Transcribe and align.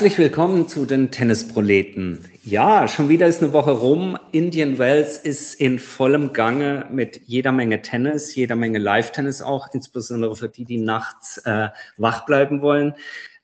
Herzlich 0.00 0.16
willkommen 0.16 0.66
zu 0.66 0.86
den 0.86 1.10
Tennisproleten. 1.10 2.24
Ja, 2.42 2.88
schon 2.88 3.10
wieder 3.10 3.26
ist 3.26 3.42
eine 3.42 3.52
Woche 3.52 3.72
rum. 3.72 4.16
Indian 4.32 4.78
Wells 4.78 5.18
ist 5.18 5.52
in 5.60 5.78
vollem 5.78 6.32
Gange 6.32 6.86
mit 6.90 7.20
jeder 7.26 7.52
Menge 7.52 7.82
Tennis, 7.82 8.34
jeder 8.34 8.56
Menge 8.56 8.78
Live-Tennis 8.78 9.42
auch, 9.42 9.68
insbesondere 9.74 10.34
für 10.36 10.48
die, 10.48 10.64
die 10.64 10.78
nachts 10.78 11.36
äh, 11.44 11.68
wach 11.98 12.24
bleiben 12.24 12.62
wollen. 12.62 12.94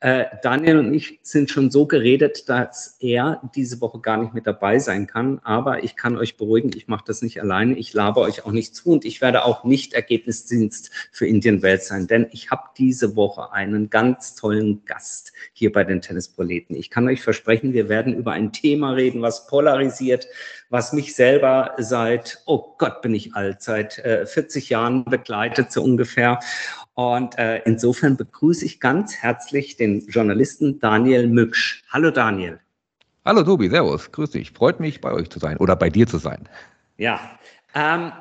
Äh, 0.00 0.27
Daniel 0.42 0.78
und 0.78 0.92
ich 0.92 1.20
sind 1.23 1.48
schon 1.48 1.70
so 1.70 1.86
geredet, 1.86 2.50
dass 2.50 2.98
er 3.00 3.41
diese 3.54 3.80
Woche 3.80 3.98
gar 4.00 4.18
nicht 4.18 4.34
mit 4.34 4.46
dabei 4.46 4.78
sein 4.78 5.06
kann. 5.06 5.41
Aber 5.42 5.84
ich 5.84 5.96
kann 5.96 6.18
euch 6.18 6.37
beruhigen, 6.37 6.70
ich 6.77 6.87
mache 6.87 7.04
das 7.06 7.23
nicht 7.23 7.41
alleine. 7.41 7.78
Ich 7.78 7.95
labe 7.95 8.20
euch 8.20 8.45
auch 8.45 8.52
nicht 8.52 8.74
zu 8.74 8.90
und 8.90 9.06
ich 9.06 9.23
werde 9.23 9.46
auch 9.46 9.64
nicht 9.64 9.95
Ergebnisdienst 9.95 10.90
für 11.12 11.27
Indian 11.27 11.62
Wells 11.62 11.88
sein, 11.88 12.06
denn 12.06 12.27
ich 12.30 12.51
habe 12.51 12.64
diese 12.77 13.16
Woche 13.16 13.52
einen 13.52 13.88
ganz 13.88 14.34
tollen 14.34 14.84
Gast 14.84 15.32
hier 15.54 15.73
bei 15.73 15.82
den 15.82 16.02
Tennisproleten. 16.02 16.76
Ich 16.76 16.90
kann 16.90 17.09
euch 17.09 17.23
versprechen, 17.23 17.73
wir 17.73 17.88
werden 17.88 18.15
über 18.15 18.32
ein 18.32 18.52
Thema 18.52 18.92
reden, 18.92 19.23
was 19.23 19.46
polarisiert, 19.46 20.28
was 20.68 20.92
mich 20.92 21.15
selber 21.15 21.74
seit, 21.78 22.42
oh 22.45 22.74
Gott, 22.76 23.01
bin 23.01 23.15
ich 23.15 23.34
alt, 23.34 23.62
seit 23.62 23.98
äh, 24.01 24.26
40 24.26 24.68
Jahren 24.68 25.07
begleitet 25.07 25.73
so 25.73 25.82
ungefähr. 25.82 26.38
Und 26.96 27.38
äh, 27.38 27.58
insofern 27.66 28.16
begrüße 28.16 28.64
ich 28.64 28.80
ganz 28.80 29.16
herzlich 29.16 29.76
den 29.76 30.00
Journalisten 30.08 30.80
Daniel 30.80 31.26
Mücksch. 31.26 31.84
Hallo 31.90 32.10
Daniel. 32.10 32.58
Hallo 33.26 33.42
Tobi, 33.42 33.68
Servus, 33.68 34.10
grüß 34.10 34.30
dich. 34.30 34.52
Freut 34.52 34.80
mich, 34.80 35.02
bei 35.02 35.12
euch 35.12 35.28
zu 35.28 35.38
sein 35.38 35.58
oder 35.58 35.76
bei 35.76 35.90
dir 35.90 36.06
zu 36.06 36.16
sein. 36.16 36.48
Ja, 36.96 37.20
ähm, 37.74 38.12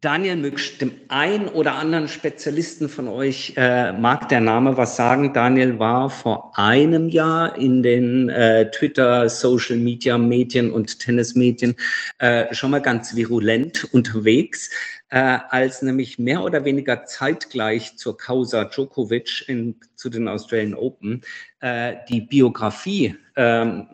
Daniel 0.00 0.36
Mücksch, 0.36 0.78
dem 0.78 0.94
ein 1.08 1.48
oder 1.48 1.74
anderen 1.74 2.08
Spezialisten 2.08 2.88
von 2.88 3.08
euch 3.08 3.52
äh, 3.56 3.92
mag 3.92 4.26
der 4.30 4.40
Name 4.40 4.78
was 4.78 4.96
sagen. 4.96 5.34
Daniel 5.34 5.78
war 5.78 6.08
vor 6.08 6.58
einem 6.58 7.10
Jahr 7.10 7.58
in 7.58 7.82
den 7.82 8.30
äh, 8.30 8.70
Twitter, 8.70 9.28
Social 9.28 9.76
Media 9.76 10.16
Medien 10.16 10.72
und 10.72 10.98
Tennismedien 10.98 11.76
äh, 12.18 12.54
schon 12.54 12.70
mal 12.70 12.80
ganz 12.80 13.14
virulent 13.14 13.86
unterwegs 13.92 14.70
äh, 15.10 15.38
als 15.50 15.82
nämlich 15.82 16.18
mehr 16.18 16.42
oder 16.42 16.64
weniger 16.64 17.04
zeitgleich 17.04 17.98
zur 17.98 18.16
Causa 18.16 18.64
Djokovic 18.64 19.44
in, 19.46 19.76
zu 19.94 20.08
den 20.08 20.26
Australian 20.26 20.74
Open 20.74 21.20
äh, 21.60 21.96
die 22.08 22.22
Biografie 22.22 23.14
ähm, 23.36 23.88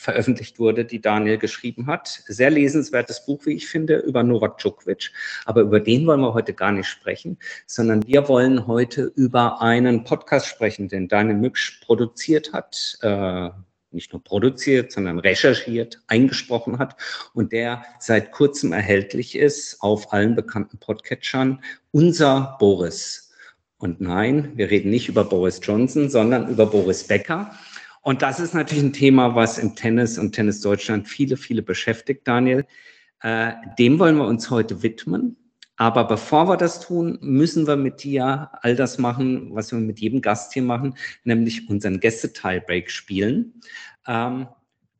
veröffentlicht 0.00 0.58
wurde, 0.58 0.86
die 0.86 1.00
Daniel 1.00 1.36
geschrieben 1.36 1.86
hat. 1.86 2.22
Sehr 2.26 2.50
lesenswertes 2.50 3.26
Buch, 3.26 3.44
wie 3.44 3.52
ich 3.52 3.68
finde, 3.68 3.98
über 3.98 4.22
Novak 4.22 4.56
Djokovic. 4.58 5.12
Aber 5.44 5.60
über 5.60 5.78
den 5.78 6.06
wollen 6.06 6.22
wir 6.22 6.32
heute 6.32 6.54
gar 6.54 6.72
nicht 6.72 6.88
sprechen, 6.88 7.38
sondern 7.66 8.06
wir 8.06 8.26
wollen 8.26 8.66
heute 8.66 9.12
über 9.14 9.60
einen 9.60 10.04
Podcast 10.04 10.46
sprechen, 10.46 10.88
den 10.88 11.06
Daniel 11.06 11.36
Mücksch 11.36 11.82
produziert 11.82 12.54
hat. 12.54 12.98
Äh, 13.02 13.50
nicht 13.92 14.12
nur 14.12 14.22
produziert, 14.22 14.92
sondern 14.92 15.18
recherchiert, 15.18 16.00
eingesprochen 16.06 16.78
hat 16.78 16.96
und 17.34 17.52
der 17.52 17.84
seit 17.98 18.30
kurzem 18.30 18.72
erhältlich 18.72 19.36
ist 19.36 19.82
auf 19.82 20.12
allen 20.12 20.34
bekannten 20.36 20.78
Podcatchern. 20.78 21.60
Unser 21.90 22.56
Boris. 22.60 23.32
Und 23.78 24.00
nein, 24.00 24.52
wir 24.54 24.70
reden 24.70 24.90
nicht 24.90 25.08
über 25.08 25.24
Boris 25.24 25.60
Johnson, 25.62 26.08
sondern 26.08 26.48
über 26.48 26.66
Boris 26.66 27.04
Becker. 27.04 27.50
Und 28.02 28.22
das 28.22 28.40
ist 28.40 28.54
natürlich 28.54 28.84
ein 28.84 28.92
Thema, 28.92 29.34
was 29.34 29.58
im 29.58 29.76
Tennis 29.76 30.18
und 30.18 30.32
Tennis 30.32 30.60
Deutschland 30.60 31.06
viele, 31.06 31.36
viele 31.36 31.62
beschäftigt, 31.62 32.26
Daniel. 32.26 32.64
Äh, 33.22 33.52
dem 33.78 33.98
wollen 33.98 34.16
wir 34.16 34.26
uns 34.26 34.50
heute 34.50 34.82
widmen. 34.82 35.36
Aber 35.76 36.04
bevor 36.04 36.46
wir 36.46 36.58
das 36.58 36.80
tun, 36.80 37.18
müssen 37.22 37.66
wir 37.66 37.76
mit 37.76 38.02
dir 38.02 38.50
all 38.60 38.76
das 38.76 38.98
machen, 38.98 39.54
was 39.54 39.72
wir 39.72 39.78
mit 39.78 39.98
jedem 39.98 40.20
Gast 40.20 40.52
hier 40.52 40.62
machen, 40.62 40.94
nämlich 41.24 41.70
unseren 41.70 42.00
Gäste-Tiebreak 42.00 42.90
spielen. 42.90 43.62
Ähm, 44.06 44.46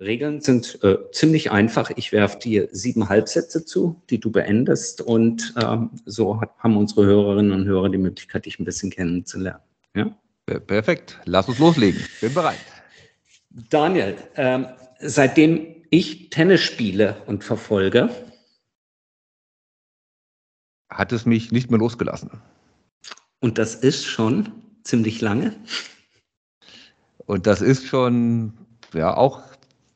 Regeln 0.01 0.41
sind 0.41 0.83
äh, 0.83 0.97
ziemlich 1.13 1.51
einfach. 1.51 1.91
Ich 1.97 2.13
werfe 2.13 2.39
dir 2.39 2.69
sieben 2.73 3.11
Halbsätze 3.11 3.67
zu, 3.67 4.01
die 4.09 4.19
du 4.19 4.31
beendest. 4.31 5.03
Und 5.03 5.53
ähm, 5.63 5.91
so 6.07 6.41
hat, 6.41 6.51
haben 6.59 6.79
unsere 6.79 7.05
Hörerinnen 7.05 7.53
und 7.53 7.67
Hörer 7.67 7.91
die 7.91 7.99
Möglichkeit, 7.99 8.47
dich 8.47 8.59
ein 8.59 8.65
bisschen 8.65 8.91
kennenzulernen. 8.91 9.61
Ja? 9.95 10.17
Perfekt. 10.67 11.21
Lass 11.27 11.49
uns 11.49 11.59
loslegen. 11.59 12.03
Bin 12.23 12.33
bereit. 12.33 12.80
Daniel, 13.51 14.17
ähm, 14.37 14.67
seitdem 15.01 15.67
ich 15.91 16.31
Tennis 16.31 16.61
spiele 16.61 17.23
und 17.27 17.43
verfolge, 17.43 18.11
hat 20.89 21.13
es 21.13 21.27
mich 21.27 21.53
nicht 21.53 21.71
mehr 21.71 21.79
losgelassen. 21.79 22.31
Und 23.41 23.59
das 23.59 23.75
ist 23.75 24.05
schon 24.07 24.53
ziemlich 24.85 25.21
lange. 25.21 25.57
Und 27.27 27.47
das 27.47 27.61
ist 27.61 27.87
schon, 27.87 28.53
ja, 28.93 29.17
auch 29.17 29.43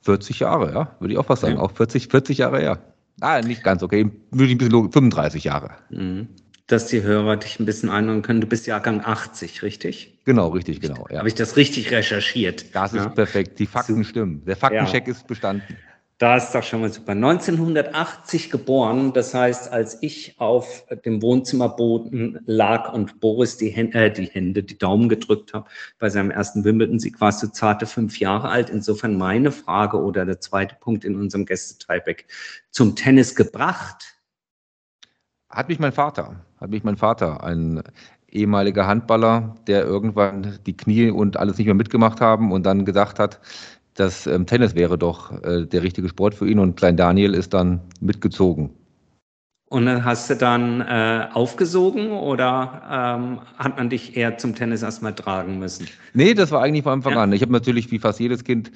40 0.02 0.40
Jahre, 0.40 0.72
ja, 0.72 0.96
würde 1.00 1.14
ich 1.14 1.18
auch 1.18 1.26
fast 1.26 1.42
sagen. 1.42 1.56
Ja. 1.56 1.60
Auch 1.60 1.72
40, 1.72 2.08
40 2.08 2.38
Jahre, 2.38 2.62
ja. 2.62 2.78
Ah, 3.20 3.40
nicht 3.40 3.62
ganz, 3.62 3.82
okay, 3.82 4.10
würde 4.30 4.46
ich 4.46 4.52
ein 4.52 4.58
bisschen 4.58 4.92
35 4.92 5.44
Jahre. 5.44 5.70
Mhm. 5.90 6.28
Dass 6.66 6.86
die 6.86 7.02
Hörer 7.02 7.36
dich 7.36 7.60
ein 7.60 7.66
bisschen 7.66 7.90
einordnen 7.90 8.22
können. 8.22 8.40
Du 8.40 8.46
bist 8.46 8.66
Jahrgang 8.66 9.02
80, 9.04 9.62
richtig? 9.62 10.18
Genau, 10.24 10.48
richtig, 10.48 10.80
genau. 10.80 11.06
Ja. 11.10 11.18
Habe 11.18 11.28
ich 11.28 11.34
das 11.34 11.56
richtig 11.56 11.90
recherchiert? 11.90 12.74
Das 12.74 12.94
ist 12.94 13.14
perfekt. 13.14 13.58
Die 13.58 13.66
Fakten 13.66 14.02
stimmen. 14.04 14.42
Der 14.46 14.56
Faktencheck 14.56 15.06
ja. 15.06 15.12
ist 15.12 15.26
bestanden. 15.26 15.76
Da 16.18 16.36
ist 16.36 16.52
doch 16.52 16.62
schon 16.62 16.80
mal 16.80 16.92
super. 16.92 17.12
1980 17.12 18.48
geboren, 18.48 19.12
das 19.12 19.34
heißt, 19.34 19.72
als 19.72 20.00
ich 20.00 20.40
auf 20.40 20.86
dem 21.04 21.20
Wohnzimmerboden 21.20 22.38
lag 22.46 22.92
und 22.92 23.18
Boris 23.18 23.56
die, 23.56 23.70
Hände, 23.70 23.98
äh, 23.98 24.12
die 24.12 24.26
Hände, 24.26 24.62
die 24.62 24.78
Daumen 24.78 25.08
gedrückt 25.08 25.52
habe 25.54 25.68
bei 25.98 26.08
seinem 26.08 26.30
ersten 26.30 26.62
Wimbledon-Sieg, 26.62 27.20
warst 27.20 27.42
du 27.42 27.48
zarte 27.48 27.86
fünf 27.86 28.20
Jahre 28.20 28.48
alt. 28.48 28.70
Insofern 28.70 29.18
meine 29.18 29.50
Frage 29.50 30.00
oder 30.00 30.24
der 30.24 30.40
zweite 30.40 30.76
Punkt 30.76 31.04
in 31.04 31.16
unserem 31.16 31.46
Gäste-Tieback 31.46 32.26
zum 32.70 32.94
Tennis 32.94 33.34
gebracht. 33.34 34.14
Hat 35.48 35.68
mich 35.68 35.80
mein 35.80 35.92
Vater, 35.92 36.46
hat 36.64 36.70
mich 36.70 36.82
mein 36.82 36.96
Vater, 36.96 37.44
ein 37.44 37.82
ehemaliger 38.30 38.86
Handballer, 38.86 39.54
der 39.66 39.84
irgendwann 39.84 40.58
die 40.66 40.76
Knie 40.76 41.10
und 41.10 41.36
alles 41.36 41.58
nicht 41.58 41.66
mehr 41.66 41.74
mitgemacht 41.74 42.20
haben 42.20 42.52
und 42.52 42.64
dann 42.64 42.84
gesagt 42.84 43.18
hat, 43.18 43.38
das 43.94 44.26
ähm, 44.26 44.46
Tennis 44.46 44.74
wäre 44.74 44.98
doch 44.98 45.30
äh, 45.44 45.66
der 45.66 45.82
richtige 45.82 46.08
Sport 46.08 46.34
für 46.34 46.48
ihn 46.48 46.58
und 46.58 46.76
Klein 46.76 46.96
Daniel 46.96 47.34
ist 47.34 47.54
dann 47.54 47.80
mitgezogen. 48.00 48.70
Und 49.68 49.86
dann 49.86 50.04
hast 50.04 50.30
du 50.30 50.36
dann 50.36 50.80
äh, 50.82 51.28
aufgesogen 51.32 52.12
oder 52.12 52.82
ähm, 52.90 53.40
hat 53.58 53.76
man 53.76 53.90
dich 53.90 54.16
eher 54.16 54.38
zum 54.38 54.54
Tennis 54.54 54.82
erstmal 54.82 55.14
tragen 55.14 55.58
müssen? 55.58 55.86
Nee, 56.12 56.32
das 56.32 56.50
war 56.50 56.62
eigentlich 56.62 56.84
von 56.84 56.92
Anfang 56.92 57.14
ja. 57.14 57.22
an. 57.22 57.32
Ich 57.32 57.42
habe 57.42 57.52
natürlich 57.52 57.90
wie 57.90 57.98
fast 57.98 58.20
jedes 58.20 58.44
Kind 58.44 58.70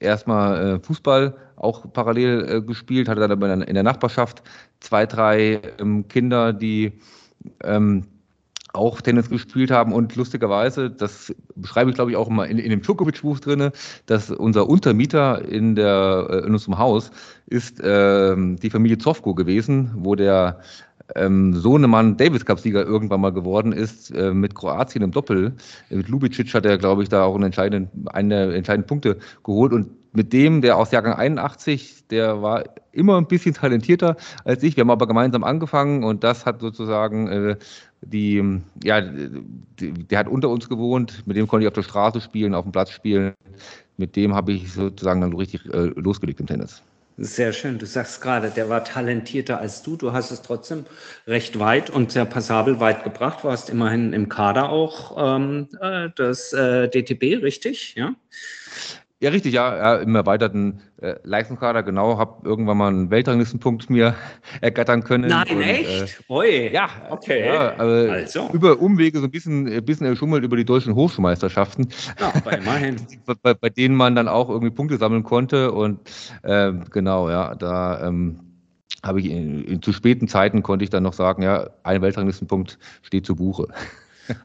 erstmal 0.00 0.76
äh, 0.76 0.80
Fußball 0.80 1.36
auch 1.56 1.92
parallel 1.92 2.48
äh, 2.48 2.62
gespielt, 2.62 3.08
hatte 3.08 3.20
dann 3.20 3.32
aber 3.32 3.52
in 3.52 3.74
der 3.74 3.82
Nachbarschaft 3.82 4.42
zwei, 4.80 5.06
drei 5.06 5.60
ähm, 5.78 6.08
Kinder, 6.08 6.52
die 6.52 6.92
ähm, 7.62 8.04
auch 8.72 9.00
Tennis 9.00 9.30
gespielt 9.30 9.70
haben 9.70 9.92
und 9.92 10.14
lustigerweise, 10.16 10.90
das 10.90 11.34
beschreibe 11.56 11.90
ich 11.90 11.96
glaube 11.96 12.10
ich 12.10 12.16
auch 12.16 12.28
immer 12.28 12.46
in, 12.46 12.58
in 12.58 12.70
dem 12.70 12.82
Djokovic-Buch 12.82 13.40
drin, 13.40 13.70
dass 14.06 14.30
unser 14.30 14.68
Untermieter 14.68 15.44
in, 15.44 15.74
der, 15.74 16.26
äh, 16.30 16.46
in 16.46 16.52
unserem 16.52 16.78
Haus 16.78 17.10
ist 17.46 17.80
ähm, 17.82 18.56
die 18.56 18.70
Familie 18.70 18.98
Zofko 18.98 19.34
gewesen, 19.34 19.90
wo 19.96 20.14
der 20.14 20.60
ähm, 21.14 21.54
Sohnemann 21.54 22.16
Davis 22.16 22.44
Cup-Sieger 22.44 22.84
irgendwann 22.84 23.20
mal 23.20 23.32
geworden 23.32 23.72
ist 23.72 24.10
äh, 24.10 24.32
mit 24.32 24.54
Kroatien 24.54 25.02
im 25.02 25.10
Doppel. 25.10 25.54
Mit 25.88 26.08
Lubicic 26.08 26.52
hat 26.52 26.66
er, 26.66 26.76
glaube 26.76 27.02
ich, 27.02 27.08
da 27.08 27.24
auch 27.24 27.34
einen 27.34 27.44
entscheidenden, 27.44 28.06
einen 28.08 28.52
entscheidenden 28.52 28.86
Punkte 28.86 29.18
geholt 29.42 29.72
und 29.72 29.88
mit 30.12 30.32
dem, 30.32 30.62
der 30.62 30.76
aus 30.76 30.90
Jahrgang 30.90 31.14
81, 31.14 32.06
der 32.08 32.42
war 32.42 32.64
immer 32.92 33.18
ein 33.18 33.26
bisschen 33.26 33.54
talentierter 33.54 34.16
als 34.44 34.62
ich. 34.62 34.76
Wir 34.76 34.82
haben 34.82 34.90
aber 34.90 35.06
gemeinsam 35.06 35.44
angefangen 35.44 36.04
und 36.04 36.24
das 36.24 36.46
hat 36.46 36.60
sozusagen 36.60 37.28
äh, 37.28 37.56
die, 38.00 38.60
ja, 38.82 39.00
die, 39.00 39.92
der 39.92 40.18
hat 40.18 40.28
unter 40.28 40.48
uns 40.48 40.68
gewohnt, 40.68 41.26
mit 41.26 41.36
dem 41.36 41.46
konnte 41.46 41.64
ich 41.64 41.68
auf 41.68 41.74
der 41.74 41.82
Straße 41.82 42.20
spielen, 42.20 42.54
auf 42.54 42.64
dem 42.64 42.72
Platz 42.72 42.90
spielen. 42.90 43.34
Mit 43.96 44.14
dem 44.16 44.34
habe 44.34 44.52
ich 44.52 44.72
sozusagen 44.72 45.20
dann 45.20 45.34
richtig 45.34 45.64
äh, 45.66 45.92
losgelegt 45.96 46.40
im 46.40 46.46
Tennis. 46.46 46.82
Sehr 47.20 47.52
schön. 47.52 47.78
Du 47.78 47.86
sagst 47.86 48.20
gerade, 48.20 48.48
der 48.48 48.68
war 48.68 48.84
talentierter 48.84 49.58
als 49.58 49.82
du. 49.82 49.96
Du 49.96 50.12
hast 50.12 50.30
es 50.30 50.40
trotzdem 50.40 50.84
recht 51.26 51.58
weit 51.58 51.90
und 51.90 52.12
sehr 52.12 52.24
passabel 52.24 52.78
weit 52.78 53.02
gebracht. 53.02 53.40
Du 53.42 53.48
warst 53.48 53.70
immerhin 53.70 54.12
im 54.12 54.28
Kader 54.28 54.68
auch 54.68 55.16
ähm, 55.18 55.66
äh, 55.80 56.10
das 56.14 56.52
äh, 56.52 56.88
DTB, 56.88 57.42
richtig? 57.42 57.96
Ja. 57.96 58.14
Ja, 59.20 59.30
richtig, 59.30 59.52
ja, 59.52 59.76
ja 59.76 59.96
im 59.96 60.14
erweiterten 60.14 60.80
äh, 61.00 61.16
Leistungskader, 61.24 61.82
genau, 61.82 62.18
habe 62.18 62.46
irgendwann 62.48 62.76
mal 62.76 62.88
einen 62.88 63.10
Weltranglistenpunkt 63.10 63.90
mir 63.90 64.14
ergattern 64.60 65.02
können. 65.02 65.28
Nein, 65.28 65.56
und, 65.56 65.60
echt? 65.60 66.20
Äh, 66.28 66.32
Ui. 66.32 66.72
Ja, 66.72 66.88
okay. 67.10 67.46
Ja, 67.46 67.72
äh, 67.78 68.10
also. 68.10 68.48
Über 68.52 68.78
Umwege 68.78 69.18
so 69.18 69.24
ein 69.24 69.32
bisschen, 69.32 69.66
ein 69.66 69.84
bisschen 69.84 70.06
erschummelt 70.06 70.44
über 70.44 70.56
die 70.56 70.64
deutschen 70.64 70.94
Hochschulmeisterschaften. 70.94 71.88
Ja, 72.20 72.32
immerhin. 72.52 72.96
bei, 73.42 73.54
bei, 73.54 73.68
denen 73.70 73.96
man 73.96 74.14
dann 74.14 74.28
auch 74.28 74.48
irgendwie 74.48 74.70
Punkte 74.70 74.98
sammeln 74.98 75.24
konnte 75.24 75.72
und 75.72 75.98
äh, 76.44 76.72
genau, 76.90 77.28
ja, 77.28 77.56
da 77.56 78.06
ähm, 78.06 78.38
habe 79.02 79.18
ich 79.18 79.26
in, 79.30 79.64
in, 79.64 79.82
zu 79.82 79.92
späten 79.92 80.28
Zeiten 80.28 80.62
konnte 80.62 80.84
ich 80.84 80.90
dann 80.90 81.02
noch 81.02 81.12
sagen, 81.12 81.42
ja, 81.42 81.70
ein 81.82 82.02
Weltranglistenpunkt 82.02 82.78
steht 83.02 83.26
zu 83.26 83.34
Buche. 83.34 83.66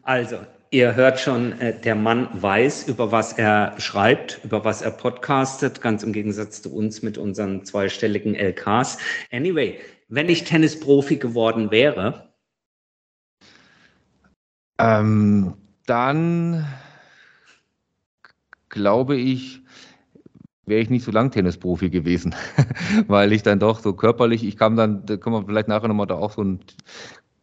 Also, 0.03 0.37
ihr 0.73 0.95
hört 0.95 1.19
schon, 1.19 1.51
äh, 1.59 1.79
der 1.79 1.93
Mann 1.93 2.27
weiß, 2.33 2.87
über 2.87 3.11
was 3.11 3.33
er 3.33 3.75
schreibt, 3.79 4.41
über 4.43 4.65
was 4.65 4.81
er 4.81 4.89
podcastet, 4.89 5.81
ganz 5.81 6.01
im 6.01 6.11
Gegensatz 6.11 6.63
zu 6.63 6.73
uns 6.73 7.03
mit 7.03 7.19
unseren 7.19 7.63
zweistelligen 7.63 8.33
LKs. 8.33 8.97
Anyway, 9.31 9.79
wenn 10.09 10.29
ich 10.29 10.45
Tennisprofi 10.45 11.17
geworden 11.17 11.69
wäre? 11.69 12.33
Ähm, 14.79 15.53
dann 15.85 16.65
glaube 18.69 19.15
ich, 19.15 19.61
wäre 20.65 20.81
ich 20.81 20.89
nicht 20.89 21.05
so 21.05 21.11
lang 21.11 21.29
Tennisprofi 21.29 21.91
gewesen, 21.91 22.33
weil 23.07 23.31
ich 23.31 23.43
dann 23.43 23.59
doch 23.59 23.79
so 23.79 23.93
körperlich, 23.93 24.43
ich 24.43 24.57
kam 24.57 24.75
dann, 24.75 25.05
da 25.05 25.17
können 25.17 25.35
wir 25.35 25.45
vielleicht 25.45 25.67
nachher 25.67 25.87
nochmal 25.87 26.07
da 26.07 26.15
auch 26.15 26.31
so 26.31 26.43
ein 26.43 26.61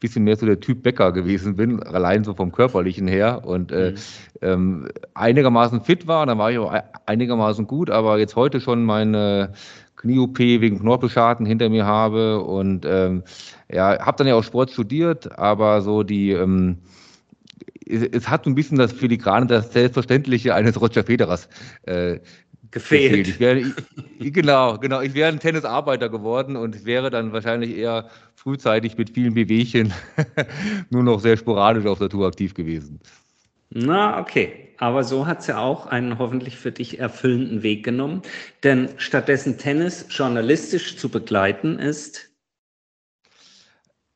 bisschen 0.01 0.25
mehr 0.25 0.37
so 0.37 0.47
der 0.47 0.61
Typ 0.61 0.83
Bäcker 0.83 1.13
gewesen 1.13 1.57
bin, 1.57 1.83
allein 1.83 2.25
so 2.25 2.35
vom 2.35 2.53
körperlichen 2.53 3.07
her 3.07 3.43
und 3.45 3.71
äh, 3.71 3.93
mhm. 3.93 3.97
ähm, 4.43 4.89
einigermaßen 5.15 5.83
fit 5.83 6.07
war, 6.07 6.27
dann 6.27 6.39
war 6.39 6.51
ich 6.51 6.59
auch 6.59 6.75
einigermaßen 7.07 7.67
gut, 7.67 7.91
aber 7.91 8.19
jetzt 8.19 8.35
heute 8.35 8.61
schon 8.61 8.85
meine 8.85 9.53
Knie-OP 9.97 10.39
wegen 10.39 10.81
Knorpelschaden 10.81 11.45
hinter 11.45 11.69
mir 11.69 11.85
habe 11.85 12.41
und 12.43 12.87
ähm, 12.87 13.23
ja, 13.71 14.05
habe 14.05 14.17
dann 14.17 14.27
ja 14.27 14.35
auch 14.35 14.45
Sport 14.45 14.71
studiert, 14.71 15.39
aber 15.39 15.83
so 15.83 16.03
die 16.03 16.31
ähm, 16.31 16.79
es, 17.87 18.03
es, 18.03 18.29
hat 18.31 18.45
so 18.45 18.51
ein 18.51 18.55
bisschen 18.55 18.79
das 18.79 18.93
Filigrane, 18.93 19.47
das 19.47 19.73
Selbstverständliche 19.73 20.55
eines 20.55 20.81
Roger 20.81 21.05
Federers 21.05 21.49
äh, 21.83 22.21
gefehlt. 22.71 23.29
Ich 23.29 23.41
wäre, 23.41 23.63
genau, 24.19 24.79
genau. 24.79 25.01
Ich 25.01 25.15
wäre 25.15 25.29
ein 25.29 25.41
Tennisarbeiter 25.41 26.09
geworden 26.09 26.57
und 26.57 26.85
wäre 26.85 27.11
dann 27.11 27.33
wahrscheinlich 27.33 27.77
eher 27.77 28.09
frühzeitig 28.35 28.97
mit 28.97 29.11
vielen 29.11 29.35
Bewegchen 29.35 29.93
nur 30.91 31.03
noch 31.03 31.21
sehr 31.21 31.37
sporadisch 31.37 31.87
auf 31.87 31.99
der 31.99 32.09
Tour 32.09 32.27
aktiv 32.27 32.55
gewesen. 32.55 33.01
Na, 33.71 34.21
okay. 34.21 34.69
Aber 34.79 35.05
so 35.05 35.27
hat 35.27 35.41
es 35.41 35.47
ja 35.47 35.59
auch 35.59 35.87
einen 35.87 36.19
hoffentlich 36.19 36.57
für 36.57 36.73
dich 36.73 36.99
erfüllenden 36.99 37.63
Weg 37.63 37.85
genommen. 37.85 38.23
Denn 38.65 38.89
stattdessen 38.97 39.59
Tennis 39.59 40.07
journalistisch 40.09 40.97
zu 40.97 41.11
begleiten 41.11 41.79
ist 41.79 42.30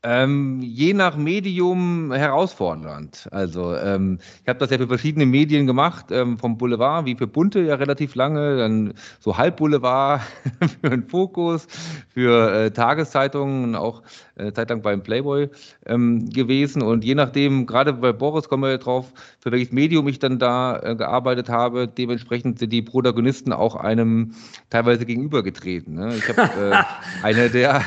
ähm, 0.05 0.61
je 0.61 0.93
nach 0.93 1.17
Medium 1.17 2.13
herausfordernd. 2.13 3.27
Also 3.33 3.75
ähm, 3.75 4.19
ich 4.43 4.49
habe 4.49 4.59
das 4.59 4.71
ja 4.71 4.77
für 4.77 4.87
verschiedene 4.87 5.25
Medien 5.25 5.67
gemacht, 5.67 6.07
ähm, 6.11 6.39
vom 6.39 6.59
Boulevard 6.59 7.07
wie 7.07 7.17
für 7.17 7.27
Bunte 7.27 7.61
ja 7.61 7.77
relativ 7.77 8.15
lange, 8.15 8.59
dann 8.59 8.93
so 9.19 9.39
Halbboulevard 9.39 10.21
für 10.83 10.91
den 10.91 11.09
Fokus, 11.09 11.67
für 12.11 12.53
äh, 12.53 12.71
Tageszeitungen, 12.71 13.75
auch 13.75 14.03
äh, 14.37 14.53
Zeit 14.53 14.69
beim 14.83 15.03
Playboy 15.03 15.49
ähm, 15.87 16.29
gewesen. 16.29 16.83
Und 16.83 17.05
je 17.05 17.15
nachdem, 17.15 17.67
gerade 17.67 17.93
bei 17.93 18.13
Boris 18.13 18.49
kommen 18.49 18.65
wir 18.65 18.71
ja 18.71 18.79
drauf, 18.79 19.13
für 19.41 19.53
welches 19.53 19.73
Medium 19.73 20.09
ich 20.09 20.19
dann 20.19 20.39
da 20.39 20.79
äh, 20.81 20.97
gearbeitet 20.97 21.49
habe, 21.49 21.87
dementsprechend 21.89 22.59
sind 22.59 22.73
die 22.73 22.83
Protagonisten 22.83 23.53
auch 23.53 23.77
einem 23.77 24.35
teilweise 24.71 25.07
gegenübergetreten. 25.07 25.95
Ne? 25.95 26.17
Ich 26.17 26.29
habe 26.29 26.73
äh, 26.73 26.83
eine 27.23 27.51
der, 27.51 27.83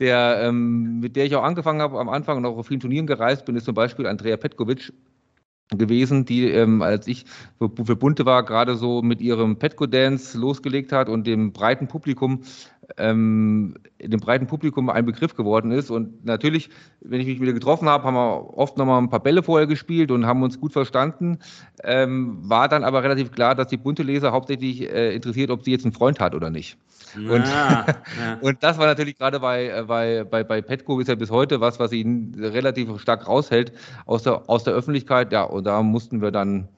der 0.00 0.40
ähm, 0.42 1.00
mit 1.00 1.16
der 1.16 1.26
ich 1.26 1.36
auch 1.36 1.44
angefangen 1.44 1.80
habe 1.80 1.98
am 1.98 2.08
Anfang 2.08 2.38
und 2.38 2.46
auch 2.46 2.56
auf 2.56 2.66
vielen 2.66 2.80
Turnieren 2.80 3.06
gereist 3.06 3.44
bin, 3.44 3.56
ist 3.56 3.64
zum 3.64 3.74
Beispiel 3.74 4.06
Andrea 4.06 4.36
Petkovic 4.36 4.92
gewesen, 5.70 6.24
die, 6.24 6.48
ähm, 6.48 6.82
als 6.82 7.06
ich 7.06 7.24
für, 7.58 7.70
für 7.84 7.96
Bunte 7.96 8.26
war, 8.26 8.44
gerade 8.44 8.76
so 8.76 9.02
mit 9.02 9.20
ihrem 9.20 9.58
Petco 9.58 9.86
Dance 9.86 10.38
losgelegt 10.38 10.92
hat 10.92 11.08
und 11.08 11.26
dem 11.26 11.52
breiten 11.52 11.88
Publikum 11.88 12.42
ähm, 12.96 13.74
dem 14.00 14.20
breiten 14.20 14.46
Publikum 14.46 14.88
ein 14.90 15.06
Begriff 15.06 15.34
geworden 15.34 15.70
ist. 15.70 15.90
Und 15.90 16.24
natürlich, 16.24 16.70
wenn 17.00 17.20
ich 17.20 17.26
mich 17.26 17.40
wieder 17.40 17.52
getroffen 17.52 17.88
habe, 17.88 18.04
haben 18.04 18.14
wir 18.14 18.58
oft 18.58 18.76
nochmal 18.76 19.00
ein 19.00 19.10
paar 19.10 19.20
Bälle 19.20 19.42
vorher 19.42 19.66
gespielt 19.66 20.10
und 20.10 20.26
haben 20.26 20.42
uns 20.42 20.60
gut 20.60 20.72
verstanden. 20.72 21.38
Ähm, 21.82 22.38
war 22.42 22.68
dann 22.68 22.84
aber 22.84 23.02
relativ 23.02 23.32
klar, 23.32 23.54
dass 23.54 23.68
die 23.68 23.76
bunte 23.76 24.02
Leser 24.02 24.32
hauptsächlich 24.32 24.82
äh, 24.82 25.14
interessiert, 25.14 25.50
ob 25.50 25.62
sie 25.62 25.72
jetzt 25.72 25.84
einen 25.84 25.92
Freund 25.92 26.20
hat 26.20 26.34
oder 26.34 26.50
nicht. 26.50 26.76
Und, 27.16 27.44
ja. 27.46 27.86
und 28.40 28.62
das 28.62 28.78
war 28.78 28.86
natürlich 28.86 29.16
gerade 29.16 29.40
bei, 29.40 29.68
äh, 29.68 29.84
bei, 29.86 30.24
bei, 30.24 30.44
bei 30.44 30.62
Petco 30.62 30.98
ist 31.00 31.08
ja 31.08 31.14
bis 31.14 31.30
heute 31.30 31.60
was, 31.60 31.78
was 31.78 31.92
ihn 31.92 32.34
relativ 32.38 33.00
stark 33.00 33.26
raushält 33.26 33.72
aus 34.06 34.22
der, 34.22 34.48
aus 34.48 34.64
der 34.64 34.74
Öffentlichkeit. 34.74 35.32
Ja, 35.32 35.44
und 35.44 35.64
da 35.64 35.82
mussten 35.82 36.20
wir 36.20 36.30
dann 36.30 36.68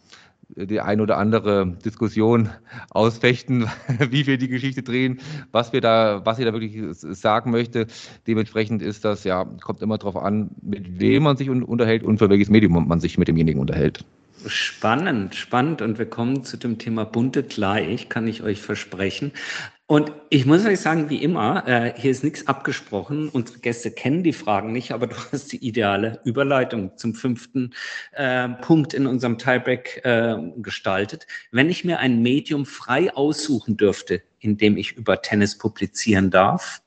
die 0.48 0.81
ein 0.81 1.00
oder 1.00 1.19
andere 1.19 1.76
Diskussion 1.84 2.50
ausfechten, 2.90 3.69
wie 4.10 4.26
wir 4.26 4.38
die 4.38 4.48
Geschichte 4.48 4.82
drehen, 4.82 5.20
was 5.52 5.72
wir 5.72 5.81
da, 5.81 6.22
was 6.25 6.37
sie 6.37 6.44
da 6.44 6.52
wirklich 6.52 6.81
sagen 6.93 7.50
möchte. 7.50 7.87
Dementsprechend 8.26 8.82
ist 8.82 9.04
das 9.04 9.25
ja, 9.25 9.44
kommt 9.44 9.82
immer 9.82 9.98
darauf 9.98 10.16
an, 10.16 10.50
mit 10.62 11.00
wem 11.00 11.25
man 11.25 11.37
sich 11.37 11.50
unterhält 11.50 12.02
und 12.02 12.19
für 12.19 12.31
welches 12.31 12.48
Medium 12.48 12.87
man 12.87 13.00
sich 13.00 13.19
mit 13.19 13.28
demjenigen 13.28 13.60
unterhält. 13.60 14.04
Spannend, 14.46 15.34
spannend. 15.34 15.82
Und 15.82 15.98
wir 15.98 16.06
kommen 16.06 16.44
zu 16.44 16.56
dem 16.56 16.78
Thema 16.78 17.04
bunte 17.04 17.42
gleich, 17.42 18.08
kann 18.08 18.28
ich 18.28 18.42
euch 18.42 18.60
versprechen. 18.60 19.32
Und 19.88 20.11
ich 20.31 20.47
muss 20.47 20.67
euch 20.67 20.81
sagen, 20.81 21.11
wie 21.11 21.23
immer, 21.23 21.67
äh, 21.69 21.94
hier 21.97 22.11
ist 22.11 22.25
nichts 22.25 22.49
abgesprochen. 22.49 23.29
Unsere 23.29 23.61
Gäste 23.61 23.93
kennen 23.93 24.25
die 24.25 24.33
Fragen 24.33 24.73
nicht, 24.73 24.91
aber 24.91 25.06
du 25.06 25.15
hast 25.31 25.53
die 25.53 25.65
ideale 25.65 26.21
Überleitung 26.25 26.97
zum 26.97 27.15
fünften 27.15 27.73
äh, 28.12 28.49
Punkt 28.49 28.94
in 28.94 29.06
unserem 29.06 29.38
Tiebreak 29.38 30.05
äh, 30.05 30.37
gestaltet. 30.56 31.29
Wenn 31.53 31.71
ich 31.71 31.85
mir 31.85 32.00
ein 32.00 32.21
Medium 32.21 32.67
frei 32.67 33.15
aussuchen 33.15 33.77
dürfte, 33.77 34.23
in 34.41 34.56
dem 34.56 34.77
ich 34.77 34.97
über 34.97 35.23
Tennis 35.23 35.56
publizieren 35.56 36.31
darf, 36.31 36.83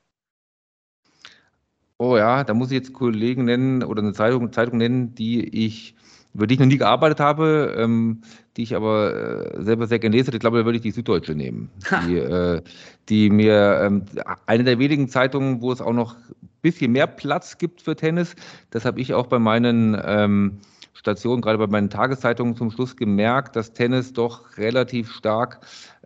Oh 2.02 2.16
ja, 2.16 2.44
da 2.44 2.54
muss 2.54 2.70
ich 2.70 2.76
jetzt 2.76 2.94
Kollegen 2.94 3.44
nennen 3.44 3.82
oder 3.82 4.00
eine 4.00 4.14
Zeitung, 4.14 4.54
Zeitung 4.54 4.78
nennen, 4.78 5.14
die 5.14 5.46
ich 5.66 5.94
über 6.34 6.46
die 6.46 6.54
ich 6.54 6.60
noch 6.60 6.66
nie 6.66 6.78
gearbeitet 6.78 7.20
habe, 7.20 7.74
ähm, 7.76 8.22
die 8.56 8.62
ich 8.62 8.74
aber 8.76 9.54
äh, 9.56 9.62
selber 9.62 9.86
sehr 9.86 9.98
gerne 9.98 10.16
lese. 10.16 10.30
Ich 10.32 10.40
glaube, 10.40 10.58
da 10.58 10.64
würde 10.64 10.76
ich 10.76 10.82
die 10.82 10.90
Süddeutsche 10.90 11.34
nehmen. 11.34 11.70
Die, 12.06 12.16
äh, 12.16 12.62
die, 13.08 13.30
mir 13.30 13.80
ähm, 13.82 14.02
eine 14.46 14.64
der 14.64 14.78
wenigen 14.78 15.08
Zeitungen, 15.08 15.60
wo 15.60 15.72
es 15.72 15.80
auch 15.80 15.92
noch 15.92 16.14
ein 16.14 16.48
bisschen 16.62 16.92
mehr 16.92 17.06
Platz 17.06 17.58
gibt 17.58 17.82
für 17.82 17.96
Tennis. 17.96 18.36
Das 18.70 18.84
habe 18.84 19.00
ich 19.00 19.14
auch 19.14 19.26
bei 19.26 19.38
meinen 19.38 20.00
ähm, 20.04 20.58
Stationen, 20.92 21.42
gerade 21.42 21.58
bei 21.58 21.66
meinen 21.66 21.90
Tageszeitungen 21.90 22.56
zum 22.56 22.70
Schluss 22.70 22.96
gemerkt, 22.96 23.56
dass 23.56 23.72
Tennis 23.72 24.12
doch 24.12 24.56
relativ 24.58 25.10
stark 25.10 25.60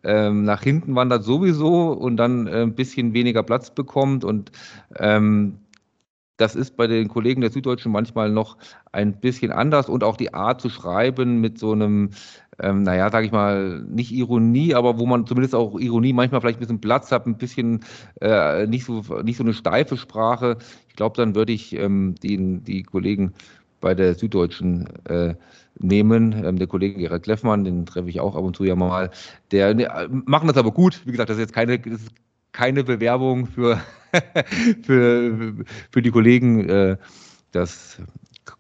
ähm, 0.05 0.45
nach 0.45 0.63
hinten 0.63 0.95
wandert 0.95 1.25
sowieso 1.25 1.93
und 1.93 2.17
dann 2.17 2.47
äh, 2.47 2.63
ein 2.63 2.75
bisschen 2.75 3.15
weniger 3.15 3.43
Platz 3.43 3.71
bekommt 3.71 4.25
und 4.25 4.53
ähm, 4.99 5.59
das 6.37 6.57
ist 6.57 6.77
bei 6.77 6.87
den 6.87 7.09
Kollegen 7.09 7.41
der 7.41 7.51
Süddeutschen 7.51 7.93
manchmal 7.93 8.31
noch 8.31 8.57
ein 8.93 9.21
bisschen 9.21 9.53
anders 9.53 9.89
und 9.89 10.03
auch 10.03 10.17
die 10.17 10.35
Art 10.35 10.61
zu 10.61 10.69
schreiben 10.69 11.41
mit 11.41 11.59
so 11.59 11.73
einem, 11.73 12.11
ähm, 12.59 12.83
naja, 12.83 13.11
sage 13.11 13.27
ich 13.27 13.33
mal, 13.33 13.83
nicht 13.89 14.13
Ironie, 14.13 14.75
aber 14.75 14.99
wo 14.99 15.07
man 15.07 15.27
zumindest 15.27 15.55
auch 15.55 15.79
Ironie 15.79 16.13
manchmal 16.13 16.41
vielleicht 16.41 16.59
ein 16.59 16.61
bisschen 16.61 16.81
Platz 16.81 17.13
hat, 17.13 17.27
ein 17.27 17.39
bisschen 17.39 17.85
äh, 18.21 18.67
nicht, 18.67 18.85
so, 18.85 19.03
nicht 19.23 19.37
so 19.37 19.45
eine 19.45 19.55
steife 19.55 19.97
Sprache. 19.97 20.59
Ich 20.89 20.97
glaube, 20.97 21.17
dann 21.17 21.35
würde 21.35 21.53
ich 21.53 21.75
ähm, 21.75 22.17
die, 22.23 22.61
die 22.61 22.83
Kollegen 22.83 23.33
bei 23.81 23.95
der 23.95 24.15
Süddeutschen 24.15 24.89
äh, 25.05 25.35
nehmen. 25.79 26.45
Ähm, 26.45 26.59
der 26.59 26.67
Kollege 26.67 26.99
Gerhard 26.99 27.23
Kleffmann, 27.23 27.65
den 27.65 27.87
treffe 27.87 28.09
ich 28.09 28.21
auch 28.21 28.35
ab 28.35 28.43
und 28.43 28.57
zu 28.57 28.65
ja 28.65 28.75
mal. 28.75 29.11
Der 29.53 29.75
ne, 29.75 30.09
machen 30.11 30.49
das 30.49 30.57
aber 30.57 30.73
gut. 30.73 31.03
Wie 31.05 31.13
gesagt, 31.13 31.31
das 31.31 31.37
ist 31.37 31.43
jetzt 31.43 31.53
keine, 31.53 31.79
das 31.79 32.01
ist 32.01 32.13
keine 32.55 32.85
Bewerbung 32.85 33.47
für 33.47 33.83
für, 34.83 35.55
für 35.91 36.03
die 36.03 36.11
Kollegen, 36.11 36.69
äh, 36.69 36.97
das 37.53 37.99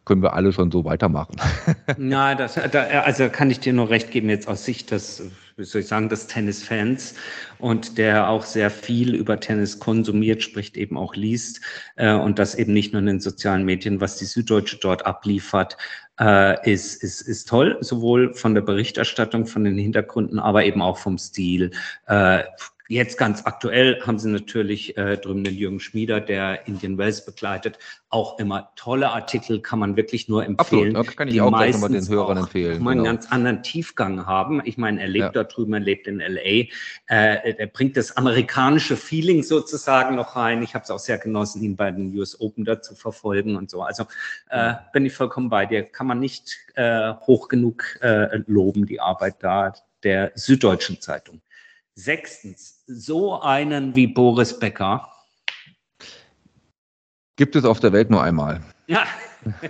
können 0.04 0.22
wir 0.22 0.34
alle 0.34 0.52
schon 0.52 0.70
so 0.70 0.84
weitermachen. 0.84 1.36
Na, 1.98 2.34
das, 2.34 2.54
da, 2.54 2.84
also 3.00 3.28
kann 3.28 3.50
ich 3.50 3.60
dir 3.60 3.72
nur 3.72 3.90
recht 3.90 4.10
geben, 4.10 4.28
jetzt 4.28 4.48
aus 4.48 4.64
Sicht 4.64 4.90
des, 4.90 5.30
wie 5.56 5.64
soll 5.64 5.82
ich 5.82 5.86
sagen, 5.86 6.08
des 6.08 6.26
Tennisfans 6.26 7.14
und 7.58 7.98
der 7.98 8.28
auch 8.28 8.44
sehr 8.44 8.70
viel 8.70 9.14
über 9.14 9.40
Tennis 9.40 9.78
konsumiert, 9.78 10.42
spricht 10.42 10.76
eben 10.76 10.96
auch 10.96 11.14
liest 11.14 11.60
äh, 11.96 12.12
und 12.12 12.38
das 12.38 12.54
eben 12.54 12.72
nicht 12.72 12.92
nur 12.92 13.00
in 13.00 13.06
den 13.06 13.20
sozialen 13.20 13.64
Medien, 13.64 14.00
was 14.00 14.16
die 14.16 14.26
Süddeutsche 14.26 14.78
dort 14.78 15.06
abliefert, 15.06 15.76
äh, 16.20 16.70
ist, 16.70 17.02
ist, 17.02 17.22
ist 17.22 17.48
toll, 17.48 17.76
sowohl 17.80 18.34
von 18.34 18.54
der 18.54 18.62
Berichterstattung, 18.62 19.46
von 19.46 19.64
den 19.64 19.78
Hintergründen, 19.78 20.38
aber 20.38 20.64
eben 20.64 20.80
auch 20.80 20.96
vom 20.96 21.18
Stil. 21.18 21.72
Äh, 22.06 22.44
Jetzt 22.88 23.16
ganz 23.16 23.46
aktuell 23.46 23.98
haben 24.02 24.18
sie 24.18 24.28
natürlich 24.28 24.94
äh, 24.98 25.16
drüben 25.16 25.42
den 25.42 25.54
Jürgen 25.54 25.80
Schmieder, 25.80 26.20
der 26.20 26.68
Indian 26.68 26.98
Wells 26.98 27.24
begleitet. 27.24 27.78
Auch 28.10 28.38
immer 28.38 28.72
tolle 28.76 29.10
Artikel, 29.10 29.62
kann 29.62 29.78
man 29.78 29.96
wirklich 29.96 30.28
nur 30.28 30.44
empfehlen. 30.44 30.94
Absolut, 30.94 31.16
kann 31.16 31.28
ich 31.28 31.34
die 31.34 31.40
auch 31.40 31.50
gleich 31.50 31.72
nochmal 31.72 31.92
den 31.92 32.06
Hörern 32.06 32.36
empfehlen. 32.36 32.82
Mal 32.82 32.92
genau. 32.92 33.04
einen 33.04 33.16
ganz 33.16 33.32
anderen 33.32 33.62
Tiefgang 33.62 34.26
haben. 34.26 34.60
Ich 34.66 34.76
meine, 34.76 35.00
er 35.00 35.08
lebt 35.08 35.24
ja. 35.24 35.30
da 35.32 35.44
drüben, 35.44 35.72
er 35.72 35.80
lebt 35.80 36.06
in 36.06 36.20
L.A. 36.20 36.40
Äh, 36.40 37.54
er 37.56 37.66
bringt 37.68 37.96
das 37.96 38.18
amerikanische 38.18 38.98
Feeling 38.98 39.42
sozusagen 39.42 40.16
noch 40.16 40.36
rein. 40.36 40.62
Ich 40.62 40.74
habe 40.74 40.82
es 40.82 40.90
auch 40.90 40.98
sehr 40.98 41.16
genossen, 41.16 41.62
ihn 41.62 41.76
bei 41.76 41.90
den 41.90 42.14
US 42.18 42.38
Open 42.38 42.66
da 42.66 42.82
zu 42.82 42.94
verfolgen 42.94 43.56
und 43.56 43.70
so. 43.70 43.80
Also 43.80 44.04
äh, 44.50 44.74
bin 44.92 45.06
ich 45.06 45.14
vollkommen 45.14 45.48
bei 45.48 45.64
dir. 45.64 45.84
Kann 45.84 46.06
man 46.06 46.20
nicht 46.20 46.58
äh, 46.74 47.14
hoch 47.26 47.48
genug 47.48 47.98
äh, 48.02 48.40
loben, 48.46 48.84
die 48.84 49.00
Arbeit 49.00 49.36
da 49.40 49.72
der 50.02 50.32
Süddeutschen 50.34 51.00
Zeitung. 51.00 51.40
Sechstens, 51.96 52.82
so 52.86 53.40
einen 53.40 53.94
wie 53.94 54.08
Boris 54.08 54.58
Becker. 54.58 55.08
Gibt 57.36 57.54
es 57.54 57.64
auf 57.64 57.78
der 57.80 57.92
Welt 57.92 58.10
nur 58.10 58.22
einmal. 58.22 58.60
Ja. 58.88 59.04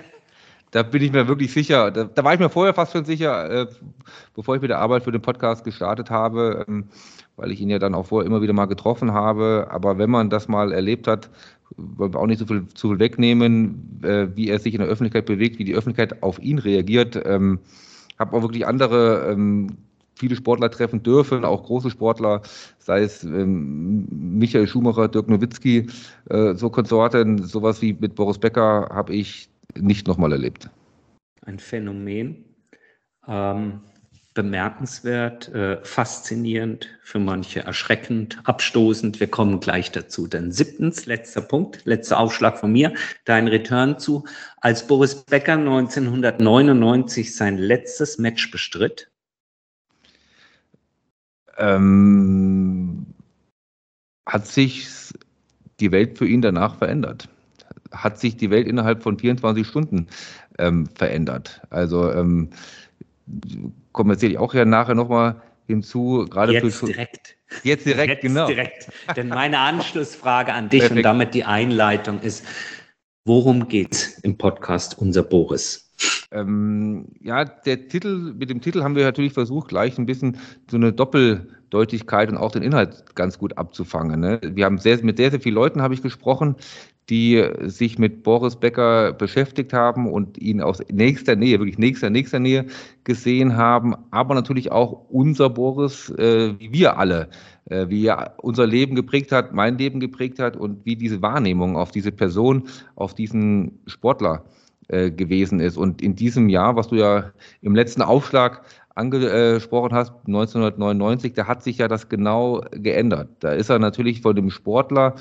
da 0.70 0.82
bin 0.82 1.02
ich 1.02 1.12
mir 1.12 1.28
wirklich 1.28 1.52
sicher. 1.52 1.90
Da, 1.90 2.04
da, 2.04 2.24
war 2.24 2.32
ich 2.32 2.40
mir 2.40 2.48
vorher 2.48 2.72
fast 2.72 2.92
schon 2.92 3.04
sicher, 3.04 3.50
äh, 3.50 3.66
bevor 4.34 4.56
ich 4.56 4.62
mit 4.62 4.70
der 4.70 4.78
Arbeit 4.78 5.04
für 5.04 5.12
den 5.12 5.20
Podcast 5.20 5.64
gestartet 5.64 6.10
habe, 6.10 6.64
ähm, 6.66 6.88
weil 7.36 7.50
ich 7.52 7.60
ihn 7.60 7.68
ja 7.68 7.78
dann 7.78 7.94
auch 7.94 8.06
vorher 8.06 8.26
immer 8.26 8.40
wieder 8.40 8.54
mal 8.54 8.66
getroffen 8.66 9.12
habe. 9.12 9.68
Aber 9.70 9.98
wenn 9.98 10.10
man 10.10 10.30
das 10.30 10.48
mal 10.48 10.72
erlebt 10.72 11.06
hat, 11.06 11.28
wollen 11.76 12.14
wir 12.14 12.20
auch 12.20 12.26
nicht 12.26 12.38
so 12.38 12.46
viel, 12.46 12.66
zu 12.68 12.88
viel 12.88 12.98
wegnehmen, 12.98 14.00
äh, 14.02 14.28
wie 14.34 14.48
er 14.48 14.58
sich 14.58 14.72
in 14.72 14.80
der 14.80 14.88
Öffentlichkeit 14.88 15.26
bewegt, 15.26 15.58
wie 15.58 15.64
die 15.64 15.74
Öffentlichkeit 15.74 16.22
auf 16.22 16.38
ihn 16.38 16.58
reagiert. 16.58 17.20
Ähm, 17.24 17.60
habe 18.18 18.34
auch 18.34 18.42
wirklich 18.42 18.66
andere 18.66 19.30
ähm, 19.30 19.76
viele 20.16 20.36
Sportler 20.36 20.70
treffen 20.70 21.02
dürfen, 21.02 21.44
auch 21.44 21.64
große 21.64 21.90
Sportler, 21.90 22.42
sei 22.78 23.02
es 23.02 23.24
ähm, 23.24 24.06
Michael 24.10 24.66
Schumacher, 24.66 25.08
Dirk 25.08 25.28
Nowitzki, 25.28 25.88
äh, 26.30 26.54
so 26.54 26.70
Konsorten, 26.70 27.42
sowas 27.42 27.82
wie 27.82 27.92
mit 27.92 28.14
Boris 28.14 28.38
Becker 28.38 28.88
habe 28.90 29.14
ich 29.14 29.48
nicht 29.78 30.06
nochmal 30.06 30.32
erlebt. 30.32 30.70
Ein 31.42 31.58
Phänomen. 31.58 32.44
Ähm, 33.26 33.80
bemerkenswert, 34.34 35.48
äh, 35.54 35.78
faszinierend, 35.84 36.88
für 37.02 37.20
manche 37.20 37.60
erschreckend, 37.60 38.40
abstoßend. 38.44 39.20
Wir 39.20 39.28
kommen 39.28 39.60
gleich 39.60 39.92
dazu. 39.92 40.26
Dann 40.26 40.50
siebtens, 40.50 41.06
letzter 41.06 41.40
Punkt, 41.40 41.84
letzter 41.84 42.18
Aufschlag 42.18 42.58
von 42.58 42.72
mir, 42.72 42.92
dein 43.24 43.46
Return 43.46 43.98
zu. 43.98 44.24
Als 44.60 44.86
Boris 44.86 45.24
Becker 45.24 45.54
1999 45.54 47.34
sein 47.34 47.56
letztes 47.56 48.18
Match 48.18 48.50
bestritt, 48.50 49.10
ähm, 51.58 53.06
hat 54.26 54.46
sich 54.46 54.88
die 55.80 55.92
Welt 55.92 56.18
für 56.18 56.26
ihn 56.26 56.42
danach 56.42 56.76
verändert. 56.76 57.28
Hat 57.92 58.18
sich 58.18 58.36
die 58.36 58.50
Welt 58.50 58.66
innerhalb 58.66 59.02
von 59.02 59.18
24 59.18 59.66
Stunden 59.66 60.08
ähm, 60.58 60.86
verändert. 60.94 61.60
Also 61.70 62.10
ähm, 62.12 62.50
kommen 63.92 64.10
wir 64.10 64.16
sicherlich 64.16 64.38
auch 64.38 64.54
ja 64.54 64.64
nachher 64.64 64.94
nochmal 64.94 65.40
hinzu, 65.66 66.26
gerade 66.28 66.52
Jetzt 66.52 66.76
für 66.76 66.86
direkt. 66.86 67.36
Jetzt 67.62 67.86
direkt, 67.86 68.08
Jetzt 68.08 68.22
genau. 68.22 68.46
Direkt. 68.46 68.88
Denn 69.16 69.28
meine 69.28 69.58
Anschlussfrage 69.58 70.52
an 70.52 70.68
dich 70.68 70.80
Perfekt. 70.80 70.98
und 70.98 71.02
damit 71.02 71.34
die 71.34 71.44
Einleitung 71.44 72.20
ist, 72.20 72.44
worum 73.24 73.68
geht 73.68 73.92
es 73.92 74.18
im 74.18 74.36
Podcast 74.36 74.98
Unser 74.98 75.22
Boris? 75.22 75.90
Ähm, 76.30 77.06
ja, 77.22 77.44
der 77.44 77.88
Titel, 77.88 78.34
mit 78.36 78.50
dem 78.50 78.60
Titel 78.60 78.82
haben 78.82 78.96
wir 78.96 79.04
natürlich 79.04 79.32
versucht, 79.32 79.68
gleich 79.68 79.96
ein 79.98 80.06
bisschen 80.06 80.36
so 80.70 80.76
eine 80.76 80.92
Doppeldeutigkeit 80.92 82.28
und 82.28 82.36
auch 82.36 82.52
den 82.52 82.62
Inhalt 82.62 83.14
ganz 83.14 83.38
gut 83.38 83.56
abzufangen. 83.56 84.20
Ne? 84.20 84.40
Wir 84.42 84.66
haben 84.66 84.78
sehr, 84.78 85.02
mit 85.04 85.16
sehr, 85.16 85.30
sehr 85.30 85.40
vielen 85.40 85.54
Leuten 85.54 85.80
habe 85.80 85.94
ich 85.94 86.02
gesprochen, 86.02 86.56
die 87.08 87.46
sich 87.62 87.98
mit 87.98 88.22
Boris 88.22 88.56
Becker 88.56 89.12
beschäftigt 89.12 89.72
haben 89.72 90.10
und 90.10 90.38
ihn 90.38 90.60
aus 90.60 90.82
nächster 90.90 91.36
Nähe, 91.36 91.58
wirklich 91.58 91.78
nächster, 91.78 92.10
nächster 92.10 92.38
Nähe 92.38 92.66
gesehen 93.04 93.56
haben, 93.56 93.94
aber 94.10 94.34
natürlich 94.34 94.72
auch 94.72 95.04
unser 95.10 95.50
Boris, 95.50 96.10
äh, 96.10 96.58
wie 96.58 96.72
wir 96.72 96.98
alle, 96.98 97.28
äh, 97.66 97.88
wie 97.88 98.06
er 98.06 98.34
unser 98.38 98.66
Leben 98.66 98.94
geprägt 98.94 99.32
hat, 99.32 99.52
mein 99.52 99.78
Leben 99.78 100.00
geprägt 100.00 100.38
hat 100.38 100.56
und 100.56 100.84
wie 100.84 100.96
diese 100.96 101.22
Wahrnehmung 101.22 101.76
auf 101.76 101.90
diese 101.90 102.12
Person, 102.12 102.64
auf 102.94 103.14
diesen 103.14 103.78
Sportler 103.86 104.44
äh, 104.88 105.10
gewesen 105.10 105.60
ist. 105.60 105.76
Und 105.76 106.02
in 106.02 106.14
diesem 106.14 106.48
Jahr, 106.48 106.76
was 106.76 106.88
du 106.88 106.96
ja 106.96 107.32
im 107.62 107.74
letzten 107.74 108.02
Aufschlag 108.02 108.62
angesprochen 108.94 109.94
hast, 109.94 110.12
1999, 110.26 111.32
da 111.32 111.46
hat 111.46 111.62
sich 111.62 111.78
ja 111.78 111.88
das 111.88 112.08
genau 112.08 112.62
geändert. 112.70 113.28
Da 113.40 113.52
ist 113.52 113.70
er 113.70 113.78
natürlich 113.78 114.20
von 114.20 114.36
dem 114.36 114.50
Sportler 114.50 115.14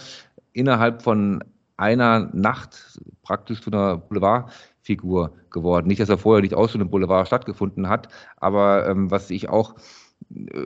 innerhalb 0.51 1.01
von 1.01 1.43
einer 1.77 2.29
Nacht 2.33 2.99
praktisch 3.23 3.61
zu 3.61 3.71
einer 3.71 3.97
Boulevardfigur 3.97 5.31
geworden. 5.49 5.87
Nicht, 5.87 6.01
dass 6.01 6.09
er 6.09 6.17
vorher 6.17 6.41
nicht 6.41 6.53
auch 6.53 6.69
schon 6.69 6.81
im 6.81 6.89
Boulevard 6.89 7.27
stattgefunden 7.27 7.89
hat, 7.89 8.09
aber 8.37 8.87
ähm, 8.87 9.09
was 9.09 9.31
ich 9.31 9.49
auch 9.49 9.75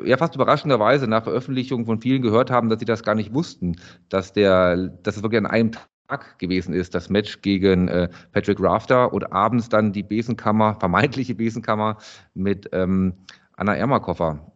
ja 0.06 0.18
fast 0.18 0.36
überraschenderweise 0.36 1.08
nach 1.08 1.24
Veröffentlichung 1.24 1.86
von 1.86 2.02
vielen 2.02 2.22
gehört 2.22 2.52
haben, 2.52 2.70
dass 2.70 2.80
sie 2.80 2.86
das 2.86 3.04
gar 3.04 3.16
nicht 3.16 3.34
wussten, 3.34 3.76
dass 4.10 4.34
der, 4.34 4.78
dass 5.04 5.18
es 5.18 5.24
wirklich 5.24 5.40
an 5.40 5.46
einem 5.46 5.72
Tag 6.08 6.40
gewesen 6.40 6.74
ist, 6.74 6.96
das 6.96 7.10
Match 7.10 7.42
gegen 7.42 7.88
äh, 7.88 8.10
Patrick 8.32 8.60
Rafter 8.62 9.14
und 9.14 9.32
abends 9.32 9.70
dann 9.70 9.92
die 9.92 10.04
Besenkammer, 10.04 10.76
vermeintliche 10.80 11.36
Besenkammer 11.36 11.98
mit 12.34 12.70
ähm, 12.72 13.14
Anna 13.56 13.76
Ermakoffer. 13.76 14.52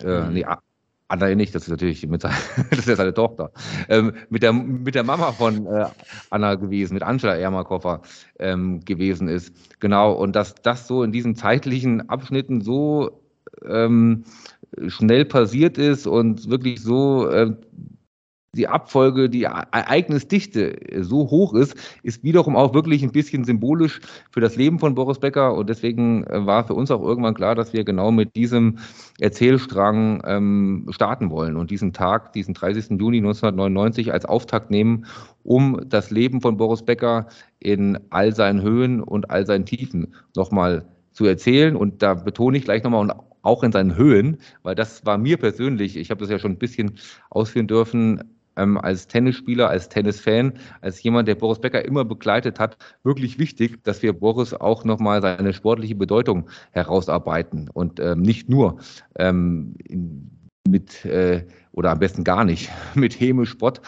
Äh, 0.00 0.22
mhm. 0.22 0.32
nee, 0.34 0.44
Anna 1.08 1.34
nicht, 1.34 1.54
das 1.54 1.62
ist 1.62 1.70
natürlich 1.70 2.06
mit 2.06 2.20
seine, 2.20 2.34
das 2.70 2.86
ist 2.86 2.96
seine 2.96 3.14
Tochter. 3.14 3.52
Ähm, 3.88 4.12
mit, 4.28 4.42
der, 4.42 4.52
mit 4.52 4.94
der 4.94 5.04
Mama 5.04 5.32
von 5.32 5.66
äh, 5.66 5.86
Anna 6.30 6.56
gewesen, 6.56 6.94
mit 6.94 7.02
Angela 7.02 7.36
Ermakoffer 7.36 8.02
ähm, 8.38 8.80
gewesen 8.80 9.28
ist. 9.28 9.54
Genau, 9.80 10.12
und 10.12 10.34
dass 10.34 10.54
das 10.56 10.86
so 10.86 11.02
in 11.02 11.12
diesen 11.12 11.36
zeitlichen 11.36 12.08
Abschnitten 12.08 12.60
so 12.60 13.22
ähm, 13.64 14.24
schnell 14.88 15.24
passiert 15.24 15.78
ist 15.78 16.06
und 16.06 16.48
wirklich 16.50 16.80
so 16.80 17.28
äh, 17.28 17.52
die 18.56 18.68
Abfolge, 18.68 19.28
die 19.28 19.44
Ereignisdichte 19.44 20.76
so 21.02 21.30
hoch 21.30 21.54
ist, 21.54 21.76
ist 22.02 22.24
wiederum 22.24 22.56
auch 22.56 22.74
wirklich 22.74 23.02
ein 23.02 23.12
bisschen 23.12 23.44
symbolisch 23.44 24.00
für 24.30 24.40
das 24.40 24.56
Leben 24.56 24.78
von 24.78 24.94
Boris 24.94 25.18
Becker. 25.18 25.54
Und 25.54 25.68
deswegen 25.68 26.24
äh, 26.24 26.44
war 26.46 26.66
für 26.66 26.74
uns 26.74 26.90
auch 26.90 27.02
irgendwann 27.02 27.34
klar, 27.34 27.54
dass 27.54 27.72
wir 27.72 27.84
genau 27.84 28.10
mit 28.10 28.34
diesem 28.34 28.78
Erzählstrang 29.20 30.22
ähm, 30.24 30.86
starten 30.90 31.30
wollen 31.30 31.56
und 31.56 31.70
diesen 31.70 31.92
Tag, 31.92 32.32
diesen 32.32 32.54
30. 32.54 32.98
Juni 32.98 33.18
1999 33.18 34.12
als 34.12 34.24
Auftakt 34.24 34.70
nehmen, 34.70 35.06
um 35.42 35.80
das 35.86 36.10
Leben 36.10 36.40
von 36.40 36.56
Boris 36.56 36.82
Becker 36.82 37.26
in 37.60 37.98
all 38.10 38.34
seinen 38.34 38.62
Höhen 38.62 39.02
und 39.02 39.30
all 39.30 39.46
seinen 39.46 39.66
Tiefen 39.66 40.14
nochmal 40.34 40.86
zu 41.16 41.24
erzählen. 41.24 41.74
Und 41.74 42.02
da 42.02 42.14
betone 42.14 42.58
ich 42.58 42.64
gleich 42.64 42.84
nochmal 42.84 43.00
und 43.00 43.12
auch 43.42 43.62
in 43.62 43.72
seinen 43.72 43.96
Höhen, 43.96 44.38
weil 44.62 44.74
das 44.74 45.06
war 45.06 45.18
mir 45.18 45.38
persönlich, 45.38 45.96
ich 45.96 46.10
habe 46.10 46.20
das 46.20 46.30
ja 46.30 46.38
schon 46.38 46.52
ein 46.52 46.58
bisschen 46.58 46.98
ausführen 47.30 47.68
dürfen, 47.68 48.22
ähm, 48.56 48.76
als 48.78 49.06
Tennisspieler, 49.06 49.68
als 49.68 49.88
Tennisfan, 49.88 50.54
als 50.80 51.02
jemand, 51.02 51.28
der 51.28 51.36
Boris 51.36 51.60
Becker 51.60 51.84
immer 51.84 52.04
begleitet 52.04 52.58
hat, 52.58 52.76
wirklich 53.04 53.38
wichtig, 53.38 53.82
dass 53.84 54.02
wir 54.02 54.12
Boris 54.12 54.52
auch 54.52 54.84
nochmal 54.84 55.22
seine 55.22 55.52
sportliche 55.52 55.94
Bedeutung 55.94 56.48
herausarbeiten 56.72 57.70
und 57.72 58.00
ähm, 58.00 58.22
nicht 58.22 58.48
nur 58.48 58.78
ähm, 59.16 59.74
mit 60.68 61.04
äh, 61.04 61.46
oder 61.72 61.92
am 61.92 61.98
besten 61.98 62.24
gar 62.24 62.44
nicht 62.44 62.70
mit 62.94 63.18
Häme 63.20 63.46
Spott 63.46 63.80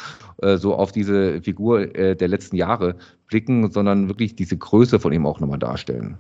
äh, 0.43 0.57
so 0.57 0.75
auf 0.75 0.93
diese 0.93 1.43
Figur 1.43 1.95
äh, 1.97 2.15
der 2.15 2.29
letzten 2.29 2.57
Jahre 2.57 2.97
blicken, 3.27 3.71
sondern 3.73 4.09
wirklich 4.09 4.37
diese 4.37 4.57
Größe 4.57 5.01
von 5.01 5.13
ihm 5.13 5.27
auch 5.27 5.41
nochmal 5.41 5.59
darstellen. 5.59 6.19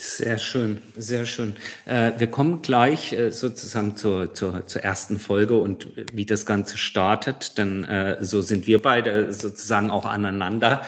Sehr 0.00 0.38
schön, 0.38 0.80
sehr 0.96 1.26
schön. 1.26 1.54
Äh, 1.84 2.12
wir 2.16 2.28
kommen 2.28 2.62
gleich 2.62 3.12
äh, 3.12 3.30
sozusagen 3.30 3.96
zur, 3.96 4.32
zur, 4.32 4.66
zur 4.66 4.82
ersten 4.82 5.18
Folge 5.18 5.58
und 5.58 5.88
wie 6.14 6.24
das 6.24 6.46
Ganze 6.46 6.78
startet, 6.78 7.58
denn 7.58 7.84
äh, 7.84 8.16
so 8.24 8.40
sind 8.40 8.66
wir 8.66 8.80
beide 8.80 9.30
sozusagen 9.34 9.90
auch 9.90 10.06
aneinander 10.06 10.82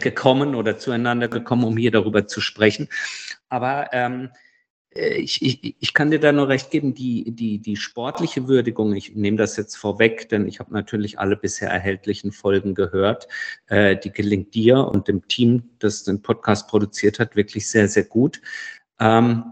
gekommen 0.00 0.54
oder 0.54 0.78
zueinander 0.78 1.28
gekommen, 1.28 1.64
um 1.64 1.76
hier 1.76 1.90
darüber 1.90 2.26
zu 2.26 2.40
sprechen. 2.40 2.88
Aber 3.50 3.90
ähm, 3.92 4.30
äh, 4.32 4.45
ich, 4.92 5.42
ich, 5.42 5.76
ich 5.78 5.94
kann 5.94 6.10
dir 6.10 6.20
da 6.20 6.32
nur 6.32 6.48
recht 6.48 6.70
geben, 6.70 6.94
die, 6.94 7.30
die, 7.30 7.58
die 7.58 7.76
sportliche 7.76 8.48
Würdigung, 8.48 8.94
ich 8.94 9.14
nehme 9.14 9.36
das 9.36 9.56
jetzt 9.56 9.76
vorweg, 9.76 10.28
denn 10.28 10.46
ich 10.46 10.58
habe 10.58 10.72
natürlich 10.72 11.18
alle 11.18 11.36
bisher 11.36 11.70
erhältlichen 11.70 12.32
Folgen 12.32 12.74
gehört, 12.74 13.28
äh, 13.66 13.96
die 13.96 14.10
gelingt 14.10 14.54
dir 14.54 14.78
und 14.88 15.08
dem 15.08 15.26
Team, 15.28 15.70
das 15.78 16.04
den 16.04 16.22
Podcast 16.22 16.68
produziert 16.68 17.18
hat, 17.18 17.36
wirklich 17.36 17.68
sehr, 17.68 17.88
sehr 17.88 18.04
gut. 18.04 18.40
Ähm, 18.98 19.44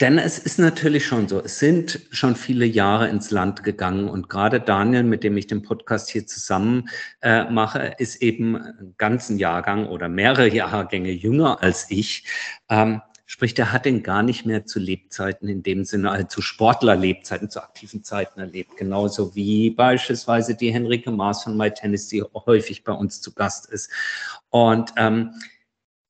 denn 0.00 0.18
es 0.18 0.40
ist 0.40 0.58
natürlich 0.58 1.06
schon 1.06 1.28
so, 1.28 1.40
es 1.40 1.60
sind 1.60 2.00
schon 2.10 2.34
viele 2.34 2.64
Jahre 2.64 3.08
ins 3.08 3.30
Land 3.30 3.62
gegangen 3.62 4.08
und 4.08 4.28
gerade 4.28 4.60
Daniel, 4.60 5.04
mit 5.04 5.22
dem 5.22 5.36
ich 5.36 5.46
den 5.46 5.62
Podcast 5.62 6.10
hier 6.10 6.26
zusammen 6.26 6.88
äh, 7.20 7.44
mache, 7.48 7.94
ist 7.98 8.20
eben 8.20 8.56
einen 8.56 8.94
ganzen 8.98 9.38
Jahrgang 9.38 9.86
oder 9.86 10.08
mehrere 10.08 10.52
Jahrgänge 10.52 11.12
jünger 11.12 11.62
als 11.62 11.90
ich. 11.90 12.26
Ähm, 12.68 13.02
Sprich, 13.34 13.52
der 13.52 13.72
hat 13.72 13.84
den 13.84 14.04
gar 14.04 14.22
nicht 14.22 14.46
mehr 14.46 14.64
zu 14.64 14.78
Lebzeiten 14.78 15.48
in 15.48 15.64
dem 15.64 15.84
Sinne, 15.84 16.12
also 16.12 16.24
zu 16.28 16.40
Sportlerlebzeiten, 16.40 17.50
zu 17.50 17.60
aktiven 17.60 18.04
Zeiten 18.04 18.38
erlebt. 18.38 18.76
Genauso 18.76 19.34
wie 19.34 19.70
beispielsweise 19.70 20.54
die 20.54 20.72
Henrike 20.72 21.10
Maas 21.10 21.42
von 21.42 21.56
My 21.56 21.68
Tennis, 21.68 22.06
die 22.06 22.22
häufig 22.46 22.84
bei 22.84 22.92
uns 22.92 23.20
zu 23.20 23.34
Gast 23.34 23.68
ist. 23.70 23.90
Und 24.50 24.92
ähm, 24.96 25.32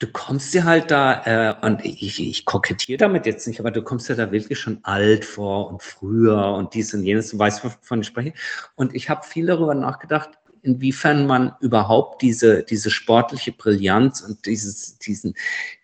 du 0.01 0.07
kommst 0.09 0.53
dir 0.53 0.65
halt 0.65 0.91
da, 0.91 1.23
äh, 1.25 1.67
und 1.67 1.83
ich, 1.83 2.21
ich 2.21 2.45
kokettiere 2.45 2.99
damit 2.99 3.25
jetzt 3.25 3.49
nicht, 3.49 3.59
aber 3.59 3.71
du 3.71 3.81
kommst 3.81 4.11
dir 4.11 4.17
da 4.17 4.31
wirklich 4.31 4.59
schon 4.59 4.81
alt 4.83 5.25
vor 5.25 5.71
und 5.71 5.83
früher 5.83 6.53
und 6.53 6.75
dies 6.75 6.93
und 6.93 7.05
jenes, 7.05 7.31
du 7.31 7.39
weißt, 7.39 7.65
wovon 7.65 8.03
ich 8.03 8.07
spreche. 8.07 8.35
Und 8.75 8.95
ich 8.95 9.09
habe 9.09 9.27
viel 9.27 9.47
darüber 9.47 9.75
nachgedacht, 9.75 10.33
inwiefern 10.61 11.27
man 11.27 11.55
überhaupt 11.63 12.21
diese, 12.21 12.65
diese 12.65 12.91
sportliche 12.91 13.53
Brillanz 13.53 14.21
und 14.21 14.45
dieses, 14.45 14.99
diesen, 14.99 15.33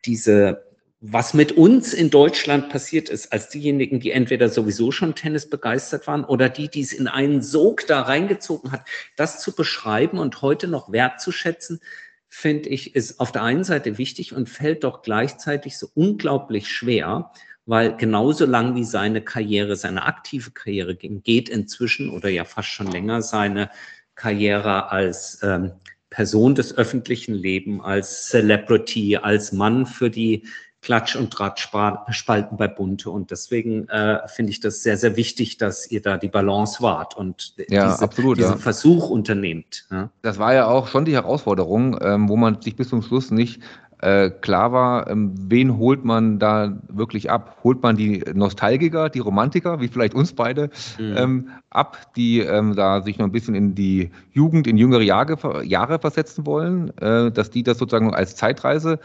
diese 0.04 0.69
was 1.00 1.32
mit 1.32 1.52
uns 1.52 1.94
in 1.94 2.10
Deutschland 2.10 2.68
passiert 2.68 3.08
ist, 3.08 3.32
als 3.32 3.48
diejenigen, 3.48 4.00
die 4.00 4.10
entweder 4.10 4.50
sowieso 4.50 4.92
schon 4.92 5.14
Tennis 5.14 5.48
begeistert 5.48 6.06
waren 6.06 6.24
oder 6.24 6.50
die, 6.50 6.68
die 6.68 6.82
es 6.82 6.92
in 6.92 7.08
einen 7.08 7.40
Sog 7.40 7.86
da 7.86 8.02
reingezogen 8.02 8.70
hat, 8.70 8.86
das 9.16 9.40
zu 9.40 9.54
beschreiben 9.54 10.18
und 10.18 10.42
heute 10.42 10.68
noch 10.68 10.92
wertzuschätzen, 10.92 11.80
finde 12.28 12.68
ich, 12.68 12.94
ist 12.94 13.18
auf 13.18 13.32
der 13.32 13.42
einen 13.42 13.64
Seite 13.64 13.96
wichtig 13.96 14.34
und 14.34 14.50
fällt 14.50 14.84
doch 14.84 15.00
gleichzeitig 15.00 15.78
so 15.78 15.88
unglaublich 15.94 16.68
schwer, 16.68 17.32
weil 17.64 17.96
genauso 17.96 18.44
lang 18.44 18.74
wie 18.74 18.84
seine 18.84 19.22
Karriere, 19.22 19.76
seine 19.76 20.04
aktive 20.04 20.50
Karriere 20.50 20.96
ging, 20.96 21.22
geht 21.22 21.48
inzwischen 21.48 22.10
oder 22.10 22.28
ja 22.28 22.44
fast 22.44 22.68
schon 22.68 22.90
länger 22.90 23.22
seine 23.22 23.70
Karriere 24.16 24.90
als 24.90 25.38
ähm, 25.42 25.72
Person 26.10 26.54
des 26.54 26.76
öffentlichen 26.76 27.34
Lebens, 27.34 27.82
als 27.82 28.28
Celebrity, 28.28 29.16
als 29.16 29.52
Mann 29.52 29.86
für 29.86 30.10
die 30.10 30.44
Klatsch- 30.82 31.16
und 31.16 31.30
Drahtspalten 31.30 32.56
bei 32.56 32.68
Bunte. 32.68 33.10
Und 33.10 33.30
deswegen 33.30 33.88
äh, 33.88 34.26
finde 34.28 34.50
ich 34.50 34.60
das 34.60 34.82
sehr, 34.82 34.96
sehr 34.96 35.16
wichtig, 35.16 35.58
dass 35.58 35.90
ihr 35.90 36.00
da 36.00 36.16
die 36.16 36.28
Balance 36.28 36.82
wahrt 36.82 37.16
und 37.16 37.54
ja, 37.68 37.90
diese, 37.90 38.02
absolut, 38.02 38.38
diesen 38.38 38.52
ja. 38.52 38.56
Versuch 38.56 39.10
unternehmt. 39.10 39.86
Ja. 39.90 40.10
Das 40.22 40.38
war 40.38 40.54
ja 40.54 40.66
auch 40.66 40.88
schon 40.88 41.04
die 41.04 41.14
Herausforderung, 41.14 41.98
ähm, 42.00 42.28
wo 42.28 42.36
man 42.36 42.62
sich 42.62 42.76
bis 42.76 42.88
zum 42.88 43.02
Schluss 43.02 43.30
nicht 43.30 43.60
äh, 44.02 44.30
klar 44.30 44.72
war, 44.72 45.10
ähm, 45.10 45.34
wen 45.36 45.76
holt 45.76 46.04
man 46.04 46.38
da 46.38 46.80
wirklich 46.88 47.30
ab? 47.30 47.58
Holt 47.64 47.82
man 47.82 47.96
die 47.96 48.24
Nostalgiker, 48.32 49.10
die 49.10 49.18
Romantiker, 49.18 49.80
wie 49.80 49.88
vielleicht 49.88 50.14
uns 50.14 50.32
beide, 50.32 50.70
mhm. 50.98 51.14
ähm, 51.16 51.48
ab, 51.68 51.98
die 52.16 52.40
ähm, 52.40 52.74
da 52.74 53.02
sich 53.02 53.18
noch 53.18 53.26
ein 53.26 53.32
bisschen 53.32 53.54
in 53.54 53.74
die 53.74 54.10
Jugend, 54.32 54.66
in 54.66 54.78
jüngere 54.78 55.02
Jahre, 55.02 55.64
Jahre 55.64 55.98
versetzen 55.98 56.46
wollen, 56.46 56.96
äh, 56.98 57.30
dass 57.30 57.50
die 57.50 57.62
das 57.62 57.76
sozusagen 57.76 58.14
als 58.14 58.36
Zeitreise 58.36 59.00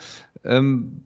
ähm, 0.46 1.04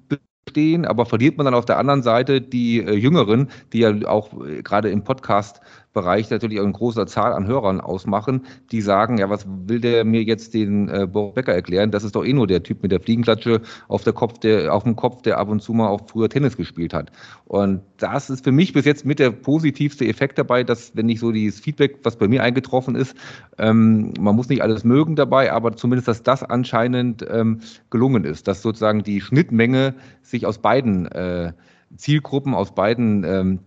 stehen, 0.49 0.85
aber 0.85 1.05
verliert 1.05 1.37
man 1.37 1.45
dann 1.45 1.53
auf 1.53 1.65
der 1.65 1.77
anderen 1.77 2.03
Seite 2.03 2.41
die 2.41 2.79
äh, 2.79 2.93
Jüngeren, 2.93 3.49
die 3.71 3.79
ja 3.79 3.93
auch 4.07 4.33
äh, 4.45 4.61
gerade 4.61 4.89
im 4.89 5.03
Podcast 5.03 5.61
Bereich 5.91 6.29
natürlich 6.29 6.59
auch 6.59 6.63
eine 6.63 6.73
große 6.73 7.05
Zahl 7.07 7.33
an 7.33 7.47
Hörern 7.47 7.81
ausmachen, 7.81 8.45
die 8.71 8.81
sagen, 8.81 9.17
ja, 9.17 9.29
was 9.29 9.47
will 9.47 9.81
der 9.81 10.05
mir 10.05 10.21
jetzt 10.21 10.53
den 10.53 10.87
äh, 10.87 11.07
Boris 11.07 11.33
Becker 11.33 11.53
erklären? 11.53 11.89
Das 11.89 12.03
ist 12.03 12.15
doch 12.15 12.23
eh 12.23 12.31
nur 12.31 12.45
der 12.45 12.61
Typ 12.61 12.83
mit 12.83 12.91
der 12.91 12.99
Fliegenklatsche 12.99 13.61
auf, 13.87 14.03
der 14.03 14.13
Kopf, 14.13 14.37
der, 14.37 14.73
auf 14.73 14.83
dem 14.83 14.95
Kopf, 14.95 15.23
der 15.23 15.39
ab 15.39 15.49
und 15.49 15.61
zu 15.61 15.73
mal 15.73 15.87
auch 15.87 16.01
früher 16.07 16.29
Tennis 16.29 16.55
gespielt 16.57 16.93
hat. 16.93 17.11
Und 17.45 17.81
das 17.97 18.29
ist 18.29 18.43
für 18.43 18.51
mich 18.51 18.73
bis 18.73 18.85
jetzt 18.85 19.03
mit 19.03 19.17
der 19.17 19.31
positivste 19.31 20.05
Effekt 20.05 20.37
dabei, 20.37 20.63
dass, 20.63 20.95
wenn 20.95 21.09
ich 21.09 21.19
so 21.19 21.31
dieses 21.31 21.59
Feedback, 21.59 21.99
was 22.03 22.17
bei 22.17 22.27
mir 22.27 22.43
eingetroffen 22.43 22.95
ist, 22.95 23.15
ähm, 23.57 24.13
man 24.19 24.35
muss 24.35 24.47
nicht 24.49 24.61
alles 24.61 24.83
mögen 24.83 25.15
dabei, 25.15 25.51
aber 25.51 25.75
zumindest, 25.75 26.07
dass 26.07 26.21
das 26.21 26.43
anscheinend 26.43 27.25
ähm, 27.27 27.61
gelungen 27.89 28.25
ist, 28.25 28.47
dass 28.47 28.61
sozusagen 28.61 29.01
die 29.01 29.21
Schnittmenge 29.21 29.95
sich 30.21 30.45
aus 30.45 30.59
beiden 30.59 31.07
äh, 31.07 31.53
Zielgruppen, 31.95 32.53
aus 32.53 32.75
beiden 32.75 33.23
ähm, 33.23 33.59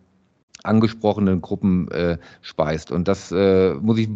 angesprochenen 0.62 1.40
Gruppen 1.40 1.90
äh, 1.90 2.18
speist. 2.40 2.90
Und 2.90 3.08
das 3.08 3.32
äh, 3.32 3.74
muss 3.74 3.98
ich, 3.98 4.08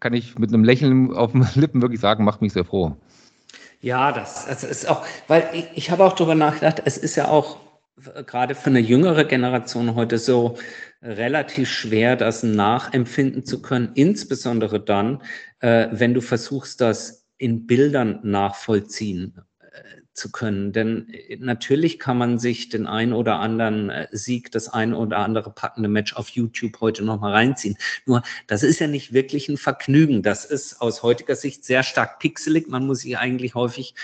kann 0.00 0.14
ich 0.14 0.38
mit 0.38 0.52
einem 0.52 0.64
Lächeln 0.64 1.12
auf 1.12 1.32
den 1.32 1.46
Lippen 1.54 1.82
wirklich 1.82 2.00
sagen, 2.00 2.24
macht 2.24 2.42
mich 2.42 2.52
sehr 2.52 2.64
froh. 2.64 2.96
Ja, 3.80 4.12
das, 4.12 4.46
das 4.46 4.62
ist 4.62 4.88
auch, 4.88 5.04
weil 5.26 5.48
ich, 5.52 5.66
ich 5.74 5.90
habe 5.90 6.04
auch 6.04 6.12
darüber 6.12 6.34
nachgedacht, 6.36 6.82
es 6.84 6.96
ist 6.96 7.16
ja 7.16 7.28
auch 7.28 7.58
gerade 8.26 8.54
für 8.54 8.70
eine 8.70 8.80
jüngere 8.80 9.24
Generation 9.24 9.94
heute 9.94 10.18
so 10.18 10.56
relativ 11.02 11.68
schwer, 11.68 12.16
das 12.16 12.42
nachempfinden 12.42 13.44
zu 13.44 13.60
können, 13.60 13.90
insbesondere 13.94 14.80
dann, 14.80 15.22
äh, 15.60 15.88
wenn 15.90 16.14
du 16.14 16.20
versuchst, 16.20 16.80
das 16.80 17.26
in 17.38 17.66
Bildern 17.66 18.20
nachvollziehen 18.22 19.40
zu 20.14 20.30
können. 20.30 20.72
Denn 20.72 21.08
äh, 21.10 21.36
natürlich 21.40 21.98
kann 21.98 22.18
man 22.18 22.38
sich 22.38 22.68
den 22.68 22.86
ein 22.86 23.12
oder 23.12 23.40
anderen 23.40 23.90
äh, 23.90 24.08
Sieg, 24.12 24.52
das 24.52 24.68
ein 24.68 24.94
oder 24.94 25.18
andere 25.18 25.50
packende 25.50 25.88
Match 25.88 26.14
auf 26.14 26.28
YouTube 26.30 26.80
heute 26.80 27.04
nochmal 27.04 27.32
reinziehen. 27.32 27.76
Nur, 28.06 28.22
das 28.46 28.62
ist 28.62 28.78
ja 28.78 28.86
nicht 28.86 29.12
wirklich 29.12 29.48
ein 29.48 29.56
Vergnügen. 29.56 30.22
Das 30.22 30.44
ist 30.44 30.80
aus 30.80 31.02
heutiger 31.02 31.36
Sicht 31.36 31.64
sehr 31.64 31.82
stark 31.82 32.18
pixelig. 32.18 32.68
Man 32.68 32.86
muss 32.86 33.00
sich 33.00 33.16
eigentlich 33.18 33.54
häufig 33.54 33.94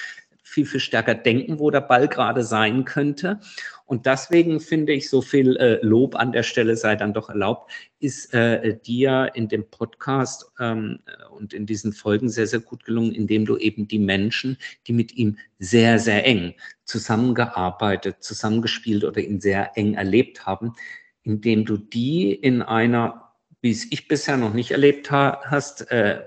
viel, 0.43 0.67
viel 0.67 0.81
stärker 0.81 1.15
denken, 1.15 1.59
wo 1.59 1.71
der 1.71 1.83
Ball 1.83 2.09
gerade 2.09 2.43
sein 2.43 2.85
könnte. 2.85 3.41
Und 3.89 4.05
deswegen 4.05 4.61
finde 4.61 4.93
ich, 4.93 5.09
so 5.09 5.23
viel 5.23 5.57
äh, 5.57 5.79
Lob 5.81 6.15
an 6.15 6.31
der 6.31 6.43
Stelle 6.43 6.77
sei 6.77 6.95
dann 6.95 7.15
doch 7.15 7.31
erlaubt, 7.31 7.73
ist 8.01 8.35
äh, 8.35 8.79
dir 8.79 9.31
in 9.33 9.49
dem 9.49 9.65
Podcast 9.71 10.53
ähm, 10.61 10.99
und 11.31 11.55
in 11.55 11.65
diesen 11.65 11.95
Folgen 11.95 12.29
sehr, 12.29 12.47
sehr 12.47 12.61
gut 12.61 12.85
gelungen, 12.85 13.15
indem 13.15 13.47
du 13.47 13.57
eben 13.57 13.89
die 13.89 13.99
Menschen, 13.99 14.59
die 14.87 14.93
mit 14.93 15.17
ihm 15.17 15.39
sehr, 15.59 15.99
sehr 15.99 16.27
eng 16.27 16.53
zusammengearbeitet, 16.85 18.23
zusammengespielt 18.23 19.05
oder 19.05 19.23
ihn 19.23 19.41
sehr 19.41 19.73
eng 19.79 19.95
erlebt 19.95 20.45
haben, 20.45 20.75
indem 21.23 21.65
du 21.65 21.79
die 21.79 22.35
in 22.35 22.61
einer, 22.61 23.33
wie 23.63 23.71
es 23.71 23.91
ich 23.91 24.07
bisher 24.07 24.37
noch 24.37 24.53
nicht 24.53 24.71
erlebt 24.71 25.11
ha 25.11 25.41
hast, 25.47 25.91
äh, 25.91 26.25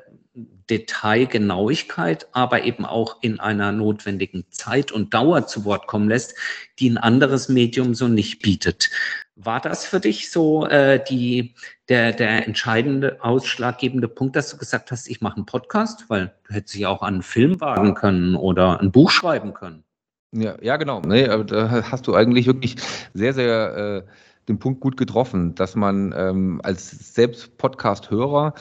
Detailgenauigkeit, 0.71 2.27
aber 2.31 2.63
eben 2.63 2.85
auch 2.85 3.17
in 3.21 3.41
einer 3.41 3.73
notwendigen 3.73 4.45
Zeit 4.49 4.91
und 4.91 5.13
Dauer 5.13 5.45
zu 5.45 5.65
Wort 5.65 5.85
kommen 5.85 6.07
lässt, 6.07 6.33
die 6.79 6.89
ein 6.89 6.97
anderes 6.97 7.49
Medium 7.49 7.93
so 7.93 8.07
nicht 8.07 8.41
bietet. 8.41 8.89
War 9.35 9.59
das 9.59 9.85
für 9.85 9.99
dich 9.99 10.31
so 10.31 10.65
äh, 10.65 11.03
die, 11.03 11.55
der, 11.89 12.13
der 12.13 12.47
entscheidende, 12.47 13.17
ausschlaggebende 13.21 14.07
Punkt, 14.07 14.37
dass 14.37 14.49
du 14.49 14.57
gesagt 14.57 14.91
hast, 14.91 15.09
ich 15.09 15.19
mache 15.19 15.35
einen 15.35 15.45
Podcast? 15.45 16.05
Weil 16.09 16.33
du 16.47 16.53
hättest 16.53 16.75
dich 16.75 16.85
auch 16.85 17.01
an 17.01 17.15
einen 17.15 17.23
Film 17.23 17.59
wagen 17.59 17.93
können 17.93 18.35
oder 18.35 18.79
ein 18.79 18.91
Buch 18.91 19.11
schreiben 19.11 19.53
können. 19.53 19.83
Ja, 20.31 20.55
ja 20.61 20.77
genau. 20.77 21.01
Nee, 21.01 21.27
da 21.27 21.83
hast 21.91 22.07
du 22.07 22.15
eigentlich 22.15 22.47
wirklich 22.47 22.77
sehr, 23.13 23.33
sehr 23.33 24.05
äh, 24.07 24.11
den 24.47 24.59
Punkt 24.59 24.79
gut 24.79 24.97
getroffen, 24.97 25.55
dass 25.55 25.75
man 25.75 26.13
ähm, 26.15 26.61
als 26.63 27.13
selbst 27.13 27.57
Podcast-Hörer 27.57 28.53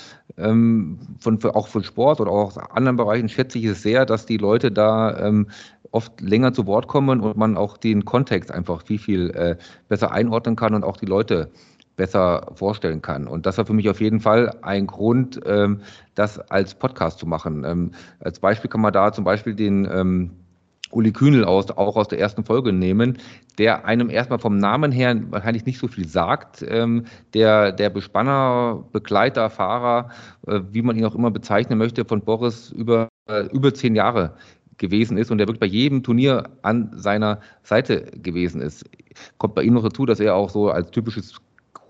ähm, 0.43 0.99
von, 1.21 1.43
auch 1.45 1.69
von 1.69 1.85
Sport 1.85 2.21
oder 2.21 2.31
auch 2.31 2.49
aus 2.49 2.59
anderen 2.59 2.97
Bereichen 2.97 3.29
schätze 3.29 3.59
ich 3.59 3.67
es 3.67 3.83
sehr, 3.83 4.07
dass 4.07 4.27
die 4.27 4.37
Leute 4.37 4.71
da 4.71 5.19
ähm, 5.19 5.49
oft 5.93 6.21
länger 6.21 6.53
zu 6.53 6.67
Wort 6.67 6.89
kommen 6.89 7.21
und 7.21 7.37
man 7.37 7.57
auch 7.57 7.77
den 7.77 8.05
Kontext 8.05 8.51
einfach 8.51 8.83
viel, 8.83 8.99
viel 8.99 9.31
äh, 9.31 9.57
besser 9.89 10.13
einordnen 10.13 10.57
kann 10.57 10.75
und 10.75 10.85
auch 10.85 10.97
die 10.97 11.07
Leute 11.07 11.51
besser 11.97 12.53
vorstellen 12.55 13.03
kann. 13.03 13.27
Und 13.27 13.45
das 13.45 13.59
war 13.59 13.67
für 13.67 13.75
mich 13.75 13.91
auf 13.91 14.01
jeden 14.01 14.21
Fall 14.21 14.57
ein 14.63 14.87
Grund, 14.87 15.41
ähm, 15.45 15.81
das 16.15 16.39
als 16.51 16.75
Podcast 16.75 17.19
zu 17.19 17.27
machen. 17.27 17.65
Ähm, 17.65 17.91
als 18.21 18.39
Beispiel 18.39 18.71
kann 18.71 18.81
man 18.81 18.93
da 18.93 19.13
zum 19.13 19.25
Beispiel 19.25 19.55
den 19.55 19.87
ähm, 19.93 20.31
Uli 20.91 21.13
Kühnel 21.13 21.45
aus, 21.45 21.71
auch 21.71 21.97
aus 21.97 22.09
der 22.09 22.19
ersten 22.19 22.45
Folge 22.45 22.73
nehmen, 22.73 23.19
der 23.59 23.85
einem 23.85 24.11
erstmal 24.11 24.39
vom 24.39 24.59
Namen 24.59 24.93
her 24.93 25.17
wahrscheinlich 25.31 25.67
nicht 25.67 25.79
so 25.79 25.89
viel 25.89 26.07
sagt. 26.07 26.65
Ähm, 26.69 27.05
der, 27.35 27.73
der 27.73 27.91
Bespanner, 27.91 28.85
Begleiter, 28.93 29.51
Fahrer, 29.51 30.11
äh, 30.47 30.61
wie 30.71 30.83
man 30.83 30.97
ihn 30.97 31.05
auch 31.05 31.15
immer 31.15 31.31
bezeichnen 31.31 31.79
möchte, 31.79 32.05
von 32.05 32.23
Boris 32.23 32.71
über, 32.71 33.09
äh, 33.29 33.47
über 33.53 33.73
zehn 33.73 33.95
Jahre 33.95 34.35
gewesen 34.79 35.19
ist 35.19 35.31
und 35.31 35.39
der 35.39 35.47
wirklich 35.47 35.61
bei 35.61 35.67
jedem 35.67 36.03
Turnier 36.03 36.45
an 36.63 36.91
seiner 36.95 37.41
Seite 37.63 38.07
gewesen 38.23 38.61
ist. 38.63 38.85
Kommt 39.39 39.55
bei 39.55 39.63
ihm 39.63 39.75
noch 39.75 39.83
dazu, 39.83 40.07
dass 40.07 40.21
er 40.21 40.35
auch 40.35 40.51
so 40.51 40.71
als 40.71 40.91
typisches 40.91 41.41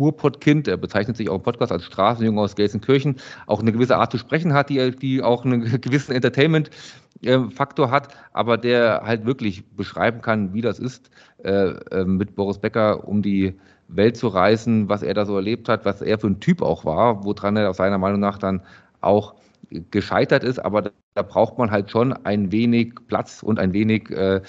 Ruhrpott-Kind, 0.00 0.66
er 0.66 0.76
bezeichnet 0.76 1.16
sich 1.16 1.28
auch 1.28 1.36
im 1.36 1.42
Podcast 1.42 1.70
als 1.70 1.84
Straßenjunge 1.84 2.40
aus 2.40 2.56
Gelsenkirchen, 2.56 3.16
auch 3.46 3.60
eine 3.60 3.70
gewisse 3.70 3.96
Art 3.96 4.10
zu 4.10 4.18
sprechen 4.18 4.52
hat, 4.52 4.70
die, 4.70 4.90
die 4.96 5.22
auch 5.22 5.44
einen 5.44 5.60
gewissen 5.80 6.12
Entertainment-Faktor 6.12 7.90
hat, 7.90 8.08
aber 8.32 8.56
der 8.56 9.02
halt 9.04 9.26
wirklich 9.26 9.64
beschreiben 9.76 10.22
kann, 10.22 10.52
wie 10.54 10.62
das 10.62 10.78
ist, 10.80 11.10
äh, 11.44 11.68
äh, 11.92 12.04
mit 12.04 12.34
Boris 12.34 12.58
Becker 12.58 13.06
um 13.06 13.22
die 13.22 13.54
Welt 13.88 14.16
zu 14.16 14.28
reisen, 14.28 14.88
was 14.88 15.02
er 15.02 15.14
da 15.14 15.26
so 15.26 15.36
erlebt 15.36 15.68
hat, 15.68 15.84
was 15.84 16.00
er 16.00 16.18
für 16.18 16.28
ein 16.28 16.40
Typ 16.40 16.62
auch 16.62 16.84
war, 16.84 17.24
woran 17.24 17.56
er 17.56 17.70
aus 17.70 17.76
seiner 17.76 17.98
Meinung 17.98 18.20
nach 18.20 18.38
dann 18.38 18.62
auch 19.00 19.34
gescheitert 19.90 20.44
ist, 20.44 20.58
aber 20.58 20.90
da 21.14 21.22
braucht 21.22 21.58
man 21.58 21.70
halt 21.70 21.90
schon 21.90 22.12
ein 22.12 22.50
wenig 22.52 22.94
Platz 23.08 23.42
und 23.42 23.58
ein 23.58 23.72
wenig 23.72 24.10
äh, 24.10 24.40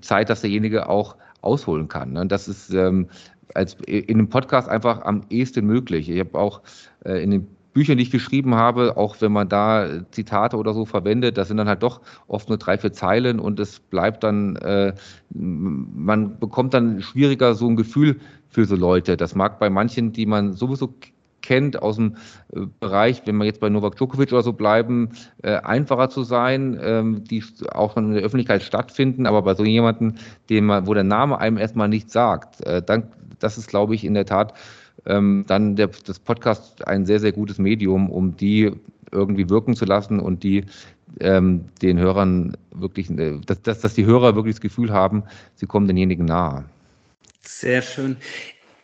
Zeit, 0.00 0.30
dass 0.30 0.40
derjenige 0.40 0.88
auch 0.88 1.16
ausholen 1.40 1.88
kann. 1.88 2.12
Ne? 2.12 2.26
Das 2.26 2.48
ist 2.48 2.70
ähm, 2.72 3.08
als 3.54 3.74
in 3.86 4.18
einem 4.18 4.28
Podcast 4.28 4.68
einfach 4.68 5.02
am 5.02 5.22
ehesten 5.30 5.66
möglich. 5.66 6.08
Ich 6.10 6.18
habe 6.20 6.38
auch 6.38 6.62
äh, 7.04 7.22
in 7.22 7.30
den 7.30 7.46
Büchern, 7.76 7.98
die 7.98 8.04
ich 8.04 8.10
geschrieben 8.10 8.54
habe, 8.54 8.96
auch 8.96 9.20
wenn 9.20 9.32
man 9.32 9.50
da 9.50 10.00
Zitate 10.10 10.56
oder 10.56 10.72
so 10.72 10.86
verwendet, 10.86 11.36
das 11.36 11.48
sind 11.48 11.58
dann 11.58 11.68
halt 11.68 11.82
doch 11.82 12.00
oft 12.26 12.48
nur 12.48 12.56
drei, 12.56 12.78
vier 12.78 12.94
Zeilen 12.94 13.38
und 13.38 13.60
es 13.60 13.80
bleibt 13.80 14.24
dann, 14.24 14.56
äh, 14.56 14.94
man 15.28 16.38
bekommt 16.38 16.72
dann 16.72 17.02
schwieriger 17.02 17.54
so 17.54 17.68
ein 17.68 17.76
Gefühl 17.76 18.18
für 18.48 18.64
so 18.64 18.76
Leute. 18.76 19.18
Das 19.18 19.34
mag 19.34 19.58
bei 19.58 19.68
manchen, 19.68 20.12
die 20.12 20.24
man 20.24 20.54
sowieso 20.54 20.94
kennt 21.42 21.82
aus 21.82 21.96
dem 21.96 22.16
äh, 22.54 22.62
Bereich, 22.80 23.22
wenn 23.26 23.36
wir 23.36 23.44
jetzt 23.44 23.60
bei 23.60 23.68
Novak 23.68 23.96
Djokovic 23.96 24.32
oder 24.32 24.42
so 24.42 24.54
bleiben, 24.54 25.10
äh, 25.42 25.56
einfacher 25.56 26.08
zu 26.08 26.22
sein, 26.22 26.78
ähm, 26.82 27.24
die 27.24 27.44
auch 27.72 27.92
schon 27.92 28.06
in 28.06 28.14
der 28.14 28.22
Öffentlichkeit 28.22 28.62
stattfinden, 28.62 29.26
aber 29.26 29.42
bei 29.42 29.54
so 29.54 29.64
jemandem, 29.64 30.14
dem 30.48 30.64
man, 30.64 30.86
wo 30.86 30.94
der 30.94 31.04
Name 31.04 31.38
einem 31.38 31.58
erstmal 31.58 31.88
nichts 31.88 32.14
sagt, 32.14 32.64
äh, 32.66 32.82
dann 32.82 33.08
das 33.38 33.58
ist, 33.58 33.68
glaube 33.68 33.94
ich, 33.94 34.04
in 34.04 34.14
der 34.14 34.26
Tat 34.26 34.54
ähm, 35.04 35.44
dann 35.46 35.76
der, 35.76 35.88
das 35.88 36.18
Podcast 36.18 36.86
ein 36.86 37.06
sehr, 37.06 37.20
sehr 37.20 37.32
gutes 37.32 37.58
Medium, 37.58 38.10
um 38.10 38.36
die 38.36 38.72
irgendwie 39.12 39.48
wirken 39.48 39.76
zu 39.76 39.84
lassen 39.84 40.20
und 40.20 40.42
die 40.42 40.64
ähm, 41.20 41.66
den 41.82 41.98
Hörern 41.98 42.56
wirklich, 42.74 43.10
äh, 43.10 43.38
dass, 43.46 43.62
dass, 43.62 43.80
dass 43.80 43.94
die 43.94 44.06
Hörer 44.06 44.34
wirklich 44.34 44.56
das 44.56 44.60
Gefühl 44.60 44.92
haben, 44.92 45.22
sie 45.54 45.66
kommen 45.66 45.86
denjenigen 45.86 46.26
nahe. 46.26 46.64
Sehr 47.42 47.82
schön. 47.82 48.16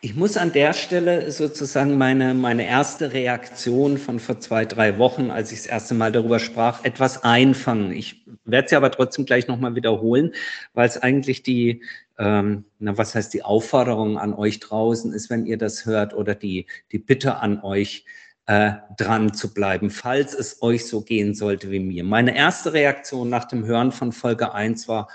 Ich 0.05 0.15
muss 0.15 0.35
an 0.35 0.51
der 0.51 0.73
Stelle 0.73 1.31
sozusagen 1.31 1.97
meine, 1.97 2.33
meine 2.33 2.67
erste 2.67 3.13
Reaktion 3.13 3.97
von 3.97 4.19
vor 4.19 4.37
zwei, 4.39 4.65
drei 4.65 4.97
Wochen, 4.97 5.31
als 5.31 5.53
ich 5.53 5.59
das 5.59 5.67
erste 5.67 5.93
Mal 5.93 6.11
darüber 6.11 6.39
sprach, 6.39 6.83
etwas 6.83 7.23
einfangen. 7.23 7.93
Ich 7.93 8.25
werde 8.43 8.67
sie 8.67 8.75
aber 8.75 8.91
trotzdem 8.91 9.25
gleich 9.25 9.47
nochmal 9.47 9.75
wiederholen, 9.75 10.33
weil 10.73 10.89
es 10.89 10.97
eigentlich 10.97 11.41
die, 11.41 11.83
ähm, 12.17 12.65
na, 12.79 12.97
was 12.97 13.15
heißt 13.15 13.33
die 13.33 13.43
Aufforderung 13.43 14.17
an 14.17 14.33
euch 14.33 14.59
draußen 14.59 15.13
ist, 15.13 15.29
wenn 15.29 15.45
ihr 15.45 15.57
das 15.57 15.85
hört, 15.85 16.13
oder 16.13 16.35
die, 16.35 16.67
die 16.91 16.99
Bitte 16.99 17.37
an 17.37 17.61
euch, 17.61 18.05
äh, 18.45 18.73
dran 18.97 19.33
zu 19.33 19.53
bleiben, 19.53 19.89
falls 19.89 20.33
es 20.33 20.61
euch 20.61 20.85
so 20.85 21.01
gehen 21.01 21.33
sollte 21.33 21.71
wie 21.71 21.79
mir. 21.79 22.03
Meine 22.03 22.35
erste 22.35 22.73
Reaktion 22.73 23.29
nach 23.29 23.45
dem 23.45 23.65
Hören 23.65 23.91
von 23.91 24.11
Folge 24.11 24.53
1 24.53 24.87
war, 24.87 25.07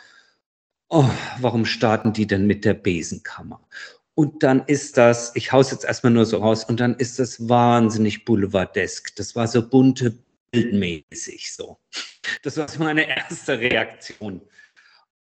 oh, 0.88 1.08
warum 1.40 1.66
starten 1.66 2.12
die 2.12 2.26
denn 2.26 2.46
mit 2.46 2.64
der 2.64 2.74
Besenkammer? 2.74 3.60
Und 4.14 4.42
dann 4.42 4.64
ist 4.66 4.96
das, 4.96 5.32
ich 5.36 5.52
hau's 5.52 5.70
jetzt 5.70 5.84
erstmal 5.84 6.12
nur 6.12 6.26
so 6.26 6.38
raus, 6.38 6.64
und 6.64 6.80
dann 6.80 6.96
ist 6.96 7.18
das 7.18 7.48
wahnsinnig 7.48 8.24
boulevardesk. 8.24 9.14
Das 9.16 9.36
war 9.36 9.46
so 9.46 9.68
bunte, 9.68 10.18
bildmäßig 10.50 11.54
so. 11.54 11.78
Das 12.42 12.56
war 12.56 12.66
meine 12.78 13.06
erste 13.06 13.58
Reaktion. 13.58 14.40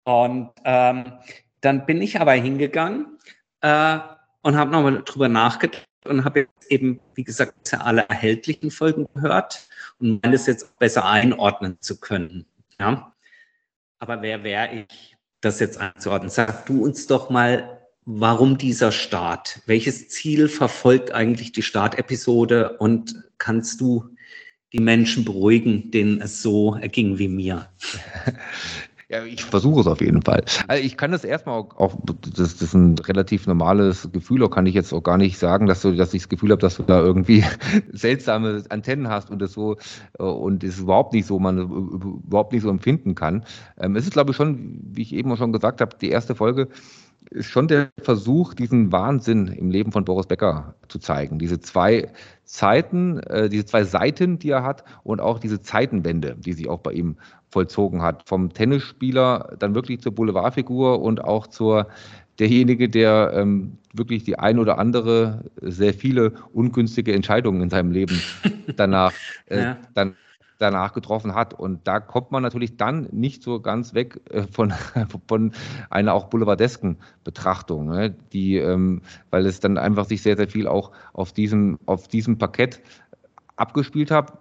Und 0.04 0.50
ähm, 0.64 1.12
dann 1.60 1.86
bin 1.86 2.02
ich 2.02 2.20
aber 2.20 2.32
hingegangen 2.32 3.18
äh, 3.60 3.98
und 4.42 4.56
habe 4.56 4.70
nochmal 4.70 5.02
drüber 5.04 5.28
nachgedacht 5.28 5.84
und 6.04 6.24
habe 6.24 6.40
jetzt 6.40 6.70
eben, 6.70 7.00
wie 7.14 7.24
gesagt, 7.24 7.74
alle 7.74 8.08
erhältlichen 8.08 8.70
Folgen 8.70 9.06
gehört 9.14 9.68
und 9.98 10.22
meine 10.22 10.36
es 10.36 10.46
jetzt 10.46 10.78
besser 10.78 11.04
einordnen 11.04 11.80
zu 11.80 11.98
können. 12.00 12.46
Ja? 12.78 13.12
Aber 13.98 14.22
wer 14.22 14.44
wäre 14.44 14.86
ich, 14.88 15.16
das 15.40 15.60
jetzt 15.60 15.78
einzuordnen? 15.78 16.30
Sag 16.30 16.66
du 16.66 16.84
uns 16.84 17.06
doch 17.06 17.30
mal, 17.30 17.80
warum 18.04 18.58
dieser 18.58 18.92
Start? 18.92 19.60
Welches 19.66 20.08
Ziel 20.08 20.48
verfolgt 20.48 21.12
eigentlich 21.12 21.52
die 21.52 21.62
Startepisode 21.62 22.78
und 22.78 23.22
kannst 23.38 23.80
du 23.80 24.16
die 24.72 24.80
Menschen 24.80 25.24
beruhigen, 25.24 25.90
denen 25.90 26.20
es 26.20 26.42
so 26.42 26.74
erging 26.74 27.18
wie 27.18 27.28
mir? 27.28 27.68
Ja, 29.10 29.24
ich 29.24 29.42
versuche 29.42 29.80
es 29.80 29.86
auf 29.86 30.02
jeden 30.02 30.20
Fall. 30.20 30.44
Also 30.66 30.84
ich 30.84 30.98
kann 30.98 31.12
das 31.12 31.24
erstmal 31.24 31.58
auch, 31.58 31.74
auch 31.78 31.94
das, 32.04 32.56
das, 32.58 32.60
ist 32.60 32.74
ein 32.74 32.98
relativ 32.98 33.46
normales 33.46 34.10
Gefühl, 34.12 34.42
auch 34.42 34.50
kann 34.50 34.66
ich 34.66 34.74
jetzt 34.74 34.92
auch 34.92 35.02
gar 35.02 35.16
nicht 35.16 35.38
sagen, 35.38 35.66
dass 35.66 35.80
du, 35.80 35.92
dass 35.92 36.12
ich 36.12 36.22
das 36.22 36.28
Gefühl 36.28 36.50
habe, 36.50 36.60
dass 36.60 36.76
du 36.76 36.82
da 36.82 37.00
irgendwie 37.00 37.42
seltsame 37.90 38.64
Antennen 38.68 39.08
hast 39.08 39.30
und 39.30 39.40
das 39.40 39.52
so 39.54 39.76
äh, 40.18 40.22
und 40.22 40.62
es 40.62 40.78
überhaupt 40.78 41.14
nicht 41.14 41.24
so, 41.24 41.38
man 41.38 41.58
überhaupt 41.58 42.52
nicht 42.52 42.60
so 42.60 42.68
empfinden 42.68 43.14
kann. 43.14 43.46
Ähm, 43.78 43.96
es 43.96 44.04
ist, 44.04 44.12
glaube 44.12 44.32
ich, 44.32 44.36
schon, 44.36 44.78
wie 44.82 45.00
ich 45.00 45.14
eben 45.14 45.32
auch 45.32 45.38
schon 45.38 45.52
gesagt 45.54 45.80
habe, 45.80 45.96
die 45.98 46.10
erste 46.10 46.34
Folge 46.34 46.68
ist 47.30 47.46
schon 47.46 47.68
der 47.68 47.90
Versuch, 47.98 48.54
diesen 48.54 48.92
Wahnsinn 48.92 49.48
im 49.48 49.70
Leben 49.70 49.92
von 49.92 50.04
Boris 50.04 50.26
Becker 50.26 50.74
zu 50.88 50.98
zeigen. 50.98 51.38
Diese 51.38 51.60
zwei 51.60 52.10
Zeiten, 52.44 53.20
äh, 53.20 53.48
diese 53.48 53.66
zwei 53.66 53.84
Seiten, 53.84 54.38
die 54.38 54.50
er 54.50 54.64
hat 54.64 54.84
und 55.02 55.20
auch 55.20 55.38
diese 55.38 55.60
Zeitenwende, 55.60 56.36
die 56.38 56.52
sich 56.52 56.68
auch 56.68 56.80
bei 56.80 56.92
ihm 56.92 57.16
vollzogen 57.50 58.02
hat. 58.02 58.22
Vom 58.26 58.52
Tennisspieler 58.52 59.56
dann 59.58 59.74
wirklich 59.74 60.00
zur 60.00 60.14
Boulevardfigur 60.14 61.00
und 61.00 61.24
auch 61.24 61.46
zur 61.46 61.88
derjenige, 62.38 62.88
der 62.88 63.32
ähm, 63.34 63.78
wirklich 63.92 64.24
die 64.24 64.38
ein 64.38 64.58
oder 64.58 64.78
andere, 64.78 65.44
sehr 65.60 65.94
viele 65.94 66.32
ungünstige 66.52 67.12
Entscheidungen 67.12 67.62
in 67.62 67.70
seinem 67.70 67.90
Leben 67.90 68.20
danach, 68.76 69.12
äh, 69.46 69.62
ja. 69.62 69.76
dann 69.94 70.14
danach 70.58 70.92
getroffen 70.92 71.34
hat. 71.34 71.54
Und 71.54 71.86
da 71.86 72.00
kommt 72.00 72.32
man 72.32 72.42
natürlich 72.42 72.76
dann 72.76 73.08
nicht 73.12 73.42
so 73.42 73.60
ganz 73.60 73.94
weg 73.94 74.20
äh, 74.30 74.42
von, 74.50 74.72
von 75.28 75.52
einer 75.90 76.14
auch 76.14 76.26
boulevardesken 76.26 76.98
Betrachtung, 77.24 77.88
ne? 77.88 78.14
die, 78.32 78.56
ähm, 78.56 79.02
weil 79.30 79.46
es 79.46 79.60
dann 79.60 79.78
einfach 79.78 80.06
sich 80.06 80.22
sehr, 80.22 80.36
sehr 80.36 80.48
viel 80.48 80.66
auch 80.66 80.92
auf 81.12 81.32
diesem, 81.32 81.78
auf 81.86 82.08
diesem 82.08 82.38
Parkett 82.38 82.80
abgespielt 83.56 84.10
hat 84.10 84.38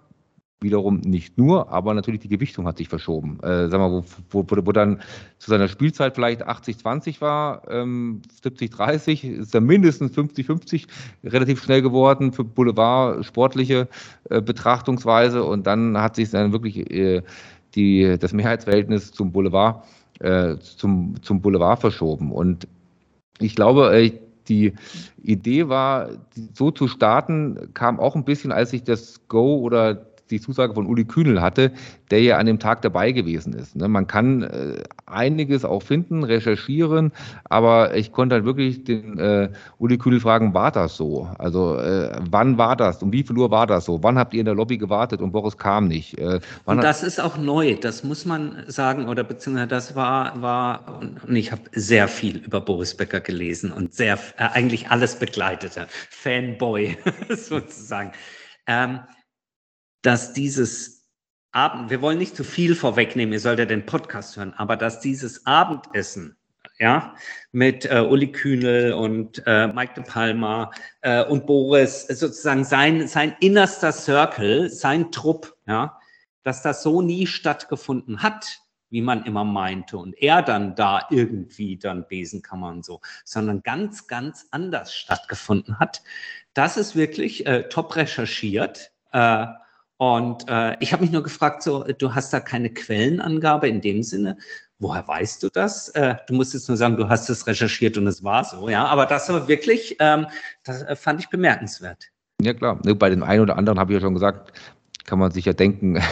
wiederum 0.60 1.00
nicht 1.00 1.38
nur, 1.38 1.70
aber 1.70 1.94
natürlich 1.94 2.20
die 2.20 2.28
Gewichtung 2.28 2.66
hat 2.66 2.78
sich 2.78 2.88
verschoben. 2.88 3.38
Äh, 3.42 3.68
sagen 3.68 3.82
wir, 3.82 4.04
wo, 4.30 4.44
wo, 4.48 4.66
wo 4.66 4.72
dann 4.72 5.00
zu 5.38 5.50
seiner 5.50 5.68
Spielzeit 5.68 6.14
vielleicht 6.14 6.46
80-20 6.46 7.20
war, 7.20 7.62
ähm, 7.70 8.22
70-30, 8.42 9.24
ist 9.24 9.54
er 9.54 9.60
mindestens 9.60 10.16
50-50 10.16 10.86
relativ 11.24 11.62
schnell 11.62 11.82
geworden 11.82 12.32
für 12.32 12.44
Boulevard 12.44 13.24
sportliche 13.24 13.88
äh, 14.30 14.42
Betrachtungsweise 14.42 15.44
und 15.44 15.66
dann 15.66 15.96
hat 15.98 16.16
sich 16.16 16.30
dann 16.30 16.52
wirklich 16.52 16.90
äh, 16.90 17.22
die, 17.74 18.16
das 18.18 18.32
Mehrheitsverhältnis 18.32 19.12
zum 19.12 19.30
Boulevard, 19.30 19.84
äh, 20.18 20.56
zum, 20.58 21.14
zum 21.22 21.40
Boulevard 21.40 21.80
verschoben. 21.80 22.32
Und 22.32 22.66
ich 23.38 23.54
glaube, 23.54 23.96
äh, 23.96 24.12
die 24.48 24.72
Idee 25.22 25.68
war, 25.68 26.08
so 26.54 26.70
zu 26.70 26.88
starten, 26.88 27.70
kam 27.74 28.00
auch 28.00 28.16
ein 28.16 28.24
bisschen, 28.24 28.50
als 28.50 28.70
sich 28.70 28.82
das 28.82 29.28
Go 29.28 29.58
oder 29.58 30.07
die 30.30 30.40
Zusage 30.40 30.74
von 30.74 30.86
Uli 30.86 31.04
Kühnel 31.04 31.40
hatte, 31.40 31.72
der 32.10 32.22
ja 32.22 32.38
an 32.38 32.46
dem 32.46 32.58
Tag 32.58 32.82
dabei 32.82 33.12
gewesen 33.12 33.52
ist. 33.52 33.76
Ne? 33.76 33.88
Man 33.88 34.06
kann 34.06 34.42
äh, 34.42 34.82
einiges 35.06 35.64
auch 35.64 35.82
finden, 35.82 36.24
recherchieren, 36.24 37.12
aber 37.44 37.96
ich 37.96 38.12
konnte 38.12 38.36
halt 38.36 38.44
wirklich 38.44 38.84
den 38.84 39.18
äh, 39.18 39.50
Uli 39.78 39.98
Kühnel 39.98 40.20
fragen, 40.20 40.54
war 40.54 40.70
das 40.70 40.96
so? 40.96 41.28
Also 41.38 41.76
äh, 41.76 42.12
wann 42.30 42.58
war 42.58 42.76
das? 42.76 43.02
Um 43.02 43.12
wie 43.12 43.22
viel 43.22 43.36
Uhr 43.38 43.50
war 43.50 43.66
das 43.66 43.84
so? 43.84 44.02
Wann 44.02 44.18
habt 44.18 44.34
ihr 44.34 44.40
in 44.40 44.46
der 44.46 44.54
Lobby 44.54 44.78
gewartet 44.78 45.20
und 45.20 45.32
Boris 45.32 45.56
kam 45.56 45.88
nicht? 45.88 46.18
Und 46.64 46.82
das 46.82 47.02
ist 47.02 47.20
auch 47.20 47.36
neu, 47.36 47.74
das 47.74 48.04
muss 48.04 48.24
man 48.24 48.64
sagen, 48.66 49.08
oder 49.08 49.24
beziehungsweise 49.24 49.68
das 49.68 49.96
war, 49.96 50.40
war 50.40 51.00
und 51.00 51.36
ich 51.36 51.52
habe 51.52 51.62
sehr 51.72 52.08
viel 52.08 52.38
über 52.38 52.60
Boris 52.60 52.96
Becker 52.96 53.20
gelesen 53.20 53.72
und 53.72 53.94
sehr, 53.94 54.18
äh, 54.36 54.44
eigentlich 54.52 54.90
alles 54.90 55.16
begleitete, 55.16 55.86
Fanboy 56.10 56.96
sozusagen. 57.28 58.12
Ähm, 58.66 59.00
dass 60.02 60.32
dieses 60.32 61.06
Abend, 61.52 61.90
wir 61.90 62.02
wollen 62.02 62.18
nicht 62.18 62.36
zu 62.36 62.44
viel 62.44 62.74
vorwegnehmen, 62.74 63.32
ihr 63.32 63.40
solltet 63.40 63.70
den 63.70 63.86
Podcast 63.86 64.36
hören, 64.36 64.54
aber 64.56 64.76
dass 64.76 65.00
dieses 65.00 65.46
Abendessen, 65.46 66.36
ja, 66.78 67.14
mit 67.50 67.86
äh, 67.86 68.00
Uli 68.00 68.30
Kühnel 68.30 68.92
und 68.92 69.42
äh, 69.46 69.66
Mike 69.66 69.94
de 69.94 70.04
Palma 70.04 70.70
äh, 71.00 71.24
und 71.24 71.46
Boris, 71.46 72.06
sozusagen 72.06 72.64
sein, 72.64 73.08
sein 73.08 73.34
innerster 73.40 73.90
Circle, 73.90 74.70
sein 74.70 75.10
Trupp, 75.10 75.56
ja, 75.66 75.98
dass 76.44 76.62
das 76.62 76.82
so 76.82 77.02
nie 77.02 77.26
stattgefunden 77.26 78.22
hat, 78.22 78.60
wie 78.90 79.02
man 79.02 79.24
immer 79.24 79.44
meinte, 79.44 79.98
und 79.98 80.16
er 80.22 80.42
dann 80.42 80.74
da 80.76 81.06
irgendwie 81.10 81.76
dann 81.76 82.06
Besenkammer 82.06 82.68
und 82.68 82.84
so, 82.84 83.00
sondern 83.24 83.62
ganz, 83.62 84.06
ganz 84.06 84.46
anders 84.50 84.94
stattgefunden 84.94 85.78
hat. 85.78 86.02
Das 86.54 86.76
ist 86.76 86.94
wirklich 86.94 87.46
äh, 87.46 87.64
top 87.68 87.96
recherchiert. 87.96 88.92
Äh, 89.12 89.46
und 89.98 90.48
äh, 90.48 90.76
ich 90.78 90.92
habe 90.92 91.02
mich 91.02 91.10
nur 91.10 91.24
gefragt, 91.24 91.62
so, 91.62 91.82
du 91.82 92.14
hast 92.14 92.32
da 92.32 92.38
keine 92.38 92.70
Quellenangabe 92.70 93.68
in 93.68 93.80
dem 93.80 94.04
Sinne. 94.04 94.38
Woher 94.78 95.06
weißt 95.06 95.42
du 95.42 95.48
das? 95.48 95.88
Äh, 95.90 96.14
du 96.28 96.34
musst 96.34 96.54
jetzt 96.54 96.68
nur 96.68 96.76
sagen, 96.76 96.96
du 96.96 97.08
hast 97.08 97.28
es 97.28 97.48
recherchiert 97.48 97.98
und 97.98 98.06
es 98.06 98.22
war 98.22 98.44
so, 98.44 98.68
ja. 98.68 98.86
Aber 98.86 99.06
das 99.06 99.28
war 99.28 99.48
wirklich, 99.48 99.96
ähm, 99.98 100.26
das 100.62 100.82
äh, 100.82 100.94
fand 100.94 101.20
ich 101.20 101.28
bemerkenswert. 101.28 102.06
Ja 102.40 102.54
klar, 102.54 102.80
ne, 102.84 102.94
bei 102.94 103.10
dem 103.10 103.24
einen 103.24 103.42
oder 103.42 103.56
anderen 103.56 103.80
habe 103.80 103.92
ich 103.92 103.96
ja 103.96 104.00
schon 104.00 104.14
gesagt, 104.14 104.52
kann 105.08 105.18
man 105.18 105.30
sich 105.30 105.46
ja 105.46 105.54
denken, 105.54 105.96
ja. 105.96 106.02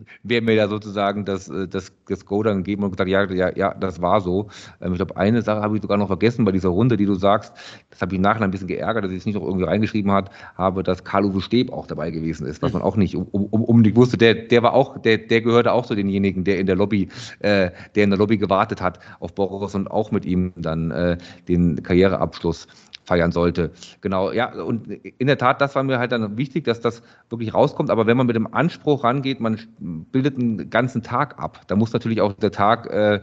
wer 0.22 0.40
mir 0.40 0.54
da 0.54 0.68
sozusagen 0.68 1.24
das, 1.24 1.48
äh, 1.48 1.66
das, 1.66 1.92
das 2.06 2.24
Go 2.24 2.44
dann 2.44 2.58
gegeben 2.58 2.84
und 2.84 2.92
gesagt, 2.92 3.10
ja, 3.10 3.24
ja, 3.24 3.50
ja, 3.56 3.74
das 3.74 4.00
war 4.00 4.20
so. 4.20 4.46
Ähm, 4.80 4.92
ich 4.92 4.98
glaube, 4.98 5.16
eine 5.16 5.42
Sache 5.42 5.60
habe 5.60 5.74
ich 5.74 5.82
sogar 5.82 5.98
noch 5.98 6.06
vergessen 6.06 6.44
bei 6.44 6.52
dieser 6.52 6.68
Runde, 6.68 6.96
die 6.96 7.06
du 7.06 7.16
sagst, 7.16 7.52
das 7.90 8.00
habe 8.00 8.14
ich 8.14 8.20
nachher 8.20 8.42
ein 8.42 8.52
bisschen 8.52 8.68
geärgert, 8.68 9.04
dass 9.04 9.10
ich 9.10 9.18
es 9.18 9.26
nicht 9.26 9.34
noch 9.34 9.42
irgendwie 9.42 9.64
reingeschrieben 9.64 10.12
hat, 10.12 10.30
habe, 10.56 10.84
dass 10.84 11.02
Karl-Uwe 11.02 11.40
Steb 11.40 11.72
auch 11.72 11.88
dabei 11.88 12.12
gewesen 12.12 12.46
ist, 12.46 12.62
was 12.62 12.72
man 12.72 12.82
auch 12.82 12.96
nicht 12.96 13.16
um, 13.16 13.26
um, 13.32 13.64
unbedingt 13.64 13.96
wusste. 13.96 14.16
Der, 14.16 14.34
der 14.34 14.62
war 14.62 14.74
auch, 14.74 14.96
der, 14.98 15.18
der 15.18 15.40
gehörte 15.40 15.72
auch 15.72 15.84
zu 15.84 15.96
denjenigen, 15.96 16.44
der 16.44 16.60
in 16.60 16.66
der 16.66 16.76
Lobby, 16.76 17.08
äh, 17.40 17.70
der 17.96 18.04
in 18.04 18.10
der 18.10 18.18
Lobby 18.20 18.38
gewartet 18.38 18.80
hat 18.80 19.00
auf 19.18 19.34
Boris 19.34 19.74
und 19.74 19.90
auch 19.90 20.12
mit 20.12 20.24
ihm 20.24 20.52
dann 20.54 20.92
äh, 20.92 21.18
den 21.48 21.82
Karriereabschluss 21.82 22.68
feiern 23.04 23.32
sollte. 23.32 23.70
Genau, 24.00 24.32
ja, 24.32 24.52
und 24.52 24.88
in 24.88 25.26
der 25.26 25.38
Tat, 25.38 25.60
das 25.60 25.74
war 25.74 25.82
mir 25.82 25.98
halt 25.98 26.12
dann 26.12 26.36
wichtig, 26.36 26.64
dass 26.64 26.80
das 26.80 27.02
wirklich 27.28 27.54
rauskommt. 27.54 27.90
Aber 27.90 28.06
wenn 28.06 28.16
man 28.16 28.26
mit 28.26 28.36
dem 28.36 28.52
Anspruch 28.52 29.04
rangeht, 29.04 29.40
man 29.40 29.58
bildet 29.78 30.38
einen 30.38 30.70
ganzen 30.70 31.02
Tag 31.02 31.38
ab, 31.38 31.62
da 31.66 31.76
muss 31.76 31.92
natürlich 31.92 32.20
auch 32.20 32.32
der 32.32 32.52
Tag 32.52 32.86
äh, 32.86 33.20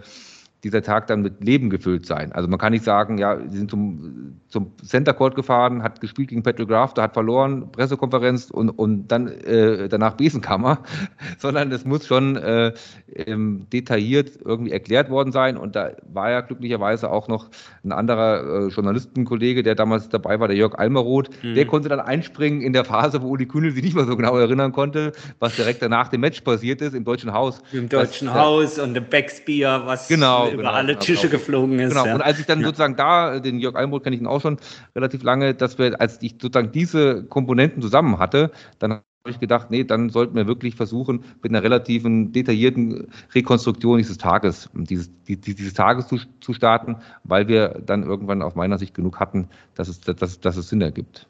dieser 0.63 0.83
Tag 0.83 1.07
dann 1.07 1.21
mit 1.21 1.43
Leben 1.43 1.69
gefüllt 1.69 2.05
sein. 2.05 2.31
Also 2.33 2.47
man 2.47 2.59
kann 2.59 2.71
nicht 2.71 2.83
sagen, 2.83 3.17
ja, 3.17 3.39
sie 3.47 3.57
sind 3.57 3.71
zum, 3.71 4.39
zum 4.47 4.71
Center 4.83 5.13
Court 5.13 5.35
gefahren, 5.35 5.81
hat 5.81 6.01
gespielt 6.01 6.29
gegen 6.29 6.43
Graf, 6.43 6.93
da 6.93 7.03
hat 7.03 7.13
verloren, 7.13 7.71
Pressekonferenz 7.71 8.51
und, 8.51 8.69
und 8.69 9.07
dann 9.07 9.27
äh, 9.27 9.89
danach 9.89 10.13
Besenkammer, 10.13 10.83
sondern 11.39 11.71
es 11.71 11.85
muss 11.85 12.05
schon 12.05 12.35
äh, 12.35 12.73
ähm, 13.15 13.65
detailliert 13.73 14.31
irgendwie 14.43 14.71
erklärt 14.71 15.09
worden 15.09 15.31
sein. 15.31 15.57
Und 15.57 15.75
da 15.75 15.91
war 16.11 16.29
ja 16.29 16.41
glücklicherweise 16.41 17.09
auch 17.09 17.27
noch 17.27 17.49
ein 17.83 17.91
anderer 17.91 18.67
äh, 18.67 18.67
Journalistenkollege, 18.67 19.63
der 19.63 19.75
damals 19.75 20.09
dabei 20.09 20.39
war, 20.39 20.47
der 20.47 20.57
Jörg 20.57 20.77
Almeroth, 20.77 21.29
mhm. 21.43 21.55
der 21.55 21.65
konnte 21.65 21.89
dann 21.89 21.99
einspringen 21.99 22.61
in 22.61 22.73
der 22.73 22.85
Phase, 22.85 23.21
wo 23.23 23.29
Uli 23.29 23.47
Kühnel 23.47 23.71
sich 23.71 23.83
nicht 23.83 23.95
mehr 23.95 24.05
so 24.05 24.15
genau 24.15 24.37
erinnern 24.37 24.71
konnte, 24.71 25.13
was 25.39 25.55
direkt 25.55 25.81
danach 25.81 26.09
dem 26.09 26.21
Match 26.21 26.41
passiert 26.41 26.81
ist 26.81 26.93
im 26.93 27.03
Deutschen 27.03 27.33
Haus. 27.33 27.61
Im 27.71 27.89
Deutschen 27.89 28.27
das, 28.27 28.35
Haus 28.35 28.79
und 28.79 28.93
der 28.93 29.01
Backspear, 29.01 29.87
was 29.87 30.07
genau, 30.07 30.50
über 30.51 30.63
genau, 30.63 30.73
alle 30.73 30.97
Tische 30.97 31.27
genau. 31.27 31.39
geflogen 31.39 31.79
ist. 31.79 31.89
Genau, 31.89 32.05
ja. 32.05 32.15
und 32.15 32.21
als 32.21 32.39
ich 32.39 32.45
dann 32.45 32.59
ja. 32.59 32.65
sozusagen 32.65 32.95
da, 32.95 33.39
den 33.39 33.59
Jörg 33.59 33.75
Almroth 33.75 34.03
kenne 34.03 34.15
ich 34.15 34.21
ihn 34.21 34.27
auch 34.27 34.41
schon 34.41 34.57
relativ 34.95 35.23
lange, 35.23 35.53
dass 35.53 35.77
wir, 35.77 35.99
als 35.99 36.21
ich 36.21 36.35
sozusagen 36.41 36.71
diese 36.71 37.23
Komponenten 37.23 37.81
zusammen 37.81 38.19
hatte, 38.19 38.51
dann 38.79 39.01
ich 39.29 39.39
gedacht, 39.39 39.69
nee, 39.69 39.83
dann 39.83 40.09
sollten 40.09 40.35
wir 40.35 40.47
wirklich 40.47 40.75
versuchen, 40.75 41.23
mit 41.43 41.51
einer 41.51 41.61
relativen, 41.61 42.31
detaillierten 42.31 43.07
Rekonstruktion 43.35 43.99
dieses 43.99 44.17
Tages, 44.17 44.69
dieses, 44.73 45.11
dieses 45.27 45.73
Tages 45.73 46.07
zu, 46.07 46.17
zu 46.39 46.53
starten, 46.53 46.97
weil 47.23 47.47
wir 47.47 47.81
dann 47.85 48.03
irgendwann 48.03 48.41
aus 48.41 48.55
meiner 48.55 48.79
Sicht 48.79 48.95
genug 48.95 49.19
hatten, 49.19 49.47
dass 49.75 49.87
es, 49.87 50.01
dass, 50.01 50.39
dass 50.39 50.57
es 50.57 50.69
Sinn 50.69 50.81
ergibt. 50.81 51.27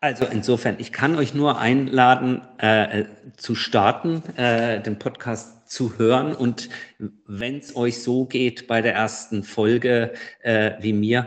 Also 0.00 0.26
insofern, 0.26 0.76
ich 0.78 0.92
kann 0.92 1.16
euch 1.16 1.34
nur 1.34 1.58
einladen, 1.58 2.40
äh, 2.58 3.06
zu 3.36 3.56
starten, 3.56 4.22
äh, 4.36 4.80
den 4.80 5.00
Podcast 5.00 5.57
zu 5.68 5.98
hören. 5.98 6.34
Und 6.34 6.68
wenn 7.26 7.58
es 7.58 7.76
euch 7.76 8.02
so 8.02 8.24
geht 8.24 8.66
bei 8.66 8.82
der 8.82 8.94
ersten 8.94 9.44
Folge 9.44 10.12
äh, 10.40 10.72
wie 10.80 10.92
mir, 10.92 11.26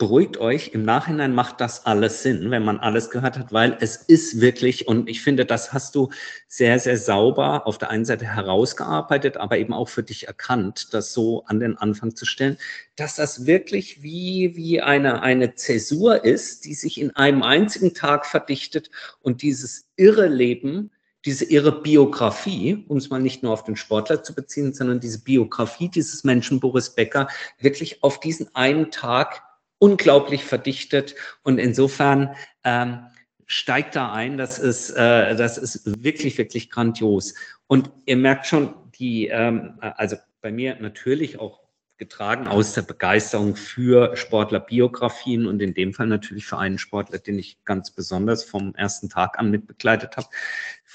beruhigt 0.00 0.38
euch, 0.38 0.70
im 0.72 0.82
Nachhinein 0.82 1.34
macht 1.34 1.60
das 1.60 1.84
alles 1.84 2.22
Sinn, 2.22 2.50
wenn 2.50 2.64
man 2.64 2.78
alles 2.78 3.10
gehört 3.10 3.38
hat, 3.38 3.52
weil 3.52 3.76
es 3.80 3.96
ist 3.96 4.40
wirklich, 4.40 4.88
und 4.88 5.10
ich 5.10 5.20
finde, 5.20 5.44
das 5.44 5.74
hast 5.74 5.94
du 5.94 6.08
sehr, 6.48 6.78
sehr 6.78 6.96
sauber 6.96 7.66
auf 7.66 7.76
der 7.76 7.90
einen 7.90 8.06
Seite 8.06 8.24
herausgearbeitet, 8.24 9.36
aber 9.36 9.58
eben 9.58 9.74
auch 9.74 9.90
für 9.90 10.02
dich 10.02 10.26
erkannt, 10.26 10.94
das 10.94 11.12
so 11.12 11.44
an 11.44 11.60
den 11.60 11.76
Anfang 11.76 12.16
zu 12.16 12.24
stellen, 12.24 12.56
dass 12.96 13.16
das 13.16 13.44
wirklich 13.44 14.02
wie, 14.02 14.56
wie 14.56 14.80
eine, 14.80 15.22
eine 15.22 15.54
Zäsur 15.54 16.24
ist, 16.24 16.64
die 16.64 16.74
sich 16.74 16.98
in 16.98 17.14
einem 17.14 17.42
einzigen 17.42 17.92
Tag 17.92 18.24
verdichtet 18.24 18.90
und 19.20 19.42
dieses 19.42 19.84
irre 19.96 20.28
Leben, 20.28 20.90
diese 21.24 21.44
irre 21.44 21.82
Biografie, 21.82 22.84
um 22.88 22.96
es 22.96 23.10
mal 23.10 23.20
nicht 23.20 23.42
nur 23.42 23.52
auf 23.52 23.64
den 23.64 23.76
Sportler 23.76 24.22
zu 24.22 24.34
beziehen, 24.34 24.72
sondern 24.72 25.00
diese 25.00 25.22
Biografie 25.22 25.88
dieses 25.88 26.24
Menschen 26.24 26.60
Boris 26.60 26.90
Becker 26.94 27.28
wirklich 27.58 28.02
auf 28.02 28.20
diesen 28.20 28.54
einen 28.54 28.90
Tag 28.90 29.42
unglaublich 29.78 30.44
verdichtet 30.44 31.14
und 31.42 31.58
insofern 31.58 32.34
ähm, 32.64 33.00
steigt 33.46 33.96
da 33.96 34.12
ein. 34.12 34.38
Das 34.38 34.58
ist, 34.58 34.90
äh, 34.90 35.34
das 35.34 35.58
ist 35.58 36.02
wirklich, 36.02 36.38
wirklich 36.38 36.70
grandios. 36.70 37.34
Und 37.66 37.90
ihr 38.06 38.16
merkt 38.16 38.46
schon, 38.46 38.74
die, 38.98 39.26
ähm, 39.28 39.78
also 39.80 40.16
bei 40.40 40.52
mir 40.52 40.76
natürlich 40.76 41.38
auch 41.38 41.60
getragen 42.00 42.48
aus 42.48 42.72
der 42.72 42.82
Begeisterung 42.82 43.56
für 43.56 44.16
Sportlerbiografien 44.16 45.46
und 45.46 45.60
in 45.60 45.74
dem 45.74 45.92
Fall 45.92 46.06
natürlich 46.06 46.46
für 46.46 46.58
einen 46.58 46.78
Sportler, 46.78 47.18
den 47.18 47.38
ich 47.38 47.62
ganz 47.64 47.90
besonders 47.90 48.42
vom 48.42 48.74
ersten 48.74 49.10
Tag 49.10 49.38
an 49.38 49.50
mitbegleitet 49.50 50.16
habe. 50.16 50.28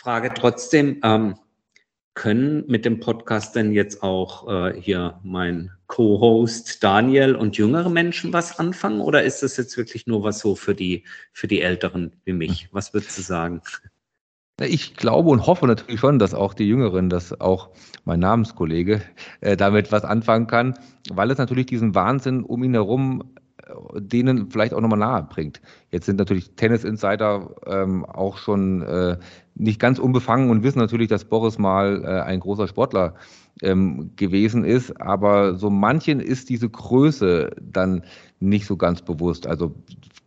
Frage 0.06 0.32
trotzdem, 0.36 1.00
ähm, 1.02 1.34
können 2.14 2.64
mit 2.68 2.86
dem 2.86 3.00
Podcast 3.00 3.56
denn 3.56 3.72
jetzt 3.72 4.04
auch 4.04 4.48
äh, 4.48 4.80
hier 4.80 5.20
mein 5.24 5.72
Co-Host 5.88 6.84
Daniel 6.84 7.34
und 7.34 7.58
jüngere 7.58 7.90
Menschen 7.90 8.32
was 8.32 8.60
anfangen 8.60 9.02
oder 9.02 9.24
ist 9.24 9.42
das 9.42 9.58
jetzt 9.58 9.78
wirklich 9.78 10.06
nur 10.06 10.24
was 10.24 10.38
so 10.38 10.56
für 10.56 10.76
die, 10.76 11.06
für 11.34 11.48
die 11.48 11.60
Älteren 11.60 12.14
wie 12.24 12.34
mich? 12.34 12.70
Was 12.72 12.94
würdest 12.94 13.18
du 13.18 13.24
sagen? 13.24 13.64
Ich 14.62 14.96
glaube 14.96 15.32
und 15.32 15.48
hoffe 15.48 15.66
natürlich 15.66 16.00
schon, 16.00 16.20
dass 16.20 16.36
auch 16.36 16.54
die 16.54 16.68
Jüngeren, 16.68 17.10
dass 17.10 17.42
auch 17.42 17.72
mein 18.04 18.20
Namenskollege 18.20 19.02
äh, 19.42 19.58
damit 19.58 19.92
was 19.92 20.04
anfangen 20.04 20.46
kann, 20.46 20.78
weil 21.10 21.32
es 21.32 21.40
natürlich 21.40 21.66
diesen 21.66 21.96
Wahnsinn 21.96 22.44
um 22.44 22.64
ihn 22.64 22.76
herum 22.76 23.34
denen 23.96 24.50
vielleicht 24.50 24.74
auch 24.74 24.82
nochmal 24.82 25.00
nahe 25.00 25.24
bringt. 25.24 25.62
Jetzt 25.92 26.06
sind 26.06 26.18
natürlich 26.18 26.52
Tennis-Insider 26.56 27.56
ähm, 27.66 28.06
auch 28.06 28.38
schon 28.38 28.82
äh, 28.82 29.18
nicht 29.56 29.80
ganz 29.80 30.00
unbefangen 30.00 30.50
und 30.50 30.64
wissen 30.64 30.80
natürlich, 30.80 31.08
dass 31.08 31.26
Boris 31.26 31.58
mal 31.58 32.04
äh, 32.04 32.22
ein 32.22 32.40
großer 32.40 32.68
Sportler 32.68 33.16
ähm, 33.62 34.12
gewesen 34.16 34.66
ist, 34.66 35.00
aber 35.02 35.56
so 35.56 35.70
manchen 35.70 36.20
ist 36.20 36.50
diese 36.50 36.70
Größe 36.70 37.52
dann 37.62 38.04
nicht 38.40 38.66
so 38.66 38.76
ganz 38.78 39.02
bewusst. 39.02 39.48
Also 39.48 39.74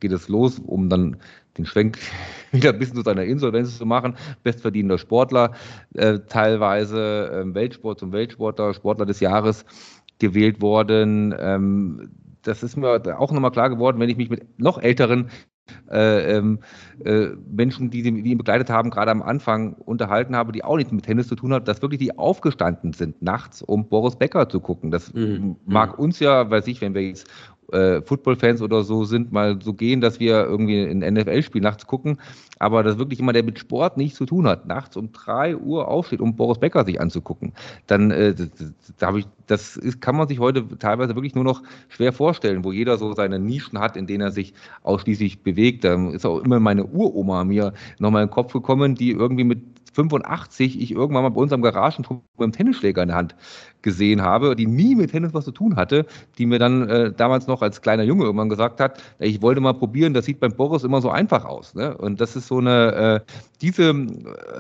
geht 0.01 0.12
es 0.12 0.29
los, 0.29 0.59
um 0.59 0.88
dann 0.88 1.16
den 1.59 1.66
Schwenk 1.66 1.98
wieder 2.53 2.70
ein 2.70 2.79
bisschen 2.79 2.96
zu 2.96 3.03
seiner 3.03 3.24
Insolvenz 3.24 3.77
zu 3.77 3.85
machen. 3.85 4.16
Bestverdienender 4.42 4.98
Sportler, 4.98 5.53
äh, 5.94 6.20
teilweise 6.29 7.31
äh, 7.31 7.55
Weltsport 7.55 7.98
zum 7.98 8.12
Weltsportler, 8.12 8.72
Sportler 8.74 9.07
des 9.07 9.20
Jahres 9.20 9.64
gewählt 10.18 10.62
worden. 10.62 11.35
Ähm, 11.38 12.11
das 12.48 12.62
ist 12.62 12.76
mir 12.76 13.00
auch 13.18 13.32
nochmal 13.32 13.50
klar 13.50 13.70
geworden, 13.70 14.00
wenn 14.00 14.08
ich 14.08 14.16
mich 14.16 14.30
mit 14.30 14.58
noch 14.58 14.78
älteren 14.78 15.30
äh, 15.90 16.37
ähm, 16.37 16.61
äh, 17.04 17.28
Menschen, 17.50 17.90
die, 17.90 18.02
die 18.02 18.30
ihn 18.30 18.38
begleitet 18.38 18.70
haben, 18.70 18.90
gerade 18.90 19.11
am 19.11 19.22
Anfang 19.22 19.74
unterhalten 19.74 20.34
habe, 20.34 20.52
die 20.52 20.64
auch 20.64 20.76
nichts 20.76 20.92
mit 20.92 21.04
Tennis 21.04 21.28
zu 21.28 21.37
tun 21.37 21.52
haben, 21.52 21.64
dass 21.64 21.82
wirklich 21.82 21.98
die 21.98 22.16
aufgestanden 22.16 22.92
sind 22.92 23.20
nachts, 23.22 23.62
um 23.62 23.88
Boris 23.88 24.16
Becker 24.16 24.48
zu 24.48 24.61
gucken. 24.61 24.90
Das 24.90 25.12
mhm. 25.12 25.56
mag 25.66 25.98
uns 25.98 26.20
ja, 26.20 26.50
weiß 26.50 26.66
ich, 26.68 26.80
wenn 26.80 26.94
wir 26.94 27.02
jetzt 27.02 27.28
äh, 27.72 28.00
Football-Fans 28.02 28.62
oder 28.62 28.83
so 28.83 29.04
sind, 29.04 29.33
mal 29.33 29.59
so 29.62 29.74
gehen, 29.74 30.00
dass 30.00 30.20
wir 30.20 30.44
irgendwie 30.44 30.81
ein 30.83 30.98
NFL-Spiel 30.98 31.61
nachts 31.61 31.87
gucken. 31.87 32.18
Aber 32.59 32.83
das 32.83 32.98
wirklich 32.98 33.18
jemand, 33.18 33.37
der 33.37 33.44
mit 33.44 33.59
Sport 33.59 33.96
nichts 33.96 34.18
zu 34.18 34.26
tun 34.26 34.46
hat, 34.48 34.66
nachts 34.66 34.96
um 34.96 35.12
drei 35.12 35.57
Uhr 35.57 35.87
aufsteht, 35.88 36.20
um 36.20 36.35
Boris 36.35 36.59
Becker 36.59 36.85
sich 36.85 37.00
anzugucken, 37.00 37.52
dann 37.87 38.11
äh, 38.11 38.35
da 38.98 39.14
ich, 39.14 39.26
das 39.46 39.76
ist, 39.76 40.00
kann 40.00 40.16
man 40.16 40.28
sich 40.28 40.38
heute 40.38 40.66
teilweise 40.78 41.14
wirklich 41.14 41.35
nur 41.35 41.44
noch 41.44 41.62
schwer 41.88 42.12
vorstellen, 42.12 42.64
wo 42.64 42.72
jeder 42.72 42.98
so 42.98 43.12
seine 43.12 43.38
Nischen 43.38 43.78
hat, 43.78 43.96
in 43.96 44.07
denen 44.07 44.22
er 44.22 44.33
sich 44.33 44.54
ausschließlich 44.83 45.42
bewegt. 45.42 45.85
Da 45.85 46.11
ist 46.11 46.26
auch 46.26 46.40
immer 46.40 46.61
meine 46.61 46.85
Uroma 46.85 47.44
mir 47.44 47.72
nochmal 47.98 48.22
in 48.22 48.28
den 48.28 48.35
Kopf 48.35 48.52
gekommen, 48.52 48.94
die 48.94 49.12
irgendwie 49.12 49.44
mit 49.44 49.61
85 49.92 50.81
ich 50.81 50.92
irgendwann 50.92 51.22
mal 51.22 51.31
bei 51.31 51.40
uns 51.40 51.53
am 51.53 51.62
Garagentor 51.62 52.22
mit 52.38 52.55
Tennisschläger 52.55 53.03
in 53.03 53.09
der 53.09 53.16
Hand 53.16 53.35
gesehen 53.83 54.22
habe, 54.22 54.57
die 54.57 54.66
nie 54.66 54.94
mit 54.94 55.11
Tennis 55.11 55.35
was 55.35 55.44
zu 55.44 55.53
tun 55.53 55.77
hatte, 55.77 56.07
die 56.38 56.46
mir 56.46 56.59
dann 56.59 56.88
äh, 56.88 57.12
damals 57.12 57.46
noch 57.46 57.62
als 57.62 57.81
kleiner 57.81 58.03
Junge 58.03 58.24
irgendwann 58.24 58.48
gesagt 58.48 58.81
hat, 58.81 59.03
ich 59.18 59.42
wollte 59.42 59.61
mal 59.61 59.74
probieren, 59.74 60.14
das 60.14 60.24
sieht 60.24 60.40
beim 60.40 60.55
Boris 60.55 60.85
immer 60.85 61.01
so 61.01 61.11
einfach 61.11 61.44
aus. 61.44 61.74
Ne? 61.74 61.96
Und 61.96 62.20
das 62.20 62.37
ist 62.37 62.48
so 62.48 62.59
eine, 62.59 63.24
äh, 63.27 63.33
diese 63.61 63.94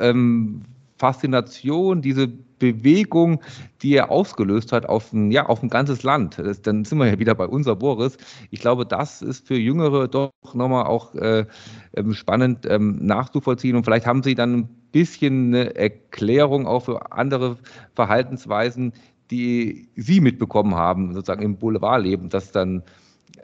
ähm, 0.00 0.62
Faszination, 0.98 2.02
diese 2.02 2.28
Bewegung, 2.58 3.40
die 3.82 3.94
er 3.94 4.10
ausgelöst 4.10 4.72
hat 4.72 4.86
auf 4.86 5.12
ein, 5.12 5.30
ja, 5.30 5.46
auf 5.46 5.62
ein 5.62 5.68
ganzes 5.68 6.02
Land. 6.02 6.38
Das, 6.38 6.60
dann 6.60 6.84
sind 6.84 6.98
wir 6.98 7.06
ja 7.06 7.18
wieder 7.18 7.34
bei 7.34 7.46
unser 7.46 7.76
Boris. 7.76 8.16
Ich 8.50 8.60
glaube, 8.60 8.84
das 8.84 9.22
ist 9.22 9.46
für 9.46 9.56
Jüngere 9.56 10.08
doch 10.08 10.32
nochmal 10.54 10.86
auch 10.86 11.14
äh, 11.14 11.46
ähm, 11.94 12.14
spannend 12.14 12.66
ähm, 12.68 12.98
nachzuvollziehen. 13.00 13.76
Und 13.76 13.84
vielleicht 13.84 14.06
haben 14.06 14.22
sie 14.22 14.34
dann 14.34 14.54
ein 14.54 14.77
bisschen 14.92 15.54
eine 15.54 15.76
Erklärung 15.76 16.66
auch 16.66 16.84
für 16.84 17.12
andere 17.12 17.56
Verhaltensweisen, 17.94 18.92
die 19.30 19.88
Sie 19.96 20.20
mitbekommen 20.20 20.74
haben, 20.74 21.12
sozusagen 21.12 21.42
im 21.42 21.56
Boulevardleben, 21.56 22.28
dass 22.30 22.52
dann 22.52 22.82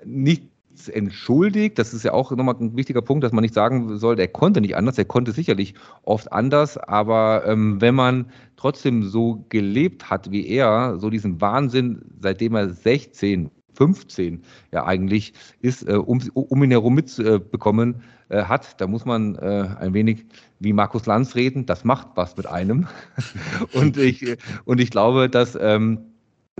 nicht 0.04 0.44
entschuldigt. 0.88 1.78
Das 1.78 1.94
ist 1.94 2.04
ja 2.04 2.12
auch 2.12 2.30
nochmal 2.30 2.56
ein 2.58 2.76
wichtiger 2.76 3.02
Punkt, 3.02 3.24
dass 3.24 3.32
man 3.32 3.42
nicht 3.42 3.54
sagen 3.54 3.98
soll, 3.98 4.18
er 4.18 4.28
konnte 4.28 4.60
nicht 4.60 4.76
anders, 4.76 4.98
er 4.98 5.04
konnte 5.04 5.32
sicherlich 5.32 5.74
oft 6.02 6.32
anders, 6.32 6.76
aber 6.76 7.44
ähm, 7.46 7.80
wenn 7.80 7.94
man 7.94 8.26
trotzdem 8.56 9.02
so 9.02 9.44
gelebt 9.48 10.10
hat 10.10 10.30
wie 10.30 10.46
er, 10.48 10.98
so 10.98 11.10
diesen 11.10 11.40
Wahnsinn, 11.40 12.02
seitdem 12.20 12.54
er 12.54 12.70
16, 12.70 13.50
15 13.74 14.42
ja 14.72 14.84
eigentlich 14.84 15.32
ist, 15.60 15.88
äh, 15.88 15.94
um, 15.94 16.20
um 16.34 16.62
ihn 16.62 16.70
herum 16.70 16.94
mitbekommen 16.94 18.02
äh, 18.28 18.44
hat, 18.44 18.80
da 18.80 18.86
muss 18.86 19.04
man 19.04 19.36
äh, 19.36 19.68
ein 19.78 19.94
wenig 19.94 20.24
wie 20.58 20.72
Markus 20.72 21.06
Lanz 21.06 21.34
reden, 21.34 21.66
das 21.66 21.84
macht 21.84 22.08
was 22.14 22.36
mit 22.36 22.46
einem. 22.46 22.86
und, 23.72 23.96
ich, 23.96 24.36
und 24.64 24.80
ich 24.80 24.90
glaube, 24.90 25.28
dass, 25.28 25.58
ähm, 25.60 26.00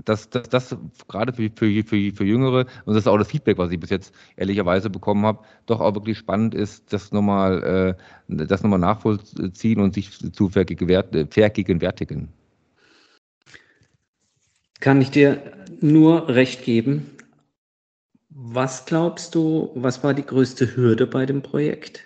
dass, 0.03 0.29
dass 0.29 0.49
das 0.49 0.77
gerade 1.07 1.33
für, 1.33 1.49
für, 1.55 1.83
für, 1.83 2.11
für 2.11 2.23
Jüngere, 2.23 2.65
und 2.85 2.93
das 2.93 2.97
ist 2.97 3.07
auch 3.07 3.17
das 3.17 3.29
Feedback, 3.29 3.57
was 3.57 3.71
ich 3.71 3.79
bis 3.79 3.89
jetzt 3.89 4.13
ehrlicherweise 4.35 4.89
bekommen 4.89 5.25
habe, 5.25 5.39
doch 5.65 5.79
auch 5.79 5.95
wirklich 5.95 6.17
spannend 6.17 6.53
ist, 6.53 6.91
das 6.93 7.11
nochmal, 7.11 7.97
äh, 8.29 8.45
das 8.45 8.61
nochmal 8.61 8.79
nachvollziehen 8.79 9.79
und 9.79 9.93
sich 9.93 10.11
zu 10.33 10.49
vergegenwärtigen. 10.49 12.29
Kann 14.85 15.01
ich 15.01 15.09
dir 15.09 15.41
nur 15.81 16.27
recht 16.29 16.63
geben. 16.63 17.09
Was 18.29 18.85
glaubst 18.85 19.33
du, 19.33 19.71
was 19.73 20.03
war 20.03 20.13
die 20.13 20.23
größte 20.23 20.75
Hürde 20.75 21.07
bei 21.07 21.25
dem 21.25 21.41
Projekt? 21.41 22.03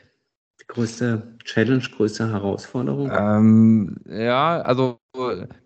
Die 0.61 0.67
größte 0.67 1.35
Challenge, 1.43 1.83
größte 1.83 2.31
Herausforderung? 2.31 3.11
Ähm, 3.13 3.97
ja, 4.07 4.61
also 4.61 4.97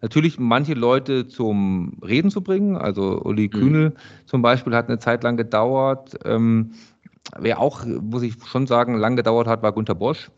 natürlich 0.02 0.40
manche 0.40 0.74
Leute 0.74 1.28
zum 1.28 2.00
Reden 2.04 2.32
zu 2.32 2.42
bringen. 2.42 2.78
Also 2.78 3.22
Uli 3.22 3.44
mhm. 3.44 3.60
Kühnel 3.60 3.90
mhm. 3.90 3.96
zum 4.26 4.42
Beispiel 4.42 4.74
hat 4.74 4.88
eine 4.88 4.98
Zeit 4.98 5.22
lang 5.22 5.38
gedauert. 5.38 6.18
Ähm, 6.26 6.72
wer 7.38 7.60
auch, 7.60 7.86
muss 7.86 8.24
ich 8.24 8.44
schon 8.44 8.66
sagen, 8.66 8.98
lang 8.98 9.18
gedauert 9.18 9.46
hat, 9.46 9.62
war 9.62 9.74
Günter 9.74 9.94
Bosch. 9.94 10.32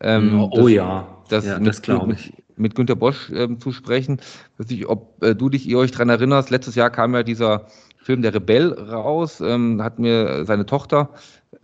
Ähm, 0.00 0.40
oh, 0.40 0.48
das, 0.54 0.70
ja, 0.70 1.08
das, 1.28 1.44
ja, 1.44 1.58
das 1.58 1.82
glaube 1.82 2.12
ich. 2.12 2.32
Mit, 2.60 2.74
Günter 2.74 2.96
Bosch 2.96 3.30
ähm, 3.34 3.58
zu 3.58 3.72
sprechen. 3.72 4.20
Weiß 4.58 4.68
nicht, 4.68 4.86
ob 4.86 5.22
äh, 5.22 5.34
du 5.34 5.48
dich, 5.48 5.66
ihr 5.66 5.78
euch 5.78 5.90
daran 5.90 6.08
erinnerst, 6.08 6.50
letztes 6.50 6.74
Jahr 6.74 6.90
kam 6.90 7.14
ja 7.14 7.22
dieser 7.22 7.66
Film 8.02 8.22
Der 8.22 8.34
Rebell 8.34 8.72
raus, 8.72 9.40
ähm, 9.40 9.82
hat 9.82 9.98
mir 9.98 10.44
seine 10.44 10.66
Tochter 10.66 11.10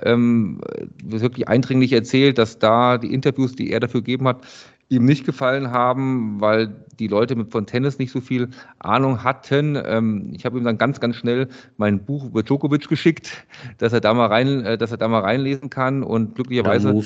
ähm, 0.00 0.61
wirklich 1.02 1.48
eindringlich 1.48 1.92
erzählt, 1.92 2.38
dass 2.38 2.59
da 2.59 2.98
die 2.98 3.12
Interviews, 3.12 3.54
die 3.54 3.70
er 3.70 3.80
dafür 3.80 4.00
gegeben 4.00 4.28
hat, 4.28 4.42
ihm 4.88 5.04
nicht 5.04 5.24
gefallen 5.26 5.70
haben, 5.70 6.40
weil 6.40 6.68
die 6.98 7.09
Leute 7.09 7.35
mit 7.35 7.50
von 7.50 7.66
Tennis 7.66 7.98
nicht 7.98 8.12
so 8.12 8.20
viel 8.20 8.50
Ahnung 8.78 9.24
hatten. 9.24 9.76
Ähm, 9.85 10.32
ich 10.35 10.44
habe 10.44 10.59
ihm 10.59 10.64
dann 10.64 10.78
ganz, 10.78 11.00
ganz 11.00 11.16
schnell 11.16 11.48
mein 11.76 12.04
Buch 12.04 12.26
über 12.26 12.42
Djokovic 12.42 12.88
geschickt, 12.88 13.44
dass 13.78 13.92
er 13.92 14.00
da 14.00 14.14
mal 14.14 14.26
rein, 14.26 14.64
äh, 14.64 14.78
dass 14.78 14.92
er 14.92 14.96
da 14.96 15.09
mal 15.09 15.22
reinlesen 15.22 15.70
kann 15.70 16.02
und 16.02 16.37
glücklicherweise 16.37 17.02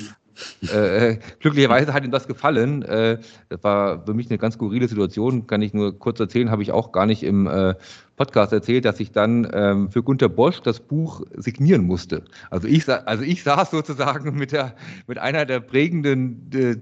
äh, 0.61 1.17
glücklicherweise 1.39 1.93
hat 1.93 2.03
ihm 2.03 2.11
das 2.11 2.27
gefallen. 2.27 2.83
Äh, 2.83 3.19
das 3.49 3.63
war 3.63 4.05
für 4.05 4.13
mich 4.13 4.29
eine 4.29 4.37
ganz 4.37 4.55
skurrile 4.55 4.87
Situation, 4.87 5.47
kann 5.47 5.61
ich 5.61 5.73
nur 5.73 5.97
kurz 5.97 6.19
erzählen, 6.19 6.51
habe 6.51 6.63
ich 6.63 6.71
auch 6.71 6.91
gar 6.91 7.05
nicht 7.05 7.23
im 7.23 7.47
äh, 7.47 7.75
Podcast 8.21 8.53
erzählt, 8.53 8.85
dass 8.85 8.99
ich 8.99 9.11
dann 9.11 9.49
ähm, 9.51 9.89
für 9.89 10.03
Gunter 10.03 10.29
Bosch 10.29 10.61
das 10.61 10.79
Buch 10.79 11.23
signieren 11.35 11.87
musste. 11.87 12.23
Also 12.51 12.67
ich, 12.67 12.87
also 12.87 13.23
ich 13.23 13.41
saß 13.41 13.71
sozusagen 13.71 14.35
mit, 14.37 14.51
der, 14.51 14.75
mit 15.07 15.17
einer 15.17 15.43
der 15.45 15.59
prägenden 15.59 16.51
äh, 16.53 16.75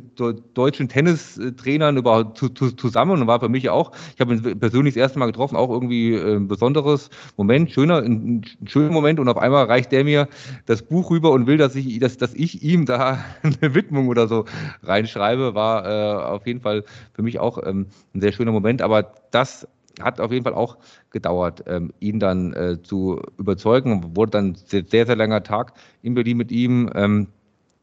deutschen 0.54 0.90
Tennistrainern 0.90 1.96
überhaupt 1.96 2.38
zu, 2.38 2.50
zu, 2.50 2.72
zusammen 2.72 3.22
und 3.22 3.28
war 3.28 3.40
für 3.40 3.48
mich 3.48 3.70
auch, 3.70 3.94
ich 4.14 4.20
habe 4.20 4.34
ihn 4.34 4.60
persönlich 4.60 4.96
das 4.96 5.02
erste 5.02 5.20
Mal 5.20 5.28
getroffen, 5.28 5.56
auch 5.56 5.70
irgendwie 5.70 6.14
äh, 6.14 6.36
ein 6.36 6.50
besonderes 6.50 7.10
Moment, 7.38 7.72
schöner, 7.72 8.00
ein, 8.00 8.44
ein 8.62 8.68
schöner 8.68 8.92
Moment 8.92 9.22
und 9.22 9.30
auf 9.30 9.38
einmal 9.38 9.64
reicht 9.64 9.94
der 9.94 10.04
mir 10.04 10.28
das 10.66 10.82
Buch 10.82 11.10
rüber 11.10 11.32
und 11.32 11.48
will, 11.48 11.56
dass 11.56 11.74
ich, 11.74 12.00
dass, 12.00 12.18
dass 12.18 12.34
ich 12.34 12.64
ihm 12.64 12.86
da 12.86 13.24
eine 13.62 13.76
Widmung 13.76 14.08
oder 14.08 14.28
so 14.28 14.46
reinschreibe, 14.84 15.56
war 15.56 15.86
äh, 15.86 16.24
auf 16.24 16.46
jeden 16.48 16.62
Fall 16.62 16.84
für 17.14 17.24
mich 17.24 17.40
auch 17.40 17.58
ähm, 17.66 17.88
ein 18.14 18.22
sehr 18.22 18.32
schöner 18.32 18.52
Moment, 18.52 18.82
aber 18.82 19.14
das 19.32 19.68
hat 20.02 20.20
auf 20.22 20.32
jeden 20.32 20.44
Fall 20.46 20.54
auch 20.54 20.78
gedauert, 21.10 21.64
ähm, 21.68 21.94
ihn 22.00 22.20
dann 22.20 22.54
äh, 22.54 22.82
zu 22.82 23.22
überzeugen. 23.38 24.16
Wurde 24.16 24.32
dann 24.32 24.56
sehr, 24.56 24.84
sehr, 24.88 25.06
sehr 25.06 25.16
langer 25.16 25.44
Tag 25.44 25.74
in 26.02 26.14
Berlin 26.14 26.38
mit 26.38 26.52
ihm. 26.52 26.90
Ähm, 26.96 27.28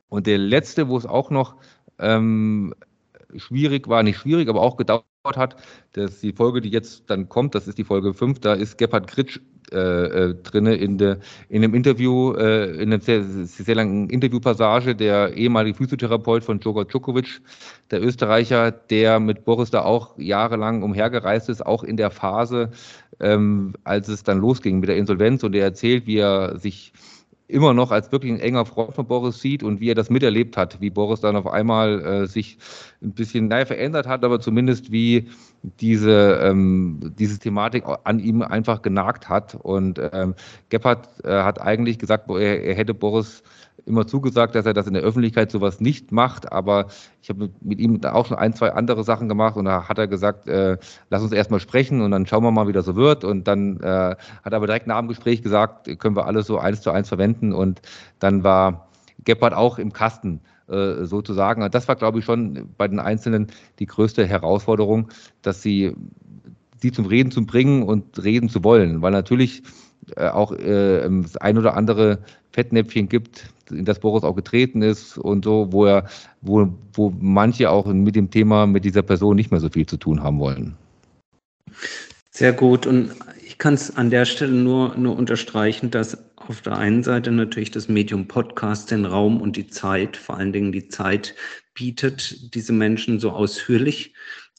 und 0.08 0.26
der 0.26 0.38
letzte, 0.38 0.88
wo 0.88 0.96
es 0.96 1.06
auch 1.06 1.30
noch 1.30 1.56
ähm, 1.98 2.74
schwierig 3.36 3.88
war, 3.88 4.02
nicht 4.02 4.18
schwierig, 4.18 4.48
aber 4.48 4.62
auch 4.62 4.76
gedauert 4.76 5.04
hat, 5.34 5.56
das 5.94 6.12
ist 6.12 6.22
die 6.22 6.32
Folge, 6.32 6.60
die 6.60 6.70
jetzt 6.70 7.10
dann 7.10 7.28
kommt, 7.28 7.56
das 7.56 7.66
ist 7.66 7.78
die 7.78 7.84
Folge 7.84 8.14
5, 8.14 8.38
da 8.38 8.54
ist 8.54 8.78
Gebhard 8.78 9.08
Kritsch 9.08 9.40
äh, 9.72 9.78
äh, 10.28 10.34
drin 10.34 10.66
in, 10.66 10.96
de, 10.96 11.16
in 11.48 11.64
einem 11.64 11.74
Interview, 11.74 12.34
äh, 12.34 12.70
in 12.80 12.92
einer 12.92 13.00
sehr, 13.00 13.24
sehr 13.24 13.74
langen 13.74 14.08
Interviewpassage, 14.10 14.94
der 14.94 15.34
ehemalige 15.34 15.76
Physiotherapeut 15.76 16.44
von 16.44 16.60
Djokovic 16.60 16.90
Djokovic, 16.90 17.40
der 17.90 18.00
Österreicher, 18.00 18.70
der 18.70 19.18
mit 19.18 19.44
Boris 19.44 19.70
da 19.70 19.82
auch 19.82 20.16
jahrelang 20.18 20.84
umhergereist 20.84 21.48
ist, 21.48 21.66
auch 21.66 21.82
in 21.82 21.96
der 21.96 22.12
Phase, 22.12 22.70
ähm, 23.18 23.74
als 23.82 24.06
es 24.06 24.22
dann 24.22 24.38
losging 24.38 24.78
mit 24.78 24.88
der 24.88 24.98
Insolvenz. 24.98 25.42
Und 25.42 25.56
er 25.56 25.64
erzählt, 25.64 26.06
wie 26.06 26.18
er 26.18 26.58
sich 26.60 26.92
immer 27.48 27.74
noch 27.74 27.90
als 27.90 28.10
wirklich 28.10 28.32
ein 28.32 28.40
enger 28.40 28.66
Freund 28.66 28.94
von 28.94 29.06
Boris 29.06 29.40
sieht 29.40 29.62
und 29.62 29.80
wie 29.80 29.90
er 29.90 29.94
das 29.94 30.10
miterlebt 30.10 30.56
hat, 30.56 30.80
wie 30.80 30.90
Boris 30.90 31.20
dann 31.20 31.36
auf 31.36 31.46
einmal 31.46 32.04
äh, 32.04 32.26
sich 32.26 32.58
ein 33.02 33.12
bisschen 33.12 33.48
naja, 33.48 33.64
verändert 33.64 34.06
hat, 34.06 34.24
aber 34.24 34.40
zumindest 34.40 34.90
wie 34.90 35.28
diese, 35.62 36.40
ähm, 36.42 37.12
diese 37.18 37.38
Thematik 37.38 37.84
an 38.04 38.18
ihm 38.18 38.42
einfach 38.42 38.82
genagt 38.82 39.28
hat. 39.28 39.54
Und 39.54 40.00
ähm, 40.12 40.34
Gebhardt 40.70 41.08
äh, 41.24 41.30
hat 41.30 41.60
eigentlich 41.60 41.98
gesagt, 41.98 42.28
er, 42.30 42.62
er 42.62 42.74
hätte 42.74 42.94
Boris 42.94 43.42
immer 43.86 44.06
zugesagt, 44.06 44.54
dass 44.54 44.66
er 44.66 44.74
das 44.74 44.86
in 44.86 44.94
der 44.94 45.02
Öffentlichkeit 45.02 45.50
sowas 45.50 45.80
nicht 45.80 46.12
macht, 46.12 46.52
aber 46.52 46.86
ich 47.22 47.28
habe 47.28 47.50
mit, 47.60 47.78
ihm 47.78 48.02
auch 48.04 48.26
schon 48.26 48.36
ein, 48.36 48.52
zwei 48.52 48.72
andere 48.72 49.04
Sachen 49.04 49.28
gemacht 49.28 49.56
und 49.56 49.64
da 49.64 49.88
hat 49.88 49.98
er 49.98 50.08
gesagt, 50.08 50.48
äh, 50.48 50.76
lass 51.08 51.22
uns 51.22 51.32
erstmal 51.32 51.60
sprechen 51.60 52.02
und 52.02 52.10
dann 52.10 52.26
schauen 52.26 52.42
wir 52.42 52.50
mal, 52.50 52.68
wie 52.68 52.72
das 52.72 52.84
so 52.84 52.96
wird. 52.96 53.24
Und 53.24 53.46
dann 53.46 53.80
äh, 53.80 53.84
hat 53.84 54.52
er 54.52 54.54
aber 54.54 54.66
direkt 54.66 54.86
nach 54.86 54.98
dem 54.98 55.08
Gespräch 55.08 55.42
gesagt, 55.42 55.88
können 55.98 56.16
wir 56.16 56.26
alles 56.26 56.46
so 56.46 56.58
eins 56.58 56.80
zu 56.82 56.90
eins 56.90 57.08
verwenden 57.08 57.52
und 57.52 57.80
dann 58.18 58.42
war 58.42 58.88
Gebhardt 59.24 59.54
auch 59.54 59.78
im 59.78 59.92
Kasten 59.92 60.40
äh, 60.68 61.04
sozusagen. 61.04 61.68
Das 61.70 61.86
war, 61.88 61.96
glaube 61.96 62.18
ich, 62.18 62.24
schon 62.24 62.68
bei 62.76 62.88
den 62.88 62.98
Einzelnen 62.98 63.46
die 63.78 63.86
größte 63.86 64.26
Herausforderung, 64.26 65.08
dass 65.42 65.62
sie 65.62 65.94
sie 66.78 66.92
zum 66.92 67.06
Reden 67.06 67.30
zu 67.30 67.46
bringen 67.46 67.82
und 67.82 68.22
reden 68.22 68.48
zu 68.48 68.62
wollen, 68.62 69.00
weil 69.00 69.12
natürlich 69.12 69.62
auch 70.16 70.52
äh, 70.52 71.08
das 71.22 71.36
ein 71.36 71.58
oder 71.58 71.76
andere 71.76 72.18
Fettnäpfchen 72.52 73.08
gibt, 73.08 73.50
in 73.70 73.84
das 73.84 73.98
Boris 74.00 74.22
auch 74.22 74.34
getreten 74.34 74.82
ist 74.82 75.18
und 75.18 75.44
so, 75.44 75.72
wo 75.72 75.86
er, 75.86 76.08
wo, 76.40 76.68
wo 76.92 77.12
manche 77.20 77.70
auch 77.70 77.86
mit 77.86 78.16
dem 78.16 78.30
Thema, 78.30 78.66
mit 78.66 78.84
dieser 78.84 79.02
Person 79.02 79.36
nicht 79.36 79.50
mehr 79.50 79.60
so 79.60 79.68
viel 79.68 79.86
zu 79.86 79.96
tun 79.96 80.22
haben 80.22 80.38
wollen. 80.38 80.74
Sehr 82.30 82.52
gut. 82.52 82.86
Und 82.86 83.12
ich 83.44 83.58
kann 83.58 83.74
es 83.74 83.96
an 83.96 84.10
der 84.10 84.24
Stelle 84.24 84.52
nur, 84.52 84.96
nur 84.96 85.16
unterstreichen, 85.16 85.90
dass 85.90 86.18
auf 86.36 86.60
der 86.60 86.76
einen 86.76 87.02
Seite 87.02 87.32
natürlich 87.32 87.70
das 87.70 87.88
Medium 87.88 88.28
Podcast 88.28 88.90
den 88.90 89.04
Raum 89.04 89.40
und 89.40 89.56
die 89.56 89.66
Zeit, 89.68 90.16
vor 90.16 90.36
allen 90.36 90.52
Dingen 90.52 90.72
die 90.72 90.88
Zeit 90.88 91.34
bietet, 91.74 92.54
diese 92.54 92.72
Menschen 92.72 93.18
so 93.20 93.30
ausführlich 93.30 94.14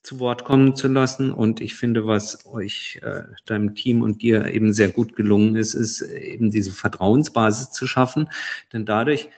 zu 0.08 0.20
Wort 0.20 0.46
kommen 0.46 0.74
zu 0.74 0.88
lassen. 0.88 1.34
Und 1.34 1.60
ich 1.60 1.76
finde, 1.76 2.08
was 2.08 2.46
euch, 2.46 3.00
äh, 3.04 3.24
deinem 3.46 3.76
Team 3.76 4.02
und 4.02 4.22
dir 4.22 4.46
eben 4.46 4.72
sehr 4.72 4.88
gut 4.88 5.18
gelungen 5.18 5.58
ist, 5.58 5.74
ist 5.74 6.02
eben 6.02 6.50
diese 6.50 6.72
Vertrauensbasis 6.72 7.72
zu 7.72 7.88
schaffen. 7.88 8.30
Denn 8.72 8.86
dadurch 8.86 9.30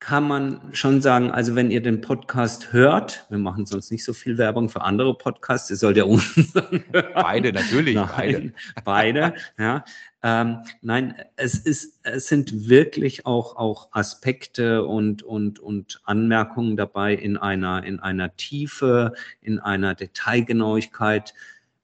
kann 0.00 0.26
man 0.26 0.60
schon 0.72 1.00
sagen, 1.00 1.30
also 1.30 1.54
wenn 1.54 1.70
ihr 1.70 1.80
den 1.80 2.00
Podcast 2.00 2.72
hört, 2.72 3.24
wir 3.30 3.38
machen 3.38 3.66
sonst 3.66 3.92
nicht 3.92 4.04
so 4.04 4.12
viel 4.12 4.36
Werbung 4.36 4.68
für 4.68 4.82
andere 4.82 5.16
Podcasts, 5.16 5.70
ihr 5.70 5.76
sollt 5.76 5.96
ja 5.96 6.04
unseren 6.04 6.84
hören. 6.92 7.12
Beide, 7.14 7.52
natürlich. 7.52 7.94
Nein, 7.94 8.08
beide. 8.16 8.52
Beide, 8.84 9.34
ja. 9.58 9.84
Ähm, 10.26 10.64
nein, 10.82 11.14
es 11.36 11.56
ist, 11.56 12.00
es 12.02 12.26
sind 12.26 12.68
wirklich 12.68 13.26
auch, 13.26 13.54
auch 13.54 13.90
Aspekte 13.92 14.84
und, 14.84 15.22
und, 15.22 15.60
und 15.60 16.00
Anmerkungen 16.02 16.76
dabei 16.76 17.14
in 17.14 17.36
einer, 17.36 17.84
in 17.84 18.00
einer 18.00 18.34
Tiefe, 18.34 19.12
in 19.40 19.60
einer 19.60 19.94
Detailgenauigkeit, 19.94 21.32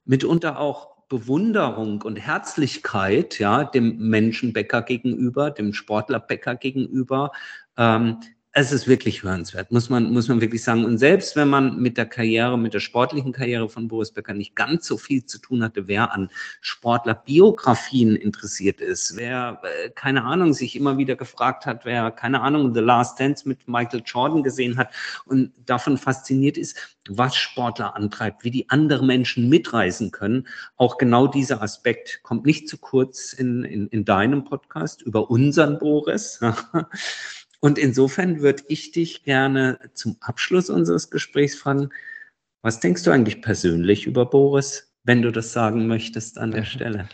mitunter 0.07 0.59
auch 0.59 0.97
Bewunderung 1.09 2.03
und 2.03 2.17
Herzlichkeit, 2.17 3.39
ja, 3.39 3.63
dem 3.63 3.99
Menschenbäcker 4.09 4.83
gegenüber, 4.83 5.53
dem 5.53 5.73
Sportlerbäcker 5.73 6.57
gegenüber, 6.57 7.31
ähm, 7.77 8.19
es 8.55 8.71
ist 8.71 8.87
wirklich 8.87 9.23
hörenswert, 9.23 9.73
muss 9.73 9.89
man, 9.89 10.13
muss 10.13 10.29
man 10.29 10.43
wirklich 10.43 10.63
sagen. 10.63 10.85
Und 10.85 10.99
selbst 10.99 11.37
wenn 11.37 11.49
man 11.49 11.81
mit 11.81 11.97
der 11.97 12.05
Karriere, 12.05 12.59
mit 12.59 12.75
der 12.75 12.81
sportlichen 12.81 13.33
Karriere 13.33 13.71
von 13.71 13.89
Boris 13.89 14.13
Becker 14.13 14.35
nicht 14.35 14.55
ganz 14.55 14.87
so 14.87 14.99
viel 14.99 15.25
zu 15.25 15.39
tun 15.39 15.65
hatte, 15.65 15.89
wer 15.89 16.13
an 16.13 16.29
Sportlerbiografien 16.61 18.15
interessiert 18.15 18.83
ist, 18.83 19.17
wer, 19.17 19.63
äh, 19.63 19.89
keine 19.91 20.25
Ahnung, 20.25 20.53
sich 20.53 20.77
immer 20.77 20.99
wieder 20.99 21.17
gefragt 21.17 21.65
hat, 21.65 21.87
wer, 21.87 22.11
keine 22.11 22.43
Ahnung, 22.43 22.75
The 22.75 22.81
Last 22.81 23.19
Dance 23.19 23.49
mit 23.49 23.67
Michael 23.69 24.03
Jordan 24.05 24.43
gesehen 24.43 24.77
hat 24.77 24.93
und 25.25 25.53
davon 25.65 25.97
fasziniert 25.97 26.59
ist, 26.59 26.77
was 27.09 27.35
Sportler 27.35 27.97
antreibt, 27.97 28.45
wie 28.45 28.51
die 28.51 28.69
andere 28.69 29.05
Menschen 29.05 29.49
mitreisen 29.49 30.11
können. 30.11 30.47
Auch 30.77 30.99
genau 30.99 31.27
dieser 31.27 31.63
Aspekt 31.63 32.21
kommt 32.23 32.45
nicht 32.45 32.69
zu 32.69 32.77
kurz 32.77 33.33
in, 33.33 33.65
in, 33.65 33.89
in 33.89 34.05
deinem 34.05 34.45
Podcast 34.45 35.01
über 35.01 35.31
unseren 35.31 35.79
Boris. 35.79 36.39
Und 37.65 37.79
insofern 37.79 38.41
würde 38.41 38.65
ich 38.67 38.91
dich 38.91 39.23
gerne 39.23 39.79
zum 39.95 40.17
Abschluss 40.21 40.69
unseres 40.69 41.11
Gesprächs 41.11 41.55
fragen, 41.55 41.91
was 42.63 42.81
denkst 42.81 43.05
du 43.05 43.13
eigentlich 43.13 43.41
persönlich 43.41 44.05
über 44.05 44.27
Boris, 44.27 44.93
wenn 45.05 45.23
du 45.23 45.31
das 45.31 45.53
sagen 45.53 45.87
möchtest 45.87 46.39
an 46.39 46.51
der 46.51 46.65
Stelle? 46.65 47.09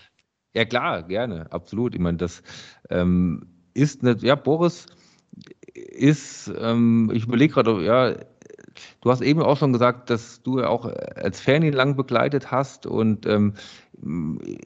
Ja 0.55 0.65
klar, 0.65 1.03
gerne, 1.03 1.53
absolut. 1.53 1.95
Ich 1.95 2.01
meine, 2.01 2.17
das 2.17 2.43
ähm, 2.89 3.47
ist, 3.75 4.03
eine, 4.03 4.17
ja, 4.23 4.35
Boris 4.37 4.87
ist, 5.75 6.51
ähm, 6.59 7.11
ich 7.13 7.25
überlege 7.25 7.53
gerade, 7.53 7.85
ja, 7.85 8.17
du 9.03 9.11
hast 9.11 9.21
eben 9.21 9.43
auch 9.43 9.59
schon 9.59 9.75
gesagt, 9.75 10.09
dass 10.09 10.43
du 10.43 10.65
auch 10.65 10.87
als 10.87 11.41
Fan 11.41 11.63
ihn 11.63 11.75
lang 11.75 11.95
begleitet 11.95 12.51
hast 12.51 12.87
und 12.87 13.27
ähm, 13.27 13.53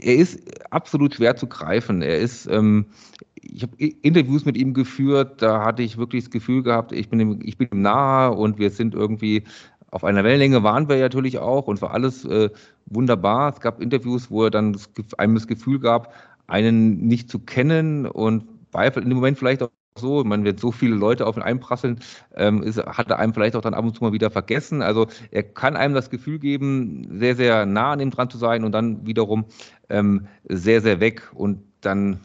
er 0.00 0.16
ist 0.16 0.40
absolut 0.70 1.14
schwer 1.14 1.36
zu 1.36 1.46
greifen. 1.46 2.02
Er 2.02 2.18
ist, 2.18 2.46
ähm, 2.46 2.86
ich 3.34 3.62
habe 3.62 3.76
Interviews 3.76 4.44
mit 4.44 4.56
ihm 4.56 4.74
geführt, 4.74 5.42
da 5.42 5.64
hatte 5.64 5.82
ich 5.82 5.96
wirklich 5.96 6.24
das 6.24 6.30
Gefühl 6.30 6.62
gehabt, 6.62 6.92
ich 6.92 7.08
bin 7.08 7.20
ihm, 7.20 7.40
ich 7.42 7.58
bin 7.58 7.68
ihm 7.72 7.82
nahe 7.82 8.32
und 8.32 8.58
wir 8.58 8.70
sind 8.70 8.94
irgendwie 8.94 9.44
auf 9.90 10.04
einer 10.04 10.24
Wellenlänge 10.24 10.62
waren 10.62 10.88
wir 10.88 10.98
natürlich 10.98 11.38
auch 11.38 11.66
und 11.66 11.82
war 11.82 11.92
alles 11.92 12.24
äh, 12.24 12.48
wunderbar. 12.86 13.52
Es 13.52 13.60
gab 13.60 13.80
Interviews, 13.80 14.30
wo 14.30 14.44
er 14.44 14.50
dann 14.50 14.76
einem 15.18 15.34
das 15.34 15.46
Gefühl 15.46 15.80
gab, 15.80 16.14
einen 16.46 17.06
nicht 17.06 17.28
zu 17.28 17.38
kennen 17.38 18.06
und 18.06 18.44
in 18.74 19.10
dem 19.10 19.16
Moment 19.16 19.38
vielleicht 19.38 19.62
auch 19.62 19.68
so, 19.96 20.24
man 20.24 20.44
wird 20.44 20.60
so 20.60 20.72
viele 20.72 20.94
Leute 20.94 21.26
auf 21.26 21.36
ihn 21.36 21.42
einprasseln, 21.42 22.00
ähm, 22.34 22.62
ist, 22.62 22.78
hat 22.78 23.10
er 23.10 23.18
einem 23.18 23.34
vielleicht 23.34 23.56
auch 23.56 23.60
dann 23.60 23.74
ab 23.74 23.84
und 23.84 23.96
zu 23.96 24.02
mal 24.02 24.12
wieder 24.12 24.30
vergessen. 24.30 24.82
Also 24.82 25.06
er 25.30 25.42
kann 25.42 25.76
einem 25.76 25.94
das 25.94 26.10
Gefühl 26.10 26.38
geben, 26.38 27.18
sehr, 27.18 27.36
sehr 27.36 27.66
nah 27.66 27.92
an 27.92 28.00
ihm 28.00 28.10
dran 28.10 28.30
zu 28.30 28.38
sein 28.38 28.64
und 28.64 28.72
dann 28.72 29.06
wiederum 29.06 29.46
ähm, 29.88 30.26
sehr, 30.48 30.80
sehr 30.80 31.00
weg. 31.00 31.30
Und 31.34 31.71
dann 31.82 32.20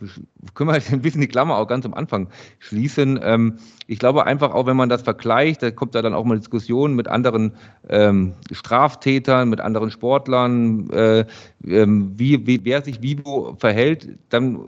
können 0.54 0.70
wir 0.70 0.82
ein 0.92 1.02
bisschen 1.02 1.22
die 1.22 1.28
Klammer 1.28 1.58
auch 1.58 1.68
ganz 1.68 1.86
am 1.86 1.94
Anfang 1.94 2.30
schließen. 2.60 3.20
Ähm, 3.22 3.58
ich 3.88 4.00
glaube 4.00 4.26
einfach 4.26 4.54
auch, 4.54 4.66
wenn 4.66 4.78
man 4.78 4.90
das 4.90 5.02
vergleicht, 5.02 5.64
da 5.64 5.72
kommt 5.72 5.96
da 5.96 6.02
dann 6.02 6.14
auch 6.14 6.24
mal 6.24 6.38
Diskussionen 6.38 6.96
mit 6.96 7.08
anderen 7.08 7.54
ähm, 7.90 8.34
Straftätern, 8.52 9.50
mit 9.50 9.62
anderen 9.62 9.92
Sportlern, 9.92 10.90
äh, 10.92 11.26
ähm, 11.66 12.14
wie, 12.16 12.46
wie, 12.48 12.64
wer 12.64 12.82
sich 12.82 13.02
wie 13.02 13.24
wo 13.24 13.56
verhält, 13.60 14.08
dann 14.30 14.60